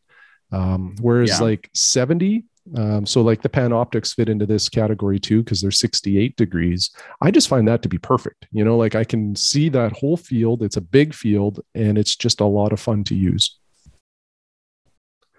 um, 0.52 0.96
whereas 1.00 1.38
yeah. 1.38 1.46
like 1.46 1.70
70 1.74 2.44
um, 2.76 3.06
so 3.06 3.20
like 3.22 3.42
the 3.42 3.48
Panoptics 3.48 4.14
fit 4.14 4.28
into 4.28 4.46
this 4.46 4.68
category 4.68 5.18
too 5.18 5.42
because 5.42 5.61
they're 5.61 5.70
68 5.70 6.37
degrees. 6.37 6.90
I 7.20 7.30
just 7.30 7.48
find 7.48 7.66
that 7.68 7.83
to 7.83 7.88
be 7.88 7.98
perfect. 7.98 8.46
You 8.52 8.64
know, 8.64 8.76
like 8.76 8.94
I 8.94 9.04
can 9.04 9.35
see 9.35 9.68
that 9.70 9.92
whole 9.92 10.16
field. 10.16 10.62
It's 10.62 10.76
a 10.76 10.80
big 10.80 11.14
field 11.14 11.61
and 11.74 11.98
it's 11.98 12.16
just 12.16 12.40
a 12.40 12.44
lot 12.44 12.72
of 12.72 12.80
fun 12.80 13.04
to 13.04 13.14
use. 13.14 13.59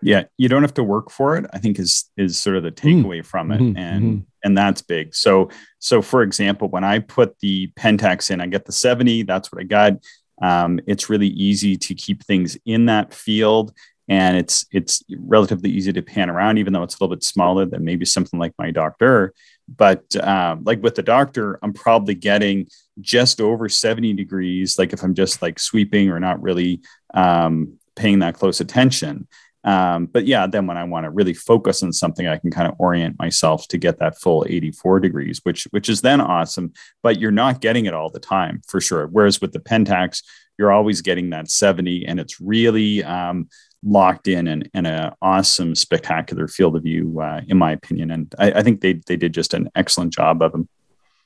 Yeah, 0.04 0.24
you 0.38 0.50
don't 0.50 0.64
have 0.64 0.74
to 0.76 0.84
work 0.84 1.12
for 1.12 1.38
it. 1.38 1.46
I 1.54 1.60
think 1.60 1.78
is 1.78 2.10
is 2.18 2.38
sort 2.40 2.56
of 2.56 2.64
the 2.64 2.72
mm. 2.72 3.04
takeaway 3.04 3.20
mm. 3.20 3.26
from 3.26 3.52
it, 3.52 3.62
mm-hmm. 3.62 3.78
and 3.78 4.04
mm-hmm. 4.04 4.24
and 4.44 4.58
that's 4.58 4.82
big. 4.82 5.14
So 5.14 5.52
so 5.78 6.02
for 6.02 6.24
example, 6.24 6.70
when 6.70 6.84
I 6.84 7.00
put 7.00 7.38
the 7.40 7.72
Pentax 7.80 8.32
in, 8.32 8.42
I 8.42 8.48
get 8.48 8.66
the 8.66 8.72
70. 8.72 9.24
That's 9.24 9.52
what 9.52 9.62
I 9.62 9.64
got. 9.66 9.94
Um, 10.42 10.80
it's 10.88 11.08
really 11.08 11.28
easy 11.28 11.78
to 11.78 11.94
keep 11.94 12.24
things 12.24 12.58
in 12.66 12.88
that 12.88 13.14
field 13.14 13.74
and 14.12 14.36
it's 14.36 14.66
it's 14.74 15.02
relatively 15.18 15.70
easy 15.70 15.94
to 15.94 16.02
pan 16.02 16.30
around 16.30 16.58
even 16.58 16.74
though 16.74 16.84
it's 16.84 16.96
a 16.96 16.98
little 17.02 17.16
bit 17.16 17.24
smaller 17.24 17.66
than 17.66 17.86
maybe 17.86 18.04
something 18.04 18.38
like 18.38 18.54
my 18.60 18.70
Docter. 18.70 19.34
But 19.74 20.04
um, 20.18 20.66
like 20.66 20.84
with 20.84 20.96
the 20.96 21.02
Docter 21.02 21.58
i'm 21.64 21.72
probably 21.72 22.14
getting 22.14 22.68
just 23.00 23.40
over 23.40 23.70
70 23.70 24.14
degrees 24.14 24.78
like 24.78 24.92
if 24.92 25.02
i'm 25.02 25.16
just 25.16 25.42
like 25.42 25.60
sweeping 25.60 26.10
or 26.10 26.20
not 26.20 26.42
really 26.42 26.82
um, 27.14 27.80
paying 27.96 28.20
that 28.20 28.36
close 28.36 28.60
attention. 28.60 29.28
Um, 29.64 30.08
but 30.08 30.26
yeah 30.26 30.46
then 30.46 30.66
when 30.68 30.76
i 30.76 30.84
want 30.84 31.04
to 31.06 31.12
really 31.12 31.36
focus 31.36 31.84
on 31.84 31.94
something 31.94 32.28
i 32.28 32.38
can 32.38 32.50
kind 32.50 32.68
of 32.68 32.74
orient 32.80 33.20
myself 33.20 33.68
to 33.68 33.78
get 33.78 34.00
that 34.00 34.20
full 34.20 34.44
84 34.50 35.00
degrees 35.00 35.40
which 35.44 35.66
which 35.70 35.88
is 35.88 36.02
then 36.02 36.20
awesome 36.20 36.74
but 37.04 37.20
you're 37.20 37.30
not 37.30 37.62
getting 37.62 37.86
it 37.86 37.94
all 37.94 38.10
the 38.10 38.20
time 38.20 38.62
for 38.68 38.82
sure. 38.82 39.06
Whereas 39.06 39.40
with 39.40 39.54
the 39.54 39.60
pentax 39.60 40.24
you're 40.58 40.72
always 40.72 41.02
getting 41.02 41.30
that 41.30 41.50
70 41.50 42.08
and 42.08 42.20
it's 42.20 42.42
really 42.42 43.04
um, 43.04 43.50
locked 43.84 44.28
in 44.28 44.48
and, 44.48 44.70
and 44.74 44.86
an 44.86 45.12
awesome 45.22 45.76
spectacular 45.76 46.48
field 46.48 46.76
of 46.76 46.84
view 46.84 47.20
uh, 47.20 47.42
in 47.48 47.58
my 47.58 47.72
opinion 47.72 48.12
and 48.12 48.34
I, 48.38 48.52
I, 48.52 48.64
think 48.64 48.82
they 48.82 48.94
they 49.08 49.18
did 49.18 49.34
just 49.34 49.54
an 49.54 49.70
excellent 49.76 50.14
job 50.14 50.42
of 50.42 50.52
them 50.52 50.70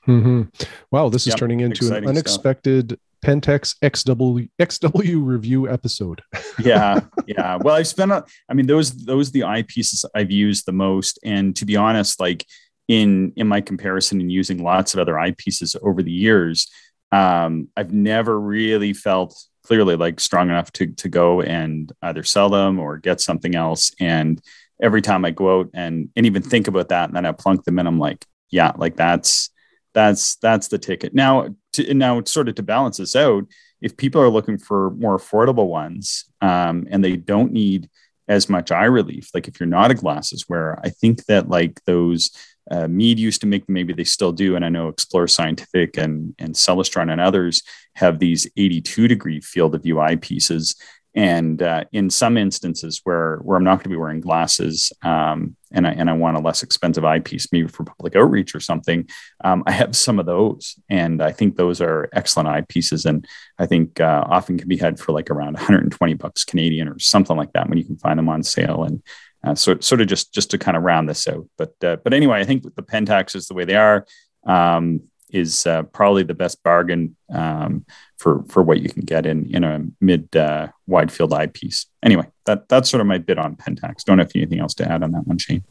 mm-hmm. 0.06 0.42
wow 0.90 1.08
this 1.08 1.22
is 1.22 1.28
yep, 1.28 1.38
turning 1.38 1.60
into 1.60 1.94
an 1.94 2.06
unexpected 2.06 2.90
stuff. 2.90 3.00
Pentax 3.24 3.74
XW 3.82 4.48
XW 4.60 5.26
review 5.26 5.68
episode. 5.68 6.22
yeah, 6.62 7.00
yeah. 7.26 7.56
Well, 7.60 7.74
I've 7.74 7.88
spent. 7.88 8.12
A, 8.12 8.24
I 8.48 8.54
mean, 8.54 8.66
those 8.66 8.92
those 8.92 9.30
are 9.30 9.32
the 9.32 9.40
eyepieces 9.40 10.04
I've 10.14 10.30
used 10.30 10.64
the 10.64 10.72
most, 10.72 11.18
and 11.24 11.56
to 11.56 11.64
be 11.64 11.74
honest, 11.74 12.20
like 12.20 12.46
in 12.86 13.32
in 13.34 13.48
my 13.48 13.60
comparison 13.60 14.20
and 14.20 14.30
using 14.30 14.62
lots 14.62 14.94
of 14.94 15.00
other 15.00 15.14
eyepieces 15.14 15.76
over 15.82 16.02
the 16.02 16.12
years, 16.12 16.68
um, 17.10 17.68
I've 17.76 17.92
never 17.92 18.38
really 18.38 18.92
felt 18.92 19.36
clearly 19.66 19.96
like 19.96 20.20
strong 20.20 20.48
enough 20.48 20.70
to 20.72 20.86
to 20.86 21.08
go 21.08 21.40
and 21.40 21.92
either 22.02 22.22
sell 22.22 22.48
them 22.48 22.78
or 22.78 22.98
get 22.98 23.20
something 23.20 23.56
else. 23.56 23.92
And 23.98 24.40
every 24.80 25.02
time 25.02 25.24
I 25.24 25.32
go 25.32 25.60
out 25.60 25.70
and 25.74 26.08
and 26.14 26.26
even 26.26 26.42
think 26.42 26.68
about 26.68 26.88
that, 26.90 27.08
and 27.08 27.16
then 27.16 27.26
I 27.26 27.32
plunk 27.32 27.64
them 27.64 27.78
in, 27.78 27.86
I'm 27.86 27.98
like, 27.98 28.24
yeah, 28.50 28.72
like 28.76 28.96
that's 28.96 29.50
that's 29.92 30.36
that's 30.36 30.68
the 30.68 30.78
ticket. 30.78 31.14
Now, 31.14 31.48
to, 31.72 31.94
now 31.94 32.22
sort 32.24 32.48
of 32.48 32.54
to 32.56 32.62
balance 32.62 32.98
this 32.98 33.16
out, 33.16 33.44
if 33.80 33.96
people 33.96 34.20
are 34.20 34.28
looking 34.28 34.58
for 34.58 34.90
more 34.92 35.18
affordable 35.18 35.68
ones 35.68 36.26
um, 36.40 36.86
and 36.90 37.02
they 37.02 37.16
don't 37.16 37.52
need 37.52 37.88
as 38.28 38.48
much 38.48 38.70
eye 38.70 38.84
relief, 38.84 39.30
like 39.34 39.48
if 39.48 39.58
you're 39.58 39.66
not 39.66 39.90
a 39.90 39.94
glasses 39.94 40.48
wearer, 40.48 40.78
I 40.82 40.90
think 40.90 41.24
that 41.26 41.48
like 41.48 41.82
those 41.86 42.30
uh, 42.70 42.88
Meade 42.88 43.18
used 43.18 43.40
to 43.42 43.46
make 43.46 43.68
maybe 43.68 43.92
they 43.92 44.04
still 44.04 44.32
do. 44.32 44.56
And 44.56 44.64
I 44.64 44.68
know 44.68 44.88
Explore 44.88 45.28
Scientific 45.28 45.96
and, 45.96 46.34
and 46.38 46.54
Celestron 46.54 47.10
and 47.10 47.20
others 47.20 47.62
have 47.94 48.18
these 48.18 48.48
82 48.56 49.08
degree 49.08 49.40
field 49.40 49.74
of 49.74 49.82
view 49.82 49.96
eyepieces. 49.96 50.76
And 51.14 51.62
uh, 51.62 51.84
in 51.92 52.10
some 52.10 52.36
instances 52.36 53.00
where, 53.04 53.38
where 53.38 53.56
I'm 53.56 53.64
not 53.64 53.76
going 53.76 53.84
to 53.84 53.88
be 53.88 53.96
wearing 53.96 54.20
glasses 54.20 54.92
um, 55.02 55.56
and, 55.72 55.86
I, 55.86 55.92
and 55.92 56.10
I 56.10 56.12
want 56.12 56.36
a 56.36 56.40
less 56.40 56.62
expensive 56.62 57.06
eyepiece, 57.06 57.50
maybe 57.52 57.68
for 57.68 57.84
public 57.84 58.14
outreach 58.14 58.54
or 58.54 58.60
something, 58.60 59.08
um, 59.42 59.64
I 59.66 59.72
have 59.72 59.96
some 59.96 60.18
of 60.18 60.26
those. 60.26 60.78
And 60.90 61.22
I 61.22 61.32
think 61.32 61.56
those 61.56 61.80
are 61.80 62.10
excellent 62.12 62.50
eyepieces. 62.50 63.06
And 63.06 63.26
I 63.58 63.64
think 63.64 63.98
uh, 63.98 64.24
often 64.26 64.58
can 64.58 64.68
be 64.68 64.76
had 64.76 64.98
for 64.98 65.12
like 65.12 65.30
around 65.30 65.54
120 65.54 66.14
bucks 66.14 66.44
Canadian 66.44 66.86
or 66.86 66.98
something 66.98 67.36
like 67.36 67.52
that 67.54 67.68
when 67.68 67.78
you 67.78 67.84
can 67.84 67.96
find 67.96 68.18
them 68.18 68.28
on 68.28 68.42
sale. 68.42 68.84
And 68.84 69.02
uh, 69.46 69.54
so 69.54 69.78
sort 69.80 70.00
of 70.00 70.08
just 70.08 70.34
just 70.34 70.50
to 70.50 70.58
kind 70.58 70.76
of 70.76 70.82
round 70.82 71.08
this 71.08 71.28
out. 71.28 71.46
But 71.56 71.74
uh, 71.82 71.96
but 71.96 72.12
anyway, 72.12 72.40
I 72.40 72.44
think 72.44 72.62
the 72.62 72.82
Pentaxes 72.82 73.46
the 73.46 73.54
way 73.54 73.64
they 73.64 73.76
are 73.76 74.06
um, 74.44 75.02
is 75.30 75.66
uh, 75.66 75.84
probably 75.84 76.24
the 76.24 76.34
best 76.34 76.62
bargain 76.62 77.16
um, 77.32 77.86
for 78.16 78.42
for 78.48 78.62
what 78.62 78.80
you 78.80 78.88
can 78.88 79.02
get 79.02 79.24
in 79.24 79.46
in 79.54 79.62
a 79.62 79.84
mid 80.00 80.34
uh, 80.34 80.68
wide 80.86 81.12
field 81.12 81.32
eyepiece. 81.32 81.86
Anyway, 82.02 82.26
that 82.46 82.68
that's 82.68 82.90
sort 82.90 83.00
of 83.00 83.06
my 83.06 83.18
bit 83.18 83.38
on 83.38 83.56
Pentax. 83.56 84.04
Don't 84.04 84.18
have 84.18 84.32
anything 84.34 84.60
else 84.60 84.74
to 84.74 84.90
add 84.90 85.02
on 85.02 85.12
that 85.12 85.26
one, 85.26 85.38
Shane. 85.38 85.64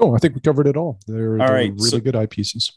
No, 0.00 0.14
I 0.14 0.18
think 0.18 0.34
we 0.34 0.40
covered 0.40 0.66
it 0.66 0.76
all. 0.76 0.98
They're, 1.06 1.32
all 1.32 1.38
they're 1.38 1.54
right, 1.54 1.72
really 1.72 1.90
so, 1.90 2.00
good 2.00 2.14
eyepieces. 2.14 2.70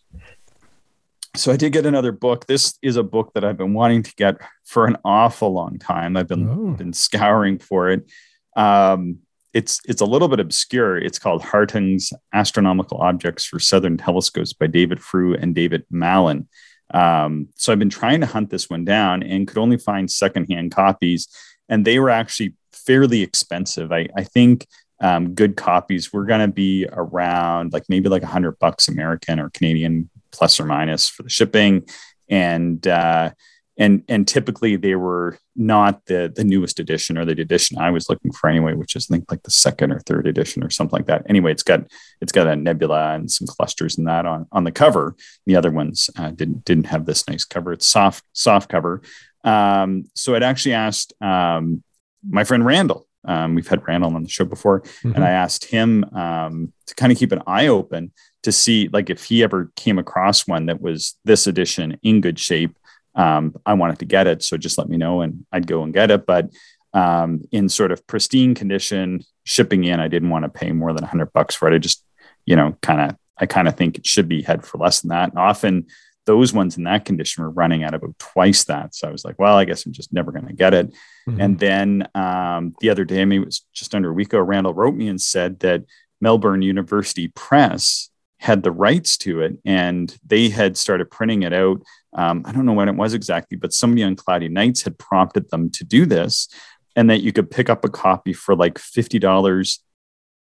So 1.36 1.52
I 1.52 1.58
did 1.58 1.74
get 1.74 1.86
another 1.86 2.12
book. 2.12 2.48
This 2.48 2.78
is 2.82 2.96
a 2.96 3.04
book 3.04 3.34
that 3.36 3.44
I've 3.44 3.58
been 3.58 3.74
wanting 3.74 4.04
to 4.04 4.16
get 4.16 4.38
for 4.66 4.86
an 4.86 4.98
awful 5.06 5.52
long 5.54 5.78
time. 5.80 6.18
I've 6.18 6.28
been 6.28 6.50
oh. 6.50 6.74
been 6.76 6.94
scouring 6.94 7.60
for 7.60 7.90
it. 7.90 8.10
Um, 8.56 9.20
it's 9.54 9.80
it's 9.86 10.02
a 10.02 10.06
little 10.06 10.28
bit 10.28 10.40
obscure. 10.40 10.98
It's 10.98 11.20
called 11.20 11.42
Hartung's 11.42 12.14
Astronomical 12.34 13.00
Objects 13.00 13.46
for 13.46 13.60
Southern 13.60 13.98
Telescopes 13.98 14.54
by 14.54 14.68
David 14.68 15.02
Frew 15.02 15.36
and 15.36 15.56
David 15.56 15.86
Malin. 15.90 16.48
Um, 16.94 17.50
so 17.56 17.72
I've 17.72 17.80
been 17.80 17.90
trying 17.90 18.22
to 18.22 18.26
hunt 18.26 18.50
this 18.50 18.70
one 18.70 18.86
down 18.86 19.24
and 19.24 19.48
could 19.48 19.58
only 19.58 19.78
find 19.78 20.10
secondhand 20.10 20.72
copies, 20.72 21.28
and 21.68 21.86
they 21.86 22.00
were 22.00 22.10
actually 22.10 22.56
fairly 22.72 23.22
expensive. 23.22 23.92
I, 23.92 24.08
I 24.16 24.24
think 24.24 24.68
um, 25.02 25.34
good 25.34 25.56
copies 25.56 26.12
were 26.12 26.26
going 26.26 26.42
to 26.42 26.54
be 26.54 26.88
around 26.92 27.74
like 27.74 27.84
maybe 27.90 28.10
like 28.10 28.24
a 28.24 28.28
hundred 28.28 28.60
bucks 28.60 28.88
American 28.88 29.40
or 29.40 29.50
Canadian 29.50 30.10
plus 30.32 30.60
or 30.60 30.66
minus 30.66 31.10
for 31.10 31.24
the 31.24 31.30
shipping, 31.30 31.88
and 32.30 32.86
uh, 32.88 33.32
and 33.80 34.04
and 34.10 34.28
typically 34.28 34.76
they 34.76 34.96
were 34.96 35.39
not 35.56 36.06
the 36.06 36.32
the 36.36 36.44
newest 36.44 36.80
edition 36.80 37.18
or 37.18 37.26
the 37.26 37.42
edition 37.42 37.78
I 37.80 37.89
was 37.89 38.10
looking 38.10 38.32
for 38.32 38.50
anyway, 38.50 38.74
which 38.74 38.96
is 38.96 39.08
I 39.10 39.15
think 39.15 39.32
like 39.32 39.44
the 39.44 39.52
second 39.52 39.94
or 39.94 40.02
third 40.02 40.28
edition 40.28 40.63
or 40.63 40.70
something 40.70 40.98
like 40.98 41.08
that. 41.08 41.26
Anyway, 41.30 41.52
it's 41.52 41.63
got 41.63 41.86
it's 42.22 42.34
got 42.34 42.46
a 42.46 42.56
nebula 42.56 43.15
and 43.15 43.32
some 43.32 43.48
clusters 43.48 43.98
and 43.98 44.06
that 44.08 44.26
on 44.26 44.46
on 44.52 44.65
the 44.65 44.72
cover. 44.72 45.15
The 45.46 45.56
other 45.56 45.72
ones 45.72 46.10
uh, 46.18 46.32
didn't 46.32 46.65
didn't 46.65 46.88
have 46.88 47.06
this 47.06 47.28
nice 47.28 47.46
cover. 47.46 47.72
It's 47.72 47.88
soft 47.88 48.26
soft 48.34 48.70
cover. 48.70 49.02
Um, 49.46 50.06
so 50.13 50.36
I'd 50.36 50.44
actually 50.44 50.74
asked 50.74 51.13
um, 51.22 51.82
my 52.30 52.44
friend 52.44 52.65
Randall. 52.65 53.08
Um, 53.26 53.56
we've 53.56 53.68
had 53.68 53.86
Randall 53.88 54.15
on 54.15 54.24
the 54.24 54.30
show 54.30 54.46
before, 54.46 54.82
mm-hmm. 54.82 55.13
and 55.13 55.24
I 55.24 55.32
asked 55.32 55.65
him 55.65 56.04
um, 56.13 56.74
to 56.88 56.96
kind 56.96 57.12
of 57.12 57.18
keep 57.18 57.32
an 57.32 57.44
eye 57.48 57.68
open 57.68 58.12
to 58.44 58.52
see 58.52 58.89
like 58.92 59.10
if 59.10 59.26
he 59.26 59.44
ever 59.44 59.72
came 59.76 60.00
across 60.00 60.48
one 60.48 60.68
that 60.68 60.82
was 60.82 61.18
this 61.26 61.48
edition 61.48 61.98
in 62.04 62.22
good 62.22 62.39
shape 62.39 62.79
um, 63.15 63.56
I 63.65 63.74
wanted 63.74 64.00
to 64.00 64.06
get 64.06 64.28
it. 64.28 64.43
So 64.43 64.58
just 64.58 64.78
let 64.78 64.89
me 64.89 64.98
know 64.98 65.22
and 65.22 65.45
I'd 65.52 65.67
go 65.67 65.84
and 65.84 65.93
get 65.93 66.12
it. 66.12 66.26
But 66.26 66.50
um, 66.93 67.41
in 67.52 67.69
sort 67.69 67.91
of 67.91 68.06
pristine 68.08 68.56
condition, 68.56 69.24
shipping 69.43 69.84
in, 69.84 70.00
I 70.00 70.08
didn't 70.08 70.30
want 70.30 70.43
to 70.43 70.50
pay 70.50 70.72
more 70.72 70.93
than 70.93 71.04
100 71.04 71.34
bucks 71.34 71.56
for 71.56 71.72
it. 71.72 71.76
I 71.76 71.80
just, 71.80 72.04
you 72.45 72.56
know, 72.56 72.78
kind 72.82 73.02
of, 73.02 73.17
I 73.38 73.45
kind 73.45 73.67
of 73.67 73.76
think 73.76 73.98
it 73.98 74.06
should 74.06 74.28
be 74.28 74.41
head 74.41 74.65
for 74.65 74.78
less 74.78 75.02
than 75.02 75.10
that. 75.10 75.30
And 75.30 75.39
often 75.39 75.88
those 76.26 76.54
ones 76.54 76.78
in 76.78 76.84
that 76.84 77.06
condition 77.06 77.43
were 77.43 77.50
running 77.50 77.84
at 77.84 77.93
about 77.93 78.17
twice 78.19 78.63
that. 78.65 78.93
So 78.93 79.08
I 79.08 79.12
was 79.12 79.26
like, 79.26 79.39
well, 79.39 79.58
I 79.58 79.65
guess 79.65 79.86
I'm 79.86 79.93
just 79.93 80.13
never 80.13 80.32
going 80.32 80.48
to 80.48 80.54
get 80.54 80.74
it. 80.74 80.91
Mm-hmm. 81.28 81.41
And 81.41 81.60
then 81.60 82.08
um, 82.13 82.76
the 82.82 82.89
other 82.89 83.06
day, 83.06 83.26
maybe 83.26 83.41
it 83.41 83.45
was 83.45 83.65
just 83.74 83.95
under 83.95 84.10
a 84.10 84.13
week 84.13 84.28
ago, 84.28 84.39
Randall 84.39 84.74
wrote 84.74 84.95
me 84.95 85.08
and 85.08 85.19
said 85.19 85.60
that 85.62 85.86
Melbourne 86.22 86.62
University 86.62 87.30
Press 87.30 88.10
had 88.38 88.63
the 88.63 88.72
rights 88.72 89.17
to 89.17 89.41
it 89.41 89.58
and 89.65 90.15
they 90.26 90.50
had 90.50 90.78
started 90.78 91.12
printing 91.12 91.43
it 91.43 91.54
out 91.54 91.82
um, 92.13 92.43
I 92.45 92.52
don't 92.52 92.65
know 92.65 92.74
when 92.74 92.89
it 92.89 92.95
was 92.95 93.13
exactly, 93.13 93.58
but 93.58 93.74
somebody 93.74 94.04
on 94.04 94.15
Cloudy 94.15 94.50
Nights 94.50 94.84
had 94.84 94.98
prompted 94.98 95.50
them 95.50 95.69
to 95.72 95.84
do 95.84 96.06
this, 96.06 96.48
and 96.95 97.10
that 97.10 97.22
you 97.22 97.32
could 97.32 97.52
pick 97.52 97.69
up 97.69 97.86
a 97.86 97.89
copy 97.89 98.34
for 98.34 98.56
like 98.56 98.80
fifty 98.80 99.19
dollars, 99.19 99.84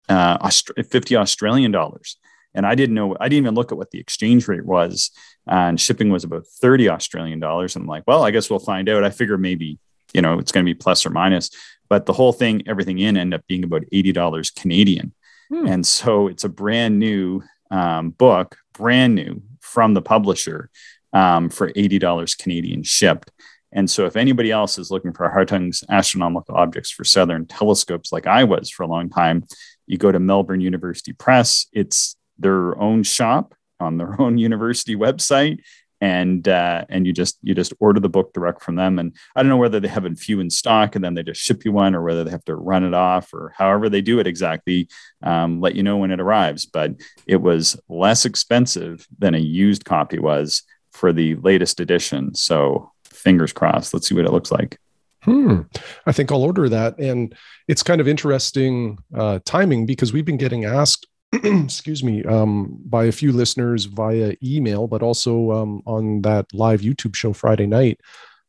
uh, 0.09 0.39
Aust- 0.41 0.71
fifty 0.91 1.17
Australian 1.17 1.71
dollars. 1.71 2.17
And 2.55 2.67
I 2.67 2.75
didn't 2.75 2.97
know, 2.97 3.17
I 3.21 3.29
didn't 3.29 3.45
even 3.45 3.55
look 3.55 3.71
at 3.71 3.79
what 3.79 3.93
the 3.93 4.01
exchange 4.01 4.49
rate 4.49 4.65
was, 4.65 5.11
and 5.47 5.81
shipping 5.81 6.11
was 6.11 6.25
about 6.25 6.47
thirty 6.47 6.89
Australian 6.89 7.41
dollars. 7.41 7.77
And 7.77 7.83
I'm 7.83 7.89
like, 7.89 8.05
well, 8.07 8.25
I 8.25 8.31
guess 8.31 8.49
we'll 8.49 8.59
find 8.59 8.89
out. 8.89 9.05
I 9.05 9.11
figure 9.11 9.39
maybe 9.39 9.79
you 10.15 10.23
know 10.23 10.39
it's 10.39 10.53
going 10.53 10.65
to 10.65 10.71
be 10.71 10.75
plus 10.75 11.05
or 11.05 11.11
minus, 11.11 11.51
but 11.89 12.07
the 12.07 12.15
whole 12.15 12.33
thing, 12.33 12.63
everything 12.67 12.99
in, 12.99 13.19
ended 13.19 13.39
up 13.39 13.47
being 13.47 13.65
about 13.65 13.85
eighty 13.93 14.13
dollars 14.13 14.51
Canadian. 14.51 15.13
Hmm. 15.51 15.67
And 15.67 15.87
so 15.87 16.29
it's 16.29 16.45
a 16.45 16.49
brand 16.49 16.99
new 16.99 17.43
um, 17.71 18.11
book, 18.11 18.57
brand 18.73 19.15
new 19.15 19.43
from 19.61 19.95
the 19.95 20.03
publisher 20.03 20.71
um, 21.13 21.49
for 21.49 21.73
$80 21.73 22.39
Canadian 22.39 22.83
shipped. 22.83 23.31
And 23.73 23.89
so, 23.89 24.05
if 24.07 24.17
anybody 24.17 24.51
else 24.51 24.79
is 24.79 24.91
looking 24.91 25.13
for 25.13 25.29
Hartung's 25.31 25.85
astronomical 25.89 26.57
objects 26.57 26.91
for 26.91 27.05
Southern 27.05 27.47
telescopes, 27.47 28.13
like 28.13 28.27
I 28.27 28.45
was 28.45 28.69
for 28.69 28.83
a 28.83 28.89
long 28.89 29.09
time, 29.09 29.45
you 29.87 29.97
go 29.97 30.11
to 30.11 30.19
Melbourne 30.19 30.61
University 30.61 31.13
Press. 31.13 31.67
It's 31.73 32.17
their 32.39 32.77
own 32.79 33.03
shop 33.03 33.55
on 33.79 33.97
their 33.97 34.21
own 34.21 34.39
university 34.39 34.97
website, 34.97 35.61
and 36.01 36.49
uh, 36.49 36.85
and 36.89 37.07
you 37.07 37.13
just 37.13 37.39
you 37.43 37.55
just 37.55 37.73
order 37.79 38.01
the 38.01 38.09
book 38.09 38.33
direct 38.33 38.63
from 38.63 38.75
them. 38.75 38.99
And 38.99 39.15
I 39.37 39.43
don't 39.43 39.51
know 39.51 39.57
whether 39.57 39.79
they 39.79 39.89
have 39.89 40.05
a 40.05 40.15
few 40.17 40.41
in 40.41 40.51
stock 40.51 40.97
and 40.97 41.05
then 41.05 41.15
they 41.15 41.23
just 41.23 41.41
ship 41.41 41.65
you 41.65 41.71
one, 41.71 41.95
or 41.95 42.03
whether 42.03 42.25
they 42.25 42.31
have 42.33 42.45
to 42.47 42.57
run 42.57 42.85
it 42.85 42.95
off, 42.95 43.33
or 43.33 43.53
however 43.57 43.89
they 43.89 44.01
do 44.01 44.19
it 44.19 44.27
exactly. 44.27 44.89
Um, 45.23 45.61
let 45.61 45.77
you 45.77 45.85
know 45.85 45.99
when 45.99 46.11
it 46.11 46.21
arrives. 46.21 46.67
But 46.67 46.95
it 47.27 47.41
was 47.41 47.81
less 47.89 48.25
expensive 48.25 49.07
than 49.19 49.35
a 49.35 49.39
used 49.39 49.85
copy 49.85 50.19
was 50.19 50.65
for 51.01 51.13
the 51.15 51.35
latest 51.37 51.81
edition. 51.81 52.35
So 52.35 52.93
fingers 53.05 53.55
crossed. 53.55 53.95
Let's 53.95 54.07
see 54.07 54.15
what 54.15 54.27
it 54.27 54.33
looks 54.33 54.53
like. 54.53 54.79
Hmm. 55.23 55.63
I 56.07 56.13
think 56.13 56.31
I'll 56.31 56.43
order 56.43 56.69
that. 56.69 56.99
And 56.99 57.35
it's 57.69 57.83
kind 57.83 58.03
of 58.03 58.09
interesting 58.09 58.99
uh, 59.15 59.41
timing 59.47 59.87
because 59.87 60.13
we've 60.13 60.27
been 60.27 60.37
getting 60.37 60.67
asked, 60.67 61.07
excuse 61.33 62.05
me, 62.05 62.23
um, 62.25 62.79
by 62.85 63.05
a 63.05 63.13
few 63.13 63.33
listeners 63.33 63.87
via 63.87 64.35
email, 64.45 64.87
but 64.87 65.03
also 65.03 65.53
um, 65.53 65.83
on 65.87 66.21
that 66.23 66.47
live 66.53 66.83
YouTube 66.83 67.15
show 67.15 67.33
Friday 67.33 67.67
night. 67.67 67.99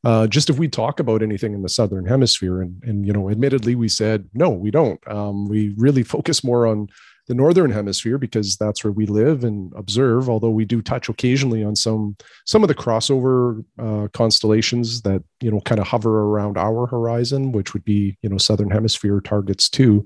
Uh, 0.04 0.28
just 0.28 0.50
if 0.50 0.58
we 0.58 0.68
talk 0.68 1.00
about 1.00 1.22
anything 1.22 1.54
in 1.54 1.62
the 1.62 1.70
southern 1.70 2.06
hemisphere, 2.06 2.62
and 2.62 2.84
and 2.84 3.06
you 3.06 3.14
know, 3.14 3.30
admittedly, 3.30 3.76
we 3.76 3.88
said 3.88 4.28
no, 4.34 4.50
we 4.50 4.72
don't. 4.72 5.00
Um, 5.08 5.48
we 5.48 5.76
really 5.78 6.02
focus 6.02 6.44
more 6.44 6.66
on 6.66 6.90
the 7.32 7.36
northern 7.44 7.72
hemisphere 7.72 8.18
because 8.18 8.58
that's 8.58 8.84
where 8.84 8.92
we 9.00 9.06
live 9.06 9.46
and 9.46 9.72
observe 9.78 10.30
although 10.30 10.56
we 10.60 10.66
do 10.66 10.82
touch 10.82 11.08
occasionally 11.08 11.64
on 11.64 11.76
some 11.76 12.04
some 12.46 12.62
of 12.64 12.68
the 12.68 12.76
crossover 12.84 13.64
uh, 13.86 14.10
constellations 14.22 15.02
that 15.04 15.24
you 15.40 15.50
know 15.50 15.62
kind 15.62 15.80
of 15.80 15.88
hover 15.88 16.14
around 16.28 16.58
our 16.58 16.86
horizon 16.88 17.54
which 17.54 17.74
would 17.74 17.86
be 17.86 18.18
you 18.22 18.30
know 18.30 18.38
southern 18.38 18.70
hemisphere 18.70 19.22
targets 19.22 19.70
too 19.70 20.04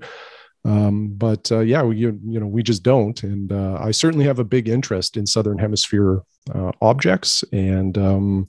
Um, 0.76 1.14
but 1.26 1.44
uh, 1.52 1.60
yeah, 1.72 1.82
we, 1.88 1.96
you, 2.02 2.18
you 2.26 2.40
know, 2.40 2.50
we 2.56 2.62
just 2.70 2.82
don't. 2.82 3.22
And 3.22 3.52
uh, 3.52 3.78
I 3.88 3.92
certainly 3.92 4.26
have 4.26 4.40
a 4.40 4.44
big 4.56 4.66
interest 4.68 5.16
in 5.16 5.24
Southern 5.26 5.58
Hemisphere 5.58 6.22
uh, 6.52 6.72
objects. 6.80 7.44
And 7.52 7.96
um, 7.96 8.48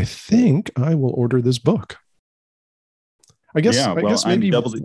I 0.00 0.04
think 0.04 0.70
I 0.76 0.94
will 0.94 1.14
order 1.22 1.40
this 1.40 1.58
book. 1.58 1.96
I 3.56 3.60
guess, 3.62 3.76
yeah, 3.76 3.94
well, 3.94 4.06
I 4.06 4.10
guess 4.10 4.26
maybe. 4.26 4.50
Doubly- 4.50 4.84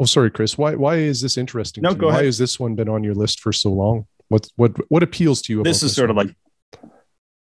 oh, 0.00 0.06
sorry, 0.06 0.30
Chris. 0.30 0.58
Why, 0.58 0.74
why 0.74 0.96
is 0.96 1.20
this 1.20 1.36
interesting? 1.36 1.82
No, 1.82 1.94
go 1.94 2.06
Why 2.06 2.14
ahead. 2.14 2.24
has 2.24 2.38
this 2.38 2.58
one 2.58 2.74
been 2.74 2.88
on 2.88 3.04
your 3.04 3.14
list 3.14 3.40
for 3.40 3.52
so 3.52 3.70
long? 3.70 4.06
What, 4.28 4.48
what, 4.56 4.72
what 4.90 5.02
appeals 5.02 5.42
to 5.42 5.52
you? 5.52 5.60
About 5.60 5.68
this 5.68 5.78
is 5.78 5.90
this 5.90 5.94
sort 5.94 6.08
one? 6.08 6.18
of 6.18 6.26
like, 6.26 6.36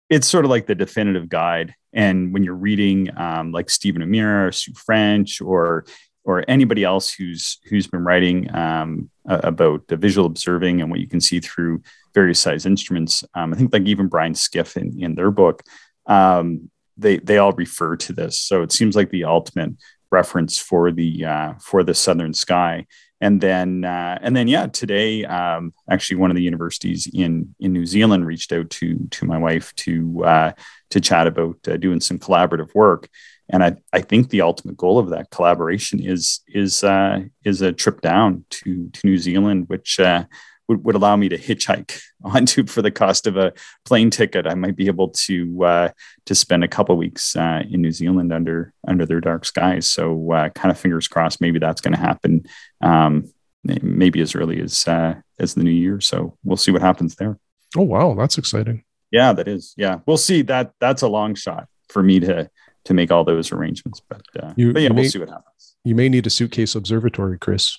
it's 0.08 0.28
sort 0.28 0.44
of 0.44 0.50
like 0.50 0.66
the 0.66 0.74
definitive 0.74 1.28
guide. 1.28 1.74
And 1.92 2.32
when 2.32 2.44
you're 2.44 2.54
reading 2.54 3.10
um, 3.16 3.52
like 3.52 3.70
Stephen 3.70 4.02
O'Meara 4.02 4.48
or 4.48 4.52
Sue 4.52 4.72
French 4.74 5.40
or 5.40 5.84
or 6.26 6.42
anybody 6.48 6.84
else 6.84 7.12
who's 7.12 7.58
who's 7.68 7.86
been 7.86 8.02
writing 8.02 8.54
um, 8.54 9.10
about 9.26 9.86
the 9.88 9.96
visual 9.96 10.26
observing 10.26 10.80
and 10.80 10.90
what 10.90 11.00
you 11.00 11.06
can 11.06 11.20
see 11.20 11.38
through 11.38 11.82
various 12.14 12.40
size 12.40 12.66
instruments. 12.66 13.24
Um, 13.34 13.52
I 13.52 13.56
think 13.56 13.72
like 13.72 13.82
even 13.82 14.08
Brian 14.08 14.34
Skiff 14.34 14.76
in, 14.76 15.02
in 15.02 15.14
their 15.14 15.30
book, 15.30 15.62
um, 16.06 16.70
they 16.96 17.18
they 17.18 17.38
all 17.38 17.52
refer 17.52 17.96
to 17.96 18.12
this. 18.12 18.38
So 18.38 18.62
it 18.62 18.72
seems 18.72 18.96
like 18.96 19.10
the 19.10 19.24
ultimate 19.24 19.72
reference 20.10 20.58
for 20.58 20.92
the 20.92 21.24
uh, 21.24 21.54
for 21.60 21.82
the 21.82 21.94
southern 21.94 22.34
sky. 22.34 22.86
And 23.20 23.40
then 23.40 23.84
uh, 23.84 24.18
and 24.20 24.36
then 24.36 24.48
yeah, 24.48 24.66
today 24.66 25.24
um, 25.24 25.72
actually 25.90 26.16
one 26.16 26.30
of 26.30 26.36
the 26.36 26.42
universities 26.42 27.08
in 27.12 27.54
in 27.60 27.72
New 27.72 27.86
Zealand 27.86 28.26
reached 28.26 28.52
out 28.52 28.70
to 28.70 28.98
to 29.10 29.26
my 29.26 29.38
wife 29.38 29.74
to 29.76 30.24
uh, 30.24 30.52
to 30.90 31.00
chat 31.00 31.26
about 31.26 31.56
uh, 31.66 31.76
doing 31.76 32.00
some 32.00 32.18
collaborative 32.18 32.74
work 32.74 33.08
and 33.48 33.62
I, 33.62 33.76
I 33.92 34.00
think 34.00 34.30
the 34.30 34.40
ultimate 34.40 34.76
goal 34.76 34.98
of 34.98 35.10
that 35.10 35.30
collaboration 35.30 36.00
is 36.00 36.40
is 36.48 36.82
uh, 36.82 37.20
is 37.44 37.60
a 37.60 37.72
trip 37.72 38.00
down 38.00 38.44
to 38.50 38.88
to 38.90 39.06
New 39.06 39.18
Zealand, 39.18 39.68
which 39.68 40.00
uh, 40.00 40.24
would, 40.68 40.84
would 40.84 40.94
allow 40.94 41.16
me 41.16 41.28
to 41.28 41.38
hitchhike 41.38 42.00
onto 42.24 42.66
for 42.66 42.82
the 42.82 42.90
cost 42.90 43.26
of 43.26 43.36
a 43.36 43.52
plane 43.84 44.10
ticket. 44.10 44.46
I 44.46 44.54
might 44.54 44.76
be 44.76 44.86
able 44.86 45.08
to 45.08 45.64
uh, 45.64 45.88
to 46.26 46.34
spend 46.34 46.64
a 46.64 46.68
couple 46.68 46.96
weeks 46.96 47.36
uh, 47.36 47.62
in 47.68 47.82
New 47.82 47.92
Zealand 47.92 48.32
under 48.32 48.72
under 48.86 49.06
their 49.06 49.20
dark 49.20 49.44
skies. 49.44 49.86
So 49.86 50.32
uh, 50.32 50.48
kind 50.50 50.70
of 50.70 50.78
fingers 50.78 51.08
crossed, 51.08 51.40
maybe 51.40 51.58
that's 51.58 51.80
going 51.80 51.94
to 51.94 52.00
happen. 52.00 52.44
Um, 52.80 53.32
maybe 53.64 54.20
as 54.20 54.34
early 54.34 54.60
as 54.60 54.86
uh, 54.86 55.14
as 55.38 55.54
the 55.54 55.64
new 55.64 55.70
year. 55.70 56.00
So 56.00 56.36
we'll 56.44 56.56
see 56.56 56.70
what 56.70 56.82
happens 56.82 57.16
there. 57.16 57.38
Oh 57.76 57.82
wow, 57.82 58.14
that's 58.14 58.38
exciting. 58.38 58.84
Yeah, 59.10 59.32
that 59.32 59.48
is. 59.48 59.74
Yeah, 59.76 60.00
we'll 60.06 60.16
see. 60.16 60.42
That 60.42 60.72
that's 60.80 61.02
a 61.02 61.08
long 61.08 61.34
shot 61.34 61.68
for 61.88 62.02
me 62.02 62.20
to 62.20 62.50
to 62.84 62.94
make 62.94 63.10
all 63.10 63.24
those 63.24 63.52
arrangements. 63.52 64.00
But, 64.08 64.22
uh, 64.38 64.52
you, 64.56 64.72
but 64.72 64.82
yeah, 64.82 64.88
we'll 64.90 65.04
may, 65.04 65.08
see 65.08 65.18
what 65.18 65.28
happens. 65.28 65.76
You 65.84 65.94
may 65.94 66.08
need 66.08 66.26
a 66.26 66.30
suitcase 66.30 66.74
observatory, 66.74 67.38
Chris. 67.38 67.78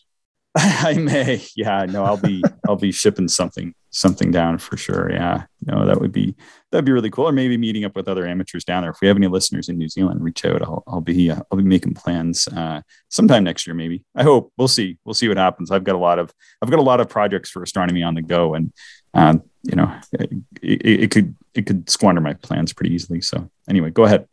I 0.58 0.94
may. 0.94 1.44
Yeah, 1.56 1.86
no, 1.86 2.06
I'll 2.06 2.18
be 2.18 2.42
I'll 2.68 2.78
be 2.78 2.94
shipping 2.94 3.28
something 3.28 3.76
something 3.90 4.32
down 4.32 4.58
for 4.58 4.78
sure. 4.78 5.12
Yeah, 5.12 5.46
no, 5.66 5.86
that 5.86 6.00
would 6.00 6.14
be 6.14 6.34
that'd 6.72 6.86
be 6.86 6.94
really 6.94 7.10
cool. 7.10 7.28
Or 7.28 7.34
maybe 7.34 7.58
meeting 7.58 7.84
up 7.84 7.94
with 7.94 8.08
other 8.08 8.26
amateurs 8.26 8.64
down 8.64 8.84
there. 8.84 8.92
If 8.92 9.02
we 9.02 9.10
have 9.10 9.18
any 9.18 9.28
listeners 9.28 9.68
in 9.68 9.78
New 9.78 9.90
Zealand, 9.90 10.24
reach 10.24 10.46
out. 10.46 10.62
I'll 10.62 10.84
I'll 10.88 11.02
be 11.02 11.30
uh, 11.30 11.42
I'll 11.52 11.58
be 11.58 11.64
making 11.64 11.96
plans 11.96 12.48
uh, 12.48 12.82
sometime 13.10 13.44
next 13.44 13.68
year. 13.68 13.74
Maybe 13.74 14.06
I 14.16 14.24
hope 14.24 14.54
we'll 14.58 14.70
see. 14.70 14.98
We'll 15.04 15.14
see 15.14 15.28
what 15.28 15.36
happens. 15.36 15.72
I've 15.72 15.84
got 15.84 15.96
a 15.96 16.00
lot 16.00 16.20
of 16.20 16.34
I've 16.62 16.70
got 16.70 16.80
a 16.80 16.84
lot 16.84 17.02
of 17.02 17.10
projects 17.10 17.50
for 17.50 17.62
astronomy 17.62 18.04
on 18.04 18.16
the 18.16 18.22
go, 18.22 18.54
and 18.54 18.72
um, 19.14 19.44
you 19.64 19.76
know 19.76 19.94
it, 20.14 20.32
it, 20.62 21.04
it 21.04 21.12
could 21.12 21.36
it 21.54 21.66
could 21.66 21.90
squander 21.90 22.22
my 22.22 22.34
plans 22.34 22.72
pretty 22.72 22.96
easily. 22.96 23.20
So 23.20 23.50
anyway, 23.68 23.90
go 23.90 24.06
ahead. 24.06 24.26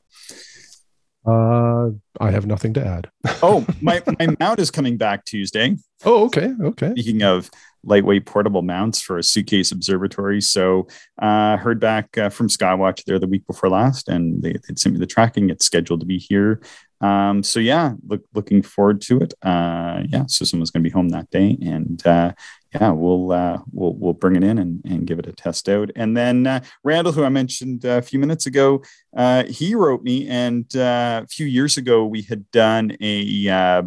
Uh, 1.24 1.90
I 2.20 2.30
have 2.30 2.46
nothing 2.46 2.74
to 2.74 2.84
add. 2.84 3.10
oh, 3.42 3.64
my, 3.80 4.02
my 4.18 4.34
mount 4.40 4.58
is 4.58 4.70
coming 4.70 4.96
back 4.96 5.24
Tuesday. 5.24 5.76
Oh, 6.04 6.24
okay. 6.26 6.52
Okay. 6.60 6.90
Speaking 6.92 7.22
of 7.22 7.50
lightweight 7.84 8.26
portable 8.26 8.62
mounts 8.62 9.02
for 9.02 9.18
a 9.18 9.22
suitcase 9.22 9.72
observatory. 9.72 10.40
So 10.40 10.86
uh 11.20 11.56
heard 11.56 11.80
back 11.80 12.16
uh, 12.16 12.28
from 12.28 12.48
Skywatch 12.48 13.04
there 13.04 13.18
the 13.18 13.26
week 13.26 13.46
before 13.46 13.70
last 13.70 14.08
and 14.08 14.42
they, 14.42 14.52
they 14.52 14.74
sent 14.76 14.94
me 14.94 15.00
the 15.00 15.06
tracking. 15.06 15.50
It's 15.50 15.66
scheduled 15.66 16.00
to 16.00 16.06
be 16.06 16.18
here. 16.18 16.60
Um, 17.00 17.42
so 17.42 17.58
yeah, 17.58 17.94
look, 18.06 18.22
looking 18.34 18.62
forward 18.62 19.00
to 19.02 19.18
it. 19.18 19.34
Uh, 19.42 20.02
yeah, 20.06 20.24
so 20.26 20.44
someone's 20.44 20.70
going 20.70 20.84
to 20.84 20.88
be 20.88 20.92
home 20.92 21.08
that 21.08 21.30
day 21.30 21.58
and 21.60 22.04
uh, 22.06 22.32
yeah, 22.74 22.90
we'll 22.90 23.32
uh, 23.32 23.58
we'll 23.70 23.94
we'll 23.94 24.12
bring 24.14 24.36
it 24.36 24.44
in 24.44 24.58
and, 24.58 24.82
and 24.84 25.06
give 25.06 25.18
it 25.18 25.26
a 25.26 25.32
test 25.32 25.68
out. 25.68 25.90
And 25.94 26.16
then 26.16 26.46
uh, 26.46 26.60
Randall, 26.82 27.12
who 27.12 27.24
I 27.24 27.28
mentioned 27.28 27.84
a 27.84 28.00
few 28.00 28.18
minutes 28.18 28.46
ago, 28.46 28.82
uh, 29.14 29.44
he 29.44 29.74
wrote 29.74 30.02
me, 30.02 30.26
and 30.28 30.64
uh, 30.74 31.22
a 31.24 31.26
few 31.26 31.46
years 31.46 31.76
ago 31.76 32.06
we 32.06 32.22
had 32.22 32.50
done 32.50 32.96
a 33.00 33.48
uh, 33.48 33.82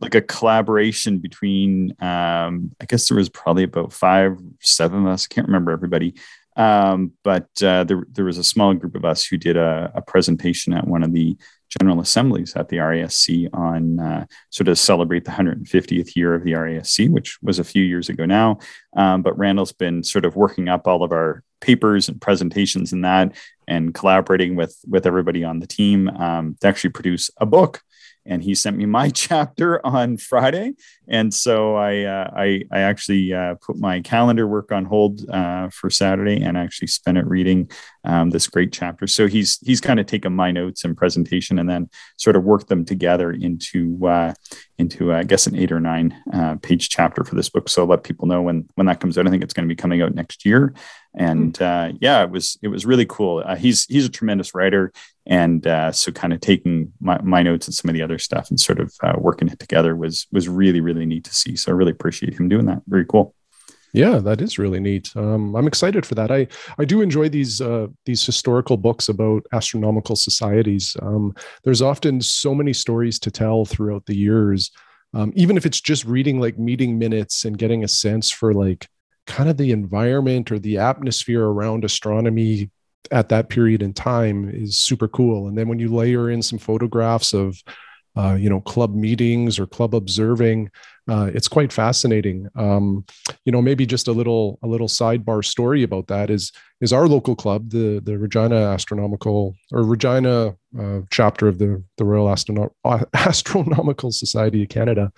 like 0.00 0.14
a 0.14 0.22
collaboration 0.22 1.18
between 1.18 1.90
um, 2.00 2.74
I 2.80 2.86
guess 2.86 3.08
there 3.08 3.16
was 3.16 3.28
probably 3.28 3.62
about 3.62 3.92
five, 3.92 4.38
seven 4.60 5.06
of 5.06 5.12
us. 5.12 5.28
I 5.30 5.32
can't 5.32 5.46
remember 5.46 5.70
everybody. 5.70 6.14
Um, 6.56 7.12
but 7.22 7.48
uh, 7.62 7.84
there, 7.84 8.04
there 8.10 8.24
was 8.24 8.38
a 8.38 8.44
small 8.44 8.72
group 8.74 8.94
of 8.94 9.04
us 9.04 9.24
who 9.24 9.36
did 9.36 9.56
a, 9.56 9.92
a 9.94 10.02
presentation 10.02 10.72
at 10.72 10.86
one 10.86 11.02
of 11.02 11.12
the 11.12 11.36
General 11.78 12.00
Assemblies 12.00 12.54
at 12.56 12.68
the 12.68 12.76
RASC 12.76 13.48
on 13.52 13.98
uh, 13.98 14.26
sort 14.50 14.68
of 14.68 14.78
celebrate 14.78 15.24
the 15.24 15.32
150th 15.32 16.16
year 16.16 16.34
of 16.34 16.44
the 16.44 16.52
RASC, 16.52 17.10
which 17.10 17.38
was 17.42 17.58
a 17.58 17.64
few 17.64 17.82
years 17.82 18.08
ago 18.08 18.24
now. 18.24 18.58
Um, 18.96 19.22
but 19.22 19.36
Randall's 19.36 19.72
been 19.72 20.02
sort 20.02 20.24
of 20.24 20.36
working 20.36 20.68
up 20.68 20.86
all 20.86 21.02
of 21.02 21.12
our 21.12 21.42
papers 21.60 22.08
and 22.08 22.20
presentations 22.20 22.92
and 22.92 23.04
that, 23.04 23.34
and 23.66 23.94
collaborating 23.94 24.54
with 24.54 24.78
with 24.86 25.06
everybody 25.06 25.42
on 25.44 25.58
the 25.58 25.66
team 25.66 26.08
um, 26.08 26.56
to 26.60 26.68
actually 26.68 26.90
produce 26.90 27.30
a 27.38 27.46
book 27.46 27.82
and 28.26 28.42
he 28.42 28.54
sent 28.54 28.76
me 28.76 28.86
my 28.86 29.10
chapter 29.14 29.84
on 29.84 30.16
Friday. 30.16 30.74
And 31.08 31.32
so 31.32 31.76
I 31.76 32.02
uh, 32.04 32.30
I, 32.34 32.62
I 32.70 32.80
actually 32.80 33.32
uh, 33.32 33.54
put 33.54 33.76
my 33.78 34.00
calendar 34.00 34.46
work 34.46 34.72
on 34.72 34.84
hold 34.84 35.28
uh, 35.30 35.68
for 35.70 35.90
Saturday 35.90 36.42
and 36.42 36.56
actually 36.56 36.88
spent 36.88 37.18
it 37.18 37.26
reading 37.26 37.70
um, 38.04 38.30
this 38.30 38.46
great 38.48 38.72
chapter. 38.72 39.06
So 39.06 39.26
he's 39.26 39.58
he's 39.60 39.80
kind 39.80 40.00
of 40.00 40.06
taken 40.06 40.32
my 40.32 40.50
notes 40.50 40.84
and 40.84 40.96
presentation 40.96 41.58
and 41.58 41.68
then 41.68 41.88
sort 42.16 42.36
of 42.36 42.44
worked 42.44 42.68
them 42.68 42.84
together 42.84 43.30
into 43.30 44.06
uh, 44.06 44.34
into 44.78 45.12
I 45.12 45.22
guess 45.22 45.46
an 45.46 45.56
eight 45.56 45.72
or 45.72 45.80
nine 45.80 46.16
uh, 46.32 46.56
page 46.56 46.88
chapter 46.88 47.24
for 47.24 47.34
this 47.34 47.48
book. 47.48 47.68
So 47.68 47.82
I'll 47.82 47.88
let 47.88 48.04
people 48.04 48.26
know 48.26 48.42
when 48.42 48.68
when 48.74 48.86
that 48.86 49.00
comes 49.00 49.16
out. 49.16 49.26
I 49.26 49.30
think 49.30 49.42
it's 49.42 49.54
going 49.54 49.68
to 49.68 49.72
be 49.72 49.80
coming 49.80 50.02
out 50.02 50.14
next 50.14 50.44
year. 50.44 50.74
And 51.16 51.56
hmm. 51.56 51.64
uh, 51.64 51.92
yeah, 52.00 52.22
it 52.22 52.30
was 52.30 52.58
it 52.62 52.68
was 52.68 52.84
really 52.84 53.06
cool. 53.06 53.42
he's 53.56 53.86
he's 53.86 54.06
a 54.06 54.10
tremendous 54.10 54.54
writer 54.54 54.92
and 55.26 55.66
uh, 55.66 55.90
so 55.90 56.12
kind 56.12 56.32
of 56.32 56.40
taking 56.40 56.92
my, 57.00 57.20
my, 57.22 57.42
notes 57.42 57.66
and 57.66 57.74
some 57.74 57.88
of 57.88 57.94
the 57.94 58.02
other 58.02 58.18
stuff 58.18 58.48
and 58.48 58.60
sort 58.60 58.78
of 58.78 58.94
uh, 59.02 59.14
working 59.18 59.48
it 59.48 59.58
together 59.58 59.96
was 59.96 60.26
was 60.32 60.48
really 60.48 60.80
really 60.80 61.04
neat 61.04 61.24
to 61.24 61.34
see. 61.34 61.56
So 61.56 61.72
i 61.72 61.74
really 61.74 61.92
appreciate 61.92 62.34
him 62.34 62.48
doing 62.48 62.66
that. 62.66 62.82
Very 62.86 63.04
cool. 63.04 63.34
Yeah 63.92 64.18
that 64.18 64.40
is 64.40 64.58
really 64.58 64.80
neat. 64.80 65.10
Um, 65.16 65.54
i'm 65.56 65.66
excited 65.66 66.06
for 66.06 66.14
that. 66.14 66.30
I 66.30 66.46
i 66.78 66.84
do 66.84 67.00
enjoy 67.00 67.28
these 67.28 67.60
uh, 67.60 67.88
these 68.04 68.24
historical 68.24 68.76
books 68.76 69.08
about 69.08 69.44
astronomical 69.52 70.16
societies. 70.16 70.96
Um, 71.02 71.34
there's 71.64 71.82
often 71.82 72.20
so 72.20 72.54
many 72.54 72.72
stories 72.72 73.18
to 73.20 73.30
tell 73.30 73.64
throughout 73.64 74.06
the 74.06 74.16
years. 74.16 74.70
Um, 75.14 75.32
even 75.34 75.56
if 75.56 75.64
it's 75.64 75.80
just 75.80 76.04
reading 76.04 76.40
like 76.40 76.58
meeting 76.58 76.98
minutes 76.98 77.44
and 77.44 77.56
getting 77.56 77.84
a 77.84 77.88
sense 77.88 78.30
for 78.30 78.52
like 78.52 78.86
kind 79.26 79.48
of 79.48 79.56
the 79.56 79.72
environment 79.72 80.50
or 80.50 80.58
the 80.58 80.78
atmosphere 80.78 81.44
around 81.44 81.84
astronomy 81.84 82.70
at 83.10 83.28
that 83.28 83.48
period 83.48 83.82
in 83.82 83.92
time 83.92 84.48
is 84.48 84.78
super 84.78 85.08
cool. 85.08 85.48
And 85.48 85.56
then 85.56 85.68
when 85.68 85.78
you 85.78 85.94
layer 85.94 86.30
in 86.30 86.42
some 86.42 86.58
photographs 86.58 87.32
of, 87.32 87.62
uh, 88.16 88.34
you 88.34 88.48
know, 88.48 88.60
club 88.60 88.94
meetings 88.94 89.58
or 89.58 89.66
club 89.66 89.94
observing, 89.94 90.70
uh, 91.08 91.30
it's 91.32 91.48
quite 91.48 91.72
fascinating. 91.72 92.48
Um, 92.56 93.04
you 93.44 93.52
know, 93.52 93.62
maybe 93.62 93.86
just 93.86 94.08
a 94.08 94.12
little 94.12 94.58
a 94.62 94.66
little 94.66 94.88
sidebar 94.88 95.44
story 95.44 95.82
about 95.82 96.08
that 96.08 96.30
is 96.30 96.50
is 96.80 96.92
our 96.92 97.06
local 97.06 97.36
club, 97.36 97.70
the 97.70 98.00
the 98.02 98.18
Regina 98.18 98.56
Astronomical 98.56 99.54
or 99.72 99.84
Regina 99.84 100.56
uh, 100.78 101.00
chapter 101.10 101.46
of 101.46 101.58
the 101.58 101.82
the 101.96 102.04
Royal 102.04 102.26
Astrono- 102.26 102.72
Astronomical 103.14 104.10
Society 104.10 104.64
of 104.64 104.68
Canada. 104.68 105.12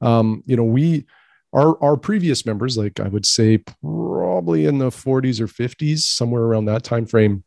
Um, 0.00 0.42
you 0.46 0.56
know, 0.56 0.64
we 0.64 1.06
our 1.52 1.82
our 1.82 1.96
previous 1.96 2.46
members 2.46 2.78
like 2.78 2.98
i 3.00 3.08
would 3.08 3.26
say 3.26 3.58
probably 3.58 4.64
in 4.64 4.78
the 4.78 4.90
40s 4.90 5.40
or 5.40 5.46
50s 5.46 5.98
somewhere 5.98 6.42
around 6.42 6.64
that 6.64 6.82
time 6.82 7.06
frame 7.06 7.44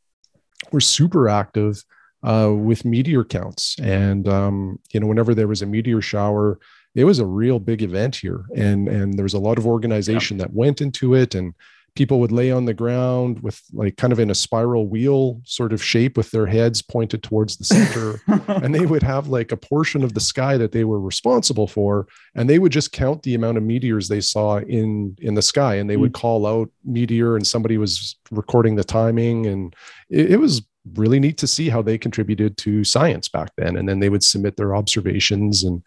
were 0.71 0.81
super 0.81 1.27
active 1.29 1.83
uh, 2.23 2.51
with 2.51 2.85
meteor 2.85 3.23
counts. 3.23 3.77
And 3.79 4.27
um, 4.27 4.79
you 4.91 4.99
know 4.99 5.07
whenever 5.07 5.33
there 5.33 5.47
was 5.47 5.61
a 5.61 5.65
meteor 5.65 6.01
shower 6.01 6.59
it 6.95 7.03
was 7.03 7.19
a 7.19 7.25
real 7.25 7.59
big 7.59 7.81
event 7.81 8.15
here. 8.15 8.45
And 8.55 8.87
and 8.87 9.13
there 9.15 9.23
was 9.23 9.33
a 9.33 9.39
lot 9.39 9.57
of 9.57 9.67
organization 9.67 10.37
yeah. 10.37 10.45
that 10.45 10.53
went 10.53 10.81
into 10.81 11.13
it. 11.13 11.35
And 11.35 11.53
people 11.95 12.19
would 12.19 12.31
lay 12.31 12.51
on 12.51 12.65
the 12.65 12.73
ground 12.73 13.39
with 13.41 13.61
like 13.73 13.95
kind 13.95 14.11
of 14.11 14.19
in 14.19 14.29
a 14.29 14.35
spiral 14.35 14.87
wheel 14.87 15.41
sort 15.45 15.71
of 15.71 15.83
shape 15.83 16.17
with 16.17 16.29
their 16.31 16.45
heads 16.45 16.81
pointed 16.81 17.23
towards 17.23 17.57
the 17.57 17.63
center 17.63 18.21
and 18.61 18.75
they 18.75 18.85
would 18.85 19.01
have 19.01 19.29
like 19.29 19.51
a 19.51 19.57
portion 19.57 20.03
of 20.03 20.13
the 20.13 20.19
sky 20.19 20.57
that 20.57 20.73
they 20.73 20.83
were 20.83 20.99
responsible 20.99 21.67
for 21.67 22.05
and 22.35 22.49
they 22.49 22.59
would 22.59 22.71
just 22.71 22.91
count 22.91 23.23
the 23.23 23.33
amount 23.33 23.57
of 23.57 23.63
meteors 23.63 24.07
they 24.09 24.21
saw 24.21 24.57
in 24.59 25.15
in 25.19 25.35
the 25.35 25.41
sky 25.41 25.75
and 25.75 25.89
they 25.89 25.97
would 25.97 26.11
hmm. 26.11 26.21
call 26.21 26.45
out 26.45 26.69
meteor 26.83 27.35
and 27.35 27.47
somebody 27.47 27.77
was 27.77 28.17
recording 28.29 28.75
the 28.75 28.83
timing 28.83 29.45
and 29.45 29.75
it, 30.09 30.33
it 30.33 30.37
was 30.37 30.61
really 30.93 31.19
neat 31.19 31.37
to 31.37 31.47
see 31.47 31.69
how 31.69 31.81
they 31.81 31.97
contributed 31.97 32.57
to 32.57 32.83
science 32.83 33.27
back 33.27 33.51
then 33.57 33.77
and 33.77 33.87
then 33.89 33.99
they 33.99 34.09
would 34.09 34.23
submit 34.23 34.57
their 34.57 34.75
observations 34.75 35.63
and 35.63 35.81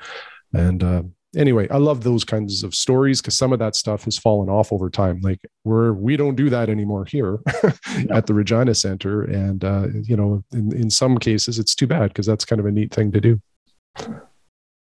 and 0.54 0.82
uh, 0.82 1.02
anyway, 1.36 1.68
I 1.70 1.78
love 1.78 2.02
those 2.02 2.24
kinds 2.24 2.62
of 2.62 2.74
stories 2.74 3.20
because 3.20 3.36
some 3.36 3.52
of 3.52 3.58
that 3.58 3.76
stuff 3.76 4.04
has 4.04 4.18
fallen 4.18 4.48
off 4.48 4.72
over 4.72 4.90
time. 4.90 5.20
Like 5.22 5.40
we're 5.64 5.92
we 5.92 6.16
don't 6.16 6.34
do 6.34 6.50
that 6.50 6.68
anymore 6.68 7.04
here 7.04 7.38
no. 7.62 7.70
at 8.10 8.26
the 8.26 8.34
Regina 8.34 8.74
Center, 8.74 9.22
and 9.22 9.64
uh, 9.64 9.88
you 10.02 10.16
know, 10.16 10.44
in 10.52 10.74
in 10.74 10.90
some 10.90 11.18
cases, 11.18 11.58
it's 11.58 11.74
too 11.74 11.86
bad 11.86 12.08
because 12.08 12.26
that's 12.26 12.44
kind 12.44 12.60
of 12.60 12.66
a 12.66 12.70
neat 12.70 12.92
thing 12.92 13.12
to 13.12 13.20
do. 13.20 13.40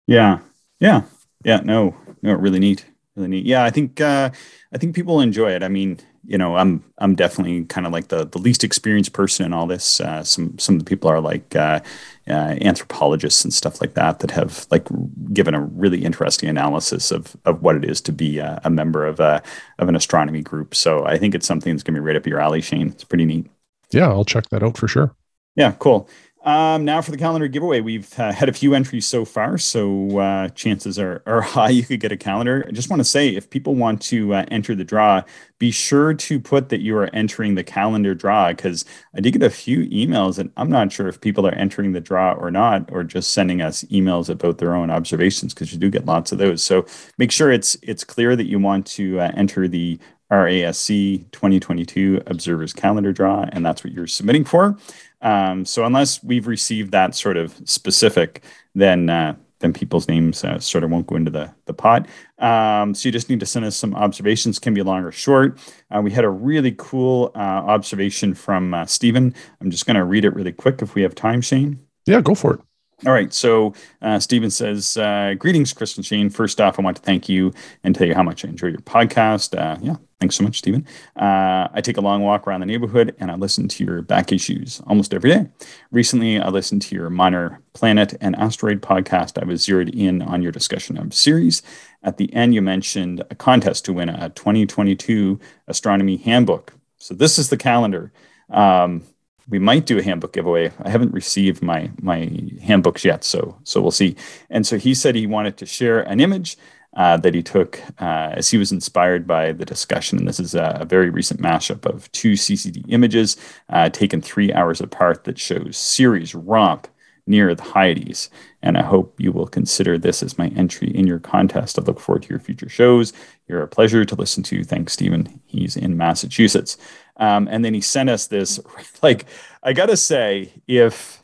Yeah, 0.07 0.39
yeah, 0.79 1.03
yeah. 1.43 1.61
No, 1.63 1.95
no, 2.21 2.33
really 2.33 2.59
neat, 2.59 2.85
really 3.15 3.29
neat. 3.29 3.45
Yeah, 3.45 3.63
I 3.63 3.69
think 3.69 4.01
uh, 4.01 4.29
I 4.73 4.77
think 4.77 4.95
people 4.95 5.21
enjoy 5.21 5.51
it. 5.51 5.63
I 5.63 5.67
mean, 5.67 5.99
you 6.27 6.37
know, 6.37 6.55
I'm 6.55 6.83
I'm 6.97 7.15
definitely 7.15 7.65
kind 7.65 7.85
of 7.85 7.93
like 7.93 8.07
the 8.07 8.25
the 8.25 8.37
least 8.37 8.63
experienced 8.63 9.13
person 9.13 9.45
in 9.45 9.53
all 9.53 9.67
this. 9.67 9.99
Uh, 9.99 10.23
some 10.23 10.57
some 10.57 10.75
of 10.75 10.79
the 10.79 10.89
people 10.89 11.09
are 11.09 11.21
like 11.21 11.55
uh, 11.55 11.79
uh, 12.27 12.55
anthropologists 12.61 13.43
and 13.43 13.53
stuff 13.53 13.81
like 13.81 13.93
that 13.93 14.19
that 14.19 14.31
have 14.31 14.65
like 14.71 14.87
given 15.33 15.53
a 15.53 15.61
really 15.61 16.03
interesting 16.03 16.49
analysis 16.49 17.11
of 17.11 17.35
of 17.45 17.61
what 17.61 17.75
it 17.75 17.85
is 17.85 18.01
to 18.01 18.11
be 18.11 18.39
a, 18.39 18.59
a 18.63 18.69
member 18.69 19.05
of 19.05 19.19
a 19.19 19.41
of 19.79 19.89
an 19.89 19.95
astronomy 19.95 20.41
group. 20.41 20.75
So 20.75 21.05
I 21.05 21.17
think 21.17 21.35
it's 21.35 21.47
something 21.47 21.73
that's 21.73 21.83
going 21.83 21.95
to 21.95 22.01
be 22.01 22.05
right 22.05 22.15
up 22.15 22.27
your 22.27 22.39
alley, 22.39 22.61
Shane. 22.61 22.89
It's 22.89 23.03
pretty 23.03 23.25
neat. 23.25 23.47
Yeah, 23.91 24.07
I'll 24.07 24.25
check 24.25 24.49
that 24.49 24.63
out 24.63 24.77
for 24.77 24.87
sure. 24.87 25.15
Yeah, 25.55 25.73
cool. 25.79 26.09
Um, 26.45 26.85
now 26.85 27.01
for 27.01 27.09
the 27.09 27.17
calendar 27.17 27.47
giveaway, 27.47 27.81
we've 27.81 28.19
uh, 28.19 28.31
had 28.31 28.49
a 28.49 28.53
few 28.53 28.75
entries 28.75 29.07
so 29.07 29.25
far, 29.25 29.57
so 29.57 30.19
uh, 30.19 30.49
chances 30.49 30.99
are, 30.99 31.23
are 31.25 31.41
high 31.55 31.69
you 31.69 31.81
could 31.81 31.99
get 31.99 32.11
a 32.11 32.17
calendar. 32.17 32.63
I 32.67 32.71
just 32.71 32.87
want 32.87 32.99
to 32.99 33.03
say, 33.03 33.29
if 33.29 33.49
people 33.49 33.73
want 33.73 33.99
to 34.03 34.35
uh, 34.35 34.45
enter 34.51 34.75
the 34.75 34.83
draw, 34.83 35.23
be 35.57 35.71
sure 35.71 36.13
to 36.13 36.39
put 36.39 36.69
that 36.69 36.81
you 36.81 36.95
are 36.97 37.09
entering 37.13 37.55
the 37.55 37.63
calendar 37.63 38.13
draw 38.13 38.49
because 38.49 38.85
I 39.15 39.21
did 39.21 39.31
get 39.31 39.41
a 39.41 39.49
few 39.49 39.87
emails, 39.87 40.37
and 40.37 40.51
I'm 40.55 40.69
not 40.69 40.91
sure 40.91 41.07
if 41.07 41.19
people 41.19 41.47
are 41.47 41.55
entering 41.55 41.93
the 41.93 42.01
draw 42.01 42.33
or 42.33 42.51
not, 42.51 42.91
or 42.91 43.03
just 43.03 43.33
sending 43.33 43.63
us 43.63 43.83
emails 43.85 44.29
about 44.29 44.59
their 44.59 44.75
own 44.75 44.91
observations 44.91 45.51
because 45.51 45.73
you 45.73 45.79
do 45.79 45.89
get 45.89 46.05
lots 46.05 46.31
of 46.31 46.37
those. 46.37 46.63
So 46.63 46.85
make 47.17 47.31
sure 47.31 47.51
it's 47.51 47.75
it's 47.81 48.03
clear 48.03 48.35
that 48.35 48.45
you 48.45 48.59
want 48.59 48.85
to 48.87 49.19
uh, 49.19 49.31
enter 49.35 49.67
the 49.67 49.97
RASC 50.31 51.31
2022 51.31 52.23
Observers 52.27 52.73
Calendar 52.73 53.11
Draw, 53.11 53.47
and 53.51 53.65
that's 53.65 53.83
what 53.83 53.93
you're 53.93 54.07
submitting 54.07 54.43
for. 54.43 54.77
Um, 55.21 55.65
so 55.65 55.85
unless 55.85 56.23
we've 56.23 56.47
received 56.47 56.91
that 56.91 57.15
sort 57.15 57.37
of 57.37 57.53
specific, 57.65 58.43
then 58.73 59.09
uh, 59.09 59.35
then 59.59 59.73
people's 59.73 60.07
names 60.07 60.43
uh, 60.43 60.59
sort 60.59 60.83
of 60.83 60.91
won't 60.91 61.07
go 61.07 61.15
into 61.15 61.31
the 61.31 61.53
the 61.65 61.73
pot. 61.73 62.07
Um, 62.39 62.93
so 62.93 63.07
you 63.07 63.11
just 63.11 63.29
need 63.29 63.39
to 63.39 63.45
send 63.45 63.65
us 63.65 63.75
some 63.75 63.95
observations. 63.95 64.59
Can 64.59 64.73
be 64.73 64.81
long 64.81 65.03
or 65.03 65.11
short. 65.11 65.57
Uh, 65.89 66.01
we 66.01 66.11
had 66.11 66.25
a 66.25 66.29
really 66.29 66.75
cool 66.77 67.31
uh, 67.35 67.39
observation 67.39 68.33
from 68.33 68.73
uh, 68.73 68.85
Stephen. 68.85 69.33
I'm 69.61 69.71
just 69.71 69.85
going 69.85 69.95
to 69.95 70.03
read 70.03 70.25
it 70.25 70.35
really 70.35 70.51
quick 70.51 70.81
if 70.81 70.95
we 70.95 71.01
have 71.01 71.15
time, 71.15 71.41
Shane. 71.41 71.79
Yeah, 72.05 72.21
go 72.21 72.35
for 72.35 72.55
it. 72.55 72.59
All 73.05 73.11
right. 73.11 73.33
So 73.33 73.73
uh, 74.01 74.19
Stephen 74.19 74.49
says, 74.49 74.95
uh, 74.95 75.33
Greetings, 75.37 75.75
and 75.97 76.05
Shane. 76.05 76.29
First 76.29 76.61
off, 76.61 76.79
I 76.79 76.81
want 76.81 76.95
to 76.95 77.03
thank 77.03 77.27
you 77.27 77.53
and 77.83 77.93
tell 77.93 78.07
you 78.07 78.15
how 78.15 78.23
much 78.23 78.45
I 78.45 78.47
enjoy 78.47 78.67
your 78.67 78.79
podcast. 78.79 79.57
Uh, 79.57 79.77
yeah, 79.81 79.97
thanks 80.21 80.37
so 80.37 80.45
much, 80.45 80.59
Stephen. 80.59 80.87
Uh, 81.17 81.67
I 81.73 81.81
take 81.83 81.97
a 81.97 82.01
long 82.01 82.21
walk 82.21 82.47
around 82.47 82.61
the 82.61 82.65
neighborhood 82.65 83.13
and 83.19 83.29
I 83.29 83.35
listen 83.35 83.67
to 83.67 83.83
your 83.83 84.01
back 84.01 84.31
issues 84.31 84.81
almost 84.87 85.13
every 85.13 85.29
day. 85.29 85.47
Recently, 85.91 86.39
I 86.39 86.47
listened 86.47 86.83
to 86.83 86.95
your 86.95 87.09
Minor 87.09 87.61
Planet 87.73 88.13
and 88.21 88.33
Asteroid 88.37 88.81
podcast. 88.81 89.41
I 89.41 89.45
was 89.45 89.61
zeroed 89.61 89.89
in 89.89 90.21
on 90.21 90.41
your 90.41 90.53
discussion 90.53 90.97
of 90.97 91.13
Ceres. 91.13 91.63
At 92.01 92.15
the 92.15 92.33
end, 92.33 92.55
you 92.55 92.61
mentioned 92.61 93.25
a 93.29 93.35
contest 93.35 93.83
to 93.85 93.93
win 93.93 94.07
a 94.07 94.29
2022 94.29 95.37
astronomy 95.67 96.15
handbook. 96.15 96.73
So 96.97 97.13
this 97.13 97.37
is 97.37 97.49
the 97.49 97.57
calendar. 97.57 98.13
Um, 98.49 99.03
we 99.47 99.59
might 99.59 99.85
do 99.85 99.97
a 99.97 100.03
handbook 100.03 100.33
giveaway. 100.33 100.71
I 100.83 100.89
haven't 100.89 101.13
received 101.13 101.61
my 101.61 101.91
my 102.01 102.29
handbooks 102.61 103.05
yet, 103.05 103.23
so 103.23 103.57
so 103.63 103.81
we'll 103.81 103.91
see. 103.91 104.15
And 104.49 104.65
so 104.65 104.77
he 104.77 104.93
said 104.93 105.15
he 105.15 105.27
wanted 105.27 105.57
to 105.57 105.65
share 105.65 106.01
an 106.01 106.19
image 106.19 106.57
uh, 106.95 107.17
that 107.17 107.33
he 107.33 107.43
took 107.43 107.81
uh, 107.99 108.31
as 108.33 108.49
he 108.49 108.57
was 108.57 108.71
inspired 108.71 109.27
by 109.27 109.51
the 109.51 109.65
discussion. 109.65 110.17
And 110.17 110.27
this 110.27 110.39
is 110.39 110.55
a, 110.55 110.77
a 110.81 110.85
very 110.85 111.09
recent 111.09 111.41
mashup 111.41 111.85
of 111.85 112.11
two 112.11 112.33
CCD 112.33 112.85
images 112.87 113.37
uh, 113.69 113.89
taken 113.89 114.21
three 114.21 114.53
hours 114.53 114.81
apart 114.81 115.25
that 115.25 115.37
shows 115.37 115.77
Ceres 115.77 116.33
romp 116.33 116.87
near 117.27 117.53
the 117.55 117.63
Hyades. 117.63 118.29
And 118.61 118.77
I 118.77 118.83
hope 118.83 119.19
you 119.19 119.31
will 119.31 119.47
consider 119.47 119.97
this 119.97 120.23
as 120.23 120.37
my 120.37 120.47
entry 120.49 120.89
in 120.95 121.07
your 121.07 121.19
contest. 121.19 121.77
I 121.77 121.81
look 121.81 121.99
forward 121.99 122.23
to 122.23 122.29
your 122.29 122.39
future 122.39 122.69
shows. 122.69 123.13
You're 123.47 123.61
a 123.61 123.67
pleasure 123.67 124.05
to 124.05 124.15
listen 124.15 124.43
to. 124.43 124.63
Thanks, 124.63 124.93
Stephen. 124.93 125.41
He's 125.45 125.75
in 125.75 125.97
Massachusetts. 125.97 126.77
Um, 127.17 127.47
and 127.49 127.63
then 127.63 127.73
he 127.73 127.81
sent 127.81 128.09
us 128.09 128.27
this. 128.27 128.59
Like, 129.03 129.25
I 129.63 129.73
gotta 129.73 129.97
say, 129.97 130.53
if 130.67 131.21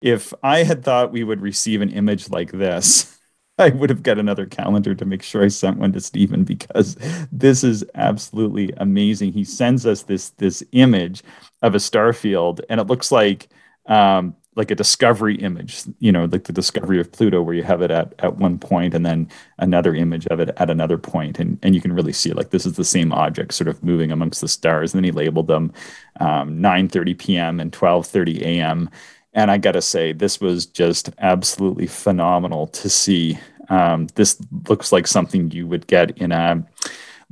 if 0.00 0.34
I 0.42 0.64
had 0.64 0.84
thought 0.84 1.12
we 1.12 1.24
would 1.24 1.40
receive 1.40 1.80
an 1.80 1.90
image 1.90 2.30
like 2.30 2.52
this, 2.52 3.18
I 3.58 3.70
would 3.70 3.90
have 3.90 4.02
got 4.02 4.18
another 4.18 4.46
calendar 4.46 4.94
to 4.94 5.04
make 5.04 5.22
sure 5.22 5.44
I 5.44 5.48
sent 5.48 5.78
one 5.78 5.92
to 5.92 6.00
Stephen 6.00 6.44
because 6.46 6.96
this 7.32 7.64
is 7.64 7.84
absolutely 7.94 8.72
amazing. 8.78 9.32
He 9.32 9.44
sends 9.44 9.86
us 9.86 10.02
this 10.04 10.30
this 10.30 10.62
image 10.72 11.22
of 11.62 11.74
a 11.74 11.80
star 11.80 12.12
field, 12.12 12.60
and 12.68 12.80
it 12.80 12.86
looks 12.88 13.12
like 13.12 13.48
um, 13.86 14.36
like 14.54 14.70
a 14.70 14.74
discovery 14.74 15.36
image, 15.36 15.82
you 15.98 16.12
know, 16.12 16.26
like 16.26 16.44
the 16.44 16.52
discovery 16.52 17.00
of 17.00 17.10
Pluto, 17.10 17.40
where 17.40 17.54
you 17.54 17.62
have 17.62 17.80
it 17.80 17.90
at, 17.90 18.14
at 18.18 18.36
one 18.36 18.58
point 18.58 18.92
and 18.92 19.04
then 19.04 19.28
another 19.58 19.94
image 19.94 20.26
of 20.26 20.40
it 20.40 20.50
at 20.58 20.68
another. 20.68 21.00
And, 21.14 21.58
and 21.62 21.74
you 21.74 21.80
can 21.80 21.92
really 21.92 22.12
see 22.12 22.32
like 22.32 22.50
this 22.50 22.66
is 22.66 22.76
the 22.76 22.84
same 22.84 23.12
object 23.12 23.54
sort 23.54 23.68
of 23.68 23.82
moving 23.82 24.12
amongst 24.12 24.40
the 24.40 24.48
stars. 24.48 24.92
And 24.92 24.98
then 24.98 25.04
he 25.04 25.10
labeled 25.10 25.46
them 25.46 25.72
um, 26.20 26.58
9.30 26.58 27.18
p.m. 27.18 27.60
and 27.60 27.72
12.30 27.72 28.42
a.m. 28.42 28.90
And 29.32 29.50
I 29.50 29.56
got 29.56 29.72
to 29.72 29.82
say, 29.82 30.12
this 30.12 30.40
was 30.40 30.66
just 30.66 31.10
absolutely 31.18 31.86
phenomenal 31.86 32.66
to 32.68 32.90
see. 32.90 33.38
Um, 33.70 34.08
this 34.16 34.38
looks 34.68 34.92
like 34.92 35.06
something 35.06 35.50
you 35.50 35.66
would 35.66 35.86
get 35.86 36.18
in 36.18 36.30
a 36.30 36.66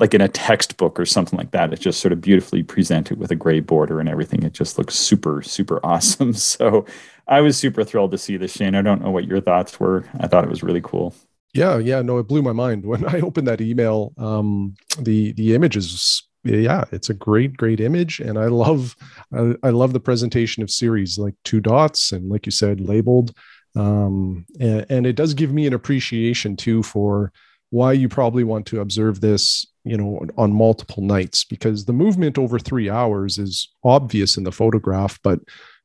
like 0.01 0.15
in 0.15 0.23
a 0.23 0.29
textbook 0.29 0.99
or 0.99 1.05
something 1.05 1.39
like 1.39 1.51
that. 1.51 1.73
It's 1.73 1.83
just 1.83 2.01
sort 2.01 2.13
of 2.13 2.23
beautifully 2.23 2.63
presented 2.63 3.19
with 3.19 3.31
a 3.31 3.37
gray 3.37 3.61
border 3.61 4.01
and 4.01 4.09
everything. 4.09 4.43
It 4.43 4.55
just 4.55 4.79
looks 4.79 4.95
super, 4.95 5.43
super 5.43 5.79
awesome. 5.85 6.33
So 6.33 6.87
I 7.29 7.43
was 7.43 7.57
super 7.57 7.85
thrilled 7.85 8.11
to 8.13 8.19
see 8.19 8.39
this, 8.39 8.53
Shane. 8.53 8.75
I 8.75 8.83
don't 8.83 9.03
know 9.03 9.11
what 9.11 9.27
your 9.27 9.41
thoughts 9.41 9.79
were. 9.79 10.07
I 10.19 10.27
thought 10.27 10.45
it 10.45 10.51
was 10.51 10.63
really 10.63 10.81
cool. 10.81 11.15
Yeah, 11.53 11.79
yeah, 11.79 12.01
no, 12.01 12.19
it 12.19 12.29
blew 12.29 12.43
my 12.43 12.53
mind 12.53 12.87
when 12.87 13.07
I 13.07 13.21
opened 13.21 13.47
that 13.47 13.61
email. 13.61 14.13
Um, 14.17 14.75
the 14.99 15.33
the 15.33 15.55
images, 15.55 16.23
yeah, 16.45 16.85
it's 16.93 17.11
a 17.11 17.15
great, 17.15 17.57
great 17.57 17.81
image, 17.81 18.21
and 18.21 18.39
I 18.39 18.47
love, 18.47 18.97
I, 19.35 19.55
I 19.63 19.71
love 19.71 19.93
the 19.93 20.01
presentation 20.01 20.63
of 20.63 20.71
Ceres 20.71 21.19
like 21.19 21.35
two 21.45 21.61
dots, 21.61 22.13
and 22.13 22.31
like 22.31 22.47
you 22.47 22.53
said, 22.53 22.81
labeled, 22.81 23.35
um, 23.77 24.47
and, 24.59 24.87
and 24.89 25.07
it 25.07 25.17
does 25.17 25.35
give 25.35 25.53
me 25.53 25.67
an 25.67 25.75
appreciation 25.75 26.57
too 26.57 26.83
for 26.83 27.33
why 27.71 27.93
you 27.93 28.09
probably 28.09 28.45
want 28.45 28.67
to 28.67 28.81
observe 28.81 29.21
this 29.21 29.67
you 29.85 29.97
know 29.97 30.21
on 30.37 30.53
multiple 30.53 31.03
nights 31.03 31.45
because 31.45 31.85
the 31.85 31.93
movement 31.93 32.37
over 32.37 32.59
three 32.59 32.91
hours 32.91 33.39
is 33.39 33.69
obvious 33.83 34.37
in 34.37 34.45
the 34.45 34.53
photograph 34.53 35.19
but 35.23 35.41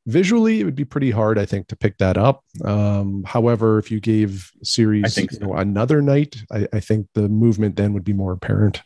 visually 0.07 0.59
it 0.59 0.65
would 0.65 0.75
be 0.75 0.85
pretty 0.85 1.11
hard 1.11 1.39
i 1.39 1.45
think 1.45 1.67
to 1.67 1.75
pick 1.75 1.97
that 1.97 2.17
up 2.17 2.43
um, 2.65 3.23
however 3.23 3.79
if 3.79 3.89
you 3.89 3.99
gave 3.99 4.51
Ceres 4.63 5.15
so. 5.15 5.21
you 5.21 5.39
know, 5.39 5.53
another 5.53 6.01
night 6.01 6.35
I, 6.51 6.67
I, 6.73 6.79
think 6.79 7.07
the 7.13 7.27
movement 7.27 7.75
then 7.75 7.93
would 7.93 8.03
be 8.03 8.13
more 8.13 8.33
apparent 8.33 8.81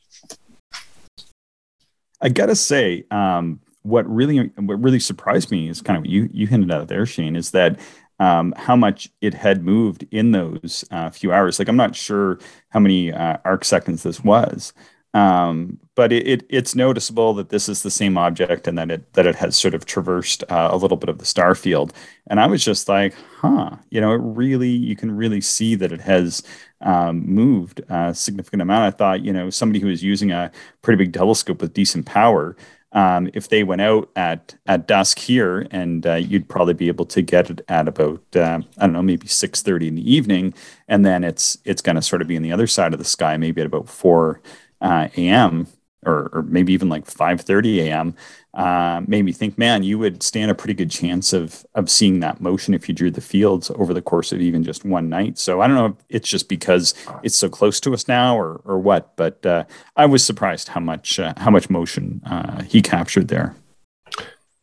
i 2.21 2.29
gotta 2.29 2.55
say 2.55 3.03
um, 3.11 3.59
what 3.81 4.07
really 4.09 4.51
what 4.55 4.81
really 4.81 4.99
surprised 4.99 5.51
me 5.51 5.67
is 5.67 5.81
kind 5.81 5.97
of 5.97 6.03
what 6.03 6.09
you 6.09 6.29
you 6.31 6.47
hinted 6.47 6.71
at 6.71 6.87
there 6.87 7.05
shane 7.05 7.35
is 7.35 7.51
that 7.51 7.79
um, 8.19 8.53
how 8.57 8.75
much 8.75 9.09
it 9.21 9.33
had 9.33 9.63
moved 9.63 10.05
in 10.11 10.31
those 10.31 10.83
uh, 10.91 11.09
few 11.09 11.31
hours. 11.31 11.59
Like 11.59 11.67
I'm 11.67 11.77
not 11.77 11.95
sure 11.95 12.39
how 12.69 12.79
many 12.79 13.11
uh, 13.11 13.37
arc 13.45 13.65
seconds 13.65 14.03
this 14.03 14.23
was, 14.23 14.73
um, 15.13 15.79
but 15.95 16.11
it, 16.11 16.27
it, 16.27 16.45
it's 16.49 16.75
noticeable 16.75 17.33
that 17.33 17.49
this 17.49 17.67
is 17.67 17.81
the 17.81 17.89
same 17.89 18.17
object 18.17 18.67
and 18.67 18.77
that 18.77 18.91
it 18.91 19.13
that 19.13 19.25
it 19.25 19.35
has 19.35 19.55
sort 19.55 19.73
of 19.73 19.85
traversed 19.85 20.43
uh, 20.49 20.69
a 20.71 20.77
little 20.77 20.97
bit 20.97 21.09
of 21.09 21.17
the 21.17 21.25
star 21.25 21.55
field. 21.55 21.93
And 22.27 22.39
I 22.39 22.47
was 22.47 22.63
just 22.63 22.87
like, 22.87 23.15
huh, 23.37 23.71
you 23.89 23.99
know, 24.01 24.13
it 24.13 24.21
really 24.21 24.69
you 24.69 24.95
can 24.95 25.15
really 25.15 25.41
see 25.41 25.75
that 25.75 25.91
it 25.91 26.01
has 26.01 26.43
um, 26.81 27.25
moved 27.25 27.81
a 27.89 28.13
significant 28.13 28.61
amount. 28.61 28.85
I 28.85 28.95
thought, 28.95 29.25
you 29.25 29.33
know, 29.33 29.49
somebody 29.49 29.79
who 29.79 29.89
is 29.89 30.03
using 30.03 30.31
a 30.31 30.51
pretty 30.81 31.03
big 31.03 31.13
telescope 31.13 31.61
with 31.61 31.73
decent 31.73 32.05
power 32.05 32.55
um, 32.91 33.29
if 33.33 33.49
they 33.49 33.63
went 33.63 33.81
out 33.81 34.09
at 34.15 34.55
at 34.65 34.87
dusk 34.87 35.19
here, 35.19 35.67
and 35.71 36.05
uh, 36.07 36.15
you'd 36.15 36.49
probably 36.49 36.73
be 36.73 36.87
able 36.87 37.05
to 37.07 37.21
get 37.21 37.49
it 37.49 37.61
at 37.67 37.87
about 37.87 38.23
uh, 38.35 38.61
I 38.77 38.85
don't 38.85 38.93
know 38.93 39.03
maybe 39.03 39.27
six 39.27 39.61
thirty 39.61 39.87
in 39.87 39.95
the 39.95 40.11
evening, 40.11 40.53
and 40.87 41.05
then 41.05 41.23
it's 41.23 41.57
it's 41.65 41.81
going 41.81 41.95
to 41.95 42.01
sort 42.01 42.21
of 42.21 42.27
be 42.27 42.37
on 42.37 42.43
the 42.43 42.51
other 42.51 42.67
side 42.67 42.93
of 42.93 42.99
the 42.99 43.05
sky, 43.05 43.37
maybe 43.37 43.61
at 43.61 43.67
about 43.67 43.89
four 43.89 44.41
uh, 44.81 45.09
a.m. 45.17 45.67
Or, 46.05 46.29
or 46.31 46.43
maybe 46.43 46.71
even 46.71 46.87
like 46.87 47.05
five 47.05 47.41
thirty 47.41 47.81
a.m 47.81 48.15
uh, 48.53 49.01
made 49.07 49.23
me 49.23 49.31
think, 49.31 49.57
man, 49.57 49.83
you 49.83 49.99
would 49.99 50.23
stand 50.23 50.49
a 50.49 50.55
pretty 50.55 50.73
good 50.73 50.89
chance 50.89 51.33
of 51.33 51.65
of 51.75 51.89
seeing 51.89 52.19
that 52.19 52.41
motion 52.41 52.73
if 52.73 52.89
you 52.89 52.95
drew 52.95 53.11
the 53.11 53.21
fields 53.21 53.69
over 53.75 53.93
the 53.93 54.01
course 54.01 54.31
of 54.31 54.41
even 54.41 54.63
just 54.63 54.83
one 54.83 55.07
night. 55.07 55.37
So 55.37 55.61
I 55.61 55.67
don't 55.67 55.75
know 55.75 55.85
if 55.85 55.95
it's 56.09 56.29
just 56.29 56.49
because 56.49 56.93
it's 57.21 57.35
so 57.35 57.49
close 57.49 57.79
to 57.81 57.93
us 57.93 58.07
now 58.07 58.37
or 58.37 58.61
or 58.65 58.79
what, 58.79 59.15
but 59.15 59.45
uh, 59.45 59.65
I 59.95 60.07
was 60.07 60.23
surprised 60.23 60.69
how 60.69 60.79
much 60.79 61.19
uh, 61.19 61.33
how 61.37 61.51
much 61.51 61.69
motion 61.69 62.21
uh, 62.25 62.63
he 62.63 62.81
captured 62.81 63.27
there. 63.27 63.55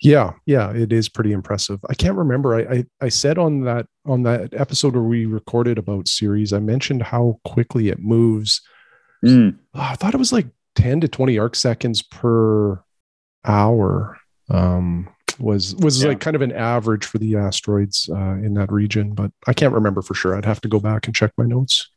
Yeah, 0.02 0.32
yeah, 0.44 0.72
it 0.72 0.92
is 0.92 1.08
pretty 1.08 1.32
impressive. 1.32 1.80
I 1.88 1.94
can't 1.94 2.18
remember. 2.18 2.54
I, 2.54 2.60
I, 2.60 2.84
I 3.00 3.08
said 3.08 3.38
on 3.38 3.62
that 3.62 3.86
on 4.04 4.24
that 4.24 4.52
episode 4.52 4.94
where 4.94 5.02
we 5.02 5.26
recorded 5.26 5.78
about 5.78 6.08
Ceres, 6.08 6.52
I 6.52 6.58
mentioned 6.58 7.02
how 7.02 7.40
quickly 7.44 7.88
it 7.88 8.00
moves. 8.00 8.60
Mm. 9.24 9.58
Oh, 9.74 9.80
I 9.80 9.94
thought 9.94 10.14
it 10.14 10.18
was 10.18 10.32
like 10.32 10.48
10 10.74 11.00
to 11.00 11.08
20 11.08 11.38
arc 11.38 11.54
seconds 11.54 12.02
per 12.02 12.82
hour. 13.46 14.18
Um, 14.48 15.08
was 15.38 15.74
was 15.76 16.02
yeah. 16.02 16.10
like 16.10 16.20
kind 16.20 16.34
of 16.34 16.42
an 16.42 16.52
average 16.52 17.04
for 17.04 17.18
the 17.18 17.36
asteroids 17.36 18.08
uh, 18.10 18.34
in 18.36 18.54
that 18.54 18.72
region, 18.72 19.12
but 19.12 19.30
I 19.46 19.52
can't 19.52 19.74
remember 19.74 20.02
for 20.02 20.14
sure. 20.14 20.34
I'd 20.34 20.44
have 20.44 20.60
to 20.62 20.68
go 20.68 20.80
back 20.80 21.06
and 21.06 21.14
check 21.14 21.32
my 21.36 21.44
notes. 21.44 21.90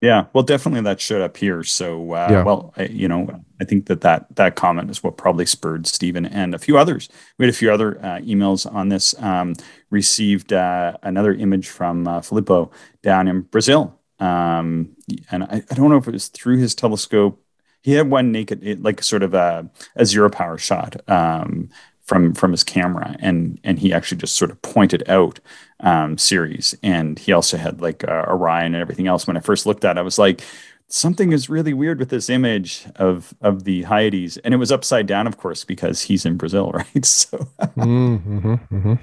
Yeah, 0.00 0.26
well, 0.34 0.44
definitely 0.44 0.82
that 0.82 1.00
showed 1.00 1.22
up 1.22 1.34
here. 1.36 1.62
So, 1.62 2.12
uh, 2.12 2.28
yeah. 2.30 2.42
well, 2.42 2.74
I, 2.76 2.84
you 2.84 3.08
know, 3.08 3.40
I 3.60 3.64
think 3.64 3.86
that, 3.86 4.02
that 4.02 4.26
that 4.36 4.54
comment 4.54 4.90
is 4.90 5.02
what 5.02 5.16
probably 5.16 5.46
spurred 5.46 5.86
Stephen 5.86 6.26
and 6.26 6.54
a 6.54 6.58
few 6.58 6.76
others. 6.76 7.08
We 7.38 7.46
had 7.46 7.54
a 7.54 7.56
few 7.56 7.72
other 7.72 7.98
uh, 8.04 8.18
emails 8.18 8.70
on 8.70 8.90
this. 8.90 9.14
Um, 9.22 9.54
received 9.90 10.52
uh, 10.52 10.98
another 11.02 11.32
image 11.32 11.68
from 11.68 12.06
uh, 12.06 12.20
Filippo 12.20 12.70
down 13.02 13.28
in 13.28 13.42
Brazil, 13.42 13.98
um, 14.18 14.94
and 15.30 15.44
I, 15.44 15.62
I, 15.70 15.74
don't 15.74 15.88
know 15.88 15.96
if 15.96 16.08
it 16.08 16.12
was 16.12 16.28
through 16.28 16.58
his 16.58 16.74
telescope. 16.74 17.43
He 17.84 17.92
had 17.92 18.10
one 18.10 18.32
naked, 18.32 18.82
like 18.82 19.02
sort 19.02 19.22
of 19.22 19.34
a, 19.34 19.68
a 19.94 20.06
zero 20.06 20.30
power 20.30 20.56
shot 20.56 20.96
um, 21.08 21.68
from 22.02 22.32
from 22.34 22.50
his 22.50 22.64
camera 22.64 23.14
and 23.20 23.60
and 23.62 23.78
he 23.78 23.92
actually 23.92 24.18
just 24.18 24.36
sort 24.36 24.50
of 24.50 24.60
pointed 24.62 25.08
out 25.08 25.38
um, 25.80 26.16
Ceres 26.16 26.74
and 26.82 27.18
he 27.18 27.32
also 27.32 27.58
had 27.58 27.82
like 27.82 28.02
uh, 28.08 28.24
Orion 28.26 28.74
and 28.74 28.82
everything 28.82 29.06
else. 29.06 29.26
When 29.26 29.36
I 29.36 29.40
first 29.40 29.66
looked 29.66 29.84
at, 29.84 29.96
it, 29.96 30.00
I 30.00 30.02
was 30.02 30.18
like, 30.18 30.42
something 30.88 31.32
is 31.32 31.50
really 31.50 31.74
weird 31.74 31.98
with 31.98 32.08
this 32.08 32.30
image 32.30 32.86
of 32.96 33.34
of 33.40 33.64
the 33.64 33.82
Hyades, 33.82 34.36
and 34.38 34.54
it 34.54 34.58
was 34.58 34.72
upside 34.72 35.06
down, 35.06 35.26
of 35.26 35.36
course, 35.36 35.64
because 35.64 36.02
he's 36.02 36.24
in 36.24 36.36
Brazil, 36.36 36.72
right? 36.74 37.04
So. 37.04 37.38
mm-hmm, 37.60 38.54
mm-hmm. 38.54 38.94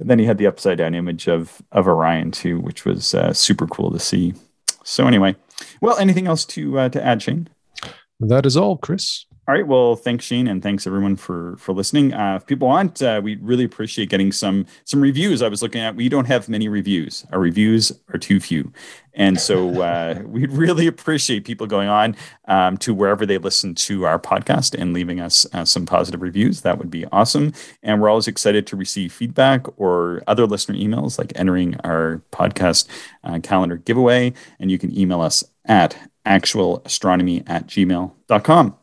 And 0.00 0.08
then 0.08 0.18
he 0.18 0.24
had 0.24 0.38
the 0.38 0.46
upside 0.46 0.78
down 0.78 0.94
image 0.94 1.28
of 1.28 1.62
of 1.72 1.86
Orion 1.86 2.30
too, 2.30 2.60
which 2.60 2.84
was 2.84 3.14
uh, 3.14 3.32
super 3.32 3.66
cool 3.66 3.90
to 3.90 3.98
see. 3.98 4.34
So 4.82 5.06
anyway, 5.06 5.36
well, 5.80 5.98
anything 5.98 6.26
else 6.26 6.44
to 6.46 6.78
uh, 6.78 6.88
to 6.90 7.04
add, 7.04 7.22
Shane? 7.22 7.48
That 8.20 8.46
is 8.46 8.56
all, 8.56 8.76
Chris. 8.76 9.26
All 9.46 9.54
right. 9.54 9.66
Well, 9.66 9.94
thanks, 9.94 10.24
Shane, 10.24 10.48
and 10.48 10.62
thanks 10.62 10.86
everyone 10.86 11.16
for 11.16 11.56
for 11.58 11.74
listening. 11.74 12.14
Uh, 12.14 12.36
if 12.36 12.46
people 12.46 12.66
want, 12.68 13.02
uh, 13.02 13.20
we 13.22 13.36
really 13.36 13.64
appreciate 13.64 14.08
getting 14.08 14.32
some 14.32 14.64
some 14.86 15.02
reviews. 15.02 15.42
I 15.42 15.48
was 15.48 15.60
looking 15.60 15.82
at. 15.82 15.94
We 15.96 16.08
don't 16.08 16.24
have 16.24 16.48
many 16.48 16.66
reviews. 16.66 17.26
Our 17.30 17.38
reviews 17.38 17.92
are 18.14 18.18
too 18.18 18.40
few, 18.40 18.72
and 19.12 19.38
so 19.38 19.82
uh, 19.82 20.22
we'd 20.24 20.50
really 20.50 20.86
appreciate 20.86 21.44
people 21.44 21.66
going 21.66 21.88
on 21.88 22.16
um, 22.48 22.78
to 22.78 22.94
wherever 22.94 23.26
they 23.26 23.36
listen 23.36 23.74
to 23.74 24.06
our 24.06 24.18
podcast 24.18 24.80
and 24.80 24.94
leaving 24.94 25.20
us 25.20 25.46
uh, 25.52 25.66
some 25.66 25.84
positive 25.84 26.22
reviews. 26.22 26.62
That 26.62 26.78
would 26.78 26.90
be 26.90 27.04
awesome. 27.12 27.52
And 27.82 28.00
we're 28.00 28.08
always 28.08 28.28
excited 28.28 28.66
to 28.68 28.76
receive 28.76 29.12
feedback 29.12 29.66
or 29.78 30.22
other 30.26 30.46
listener 30.46 30.76
emails, 30.76 31.18
like 31.18 31.34
entering 31.36 31.76
our 31.84 32.22
podcast 32.32 32.88
uh, 33.24 33.40
calendar 33.40 33.76
giveaway. 33.76 34.32
And 34.58 34.70
you 34.70 34.78
can 34.78 34.96
email 34.96 35.20
us 35.20 35.44
at 35.66 35.98
actualastronomy 36.26 37.48
at 37.48 37.66
gmail.com. 37.66 38.76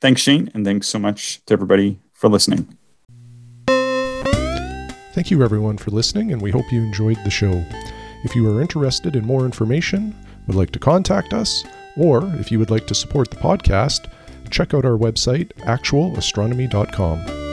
Thanks, 0.00 0.20
Shane, 0.20 0.50
and 0.54 0.64
thanks 0.64 0.88
so 0.88 0.98
much 0.98 1.44
to 1.46 1.54
everybody 1.54 2.00
for 2.12 2.28
listening. 2.28 2.76
Thank 5.16 5.30
you, 5.30 5.42
everyone, 5.42 5.78
for 5.78 5.90
listening, 5.90 6.32
and 6.32 6.42
we 6.42 6.50
hope 6.50 6.70
you 6.70 6.82
enjoyed 6.82 7.18
the 7.24 7.30
show. 7.30 7.64
If 8.24 8.36
you 8.36 8.46
are 8.50 8.60
interested 8.60 9.16
in 9.16 9.24
more 9.24 9.46
information, 9.46 10.14
would 10.46 10.56
like 10.56 10.72
to 10.72 10.78
contact 10.78 11.32
us, 11.32 11.64
or 11.96 12.30
if 12.34 12.52
you 12.52 12.58
would 12.58 12.70
like 12.70 12.86
to 12.88 12.94
support 12.94 13.30
the 13.30 13.36
podcast, 13.36 14.10
check 14.50 14.74
out 14.74 14.84
our 14.84 14.98
website, 14.98 15.52
actualastronomy.com. 15.64 17.45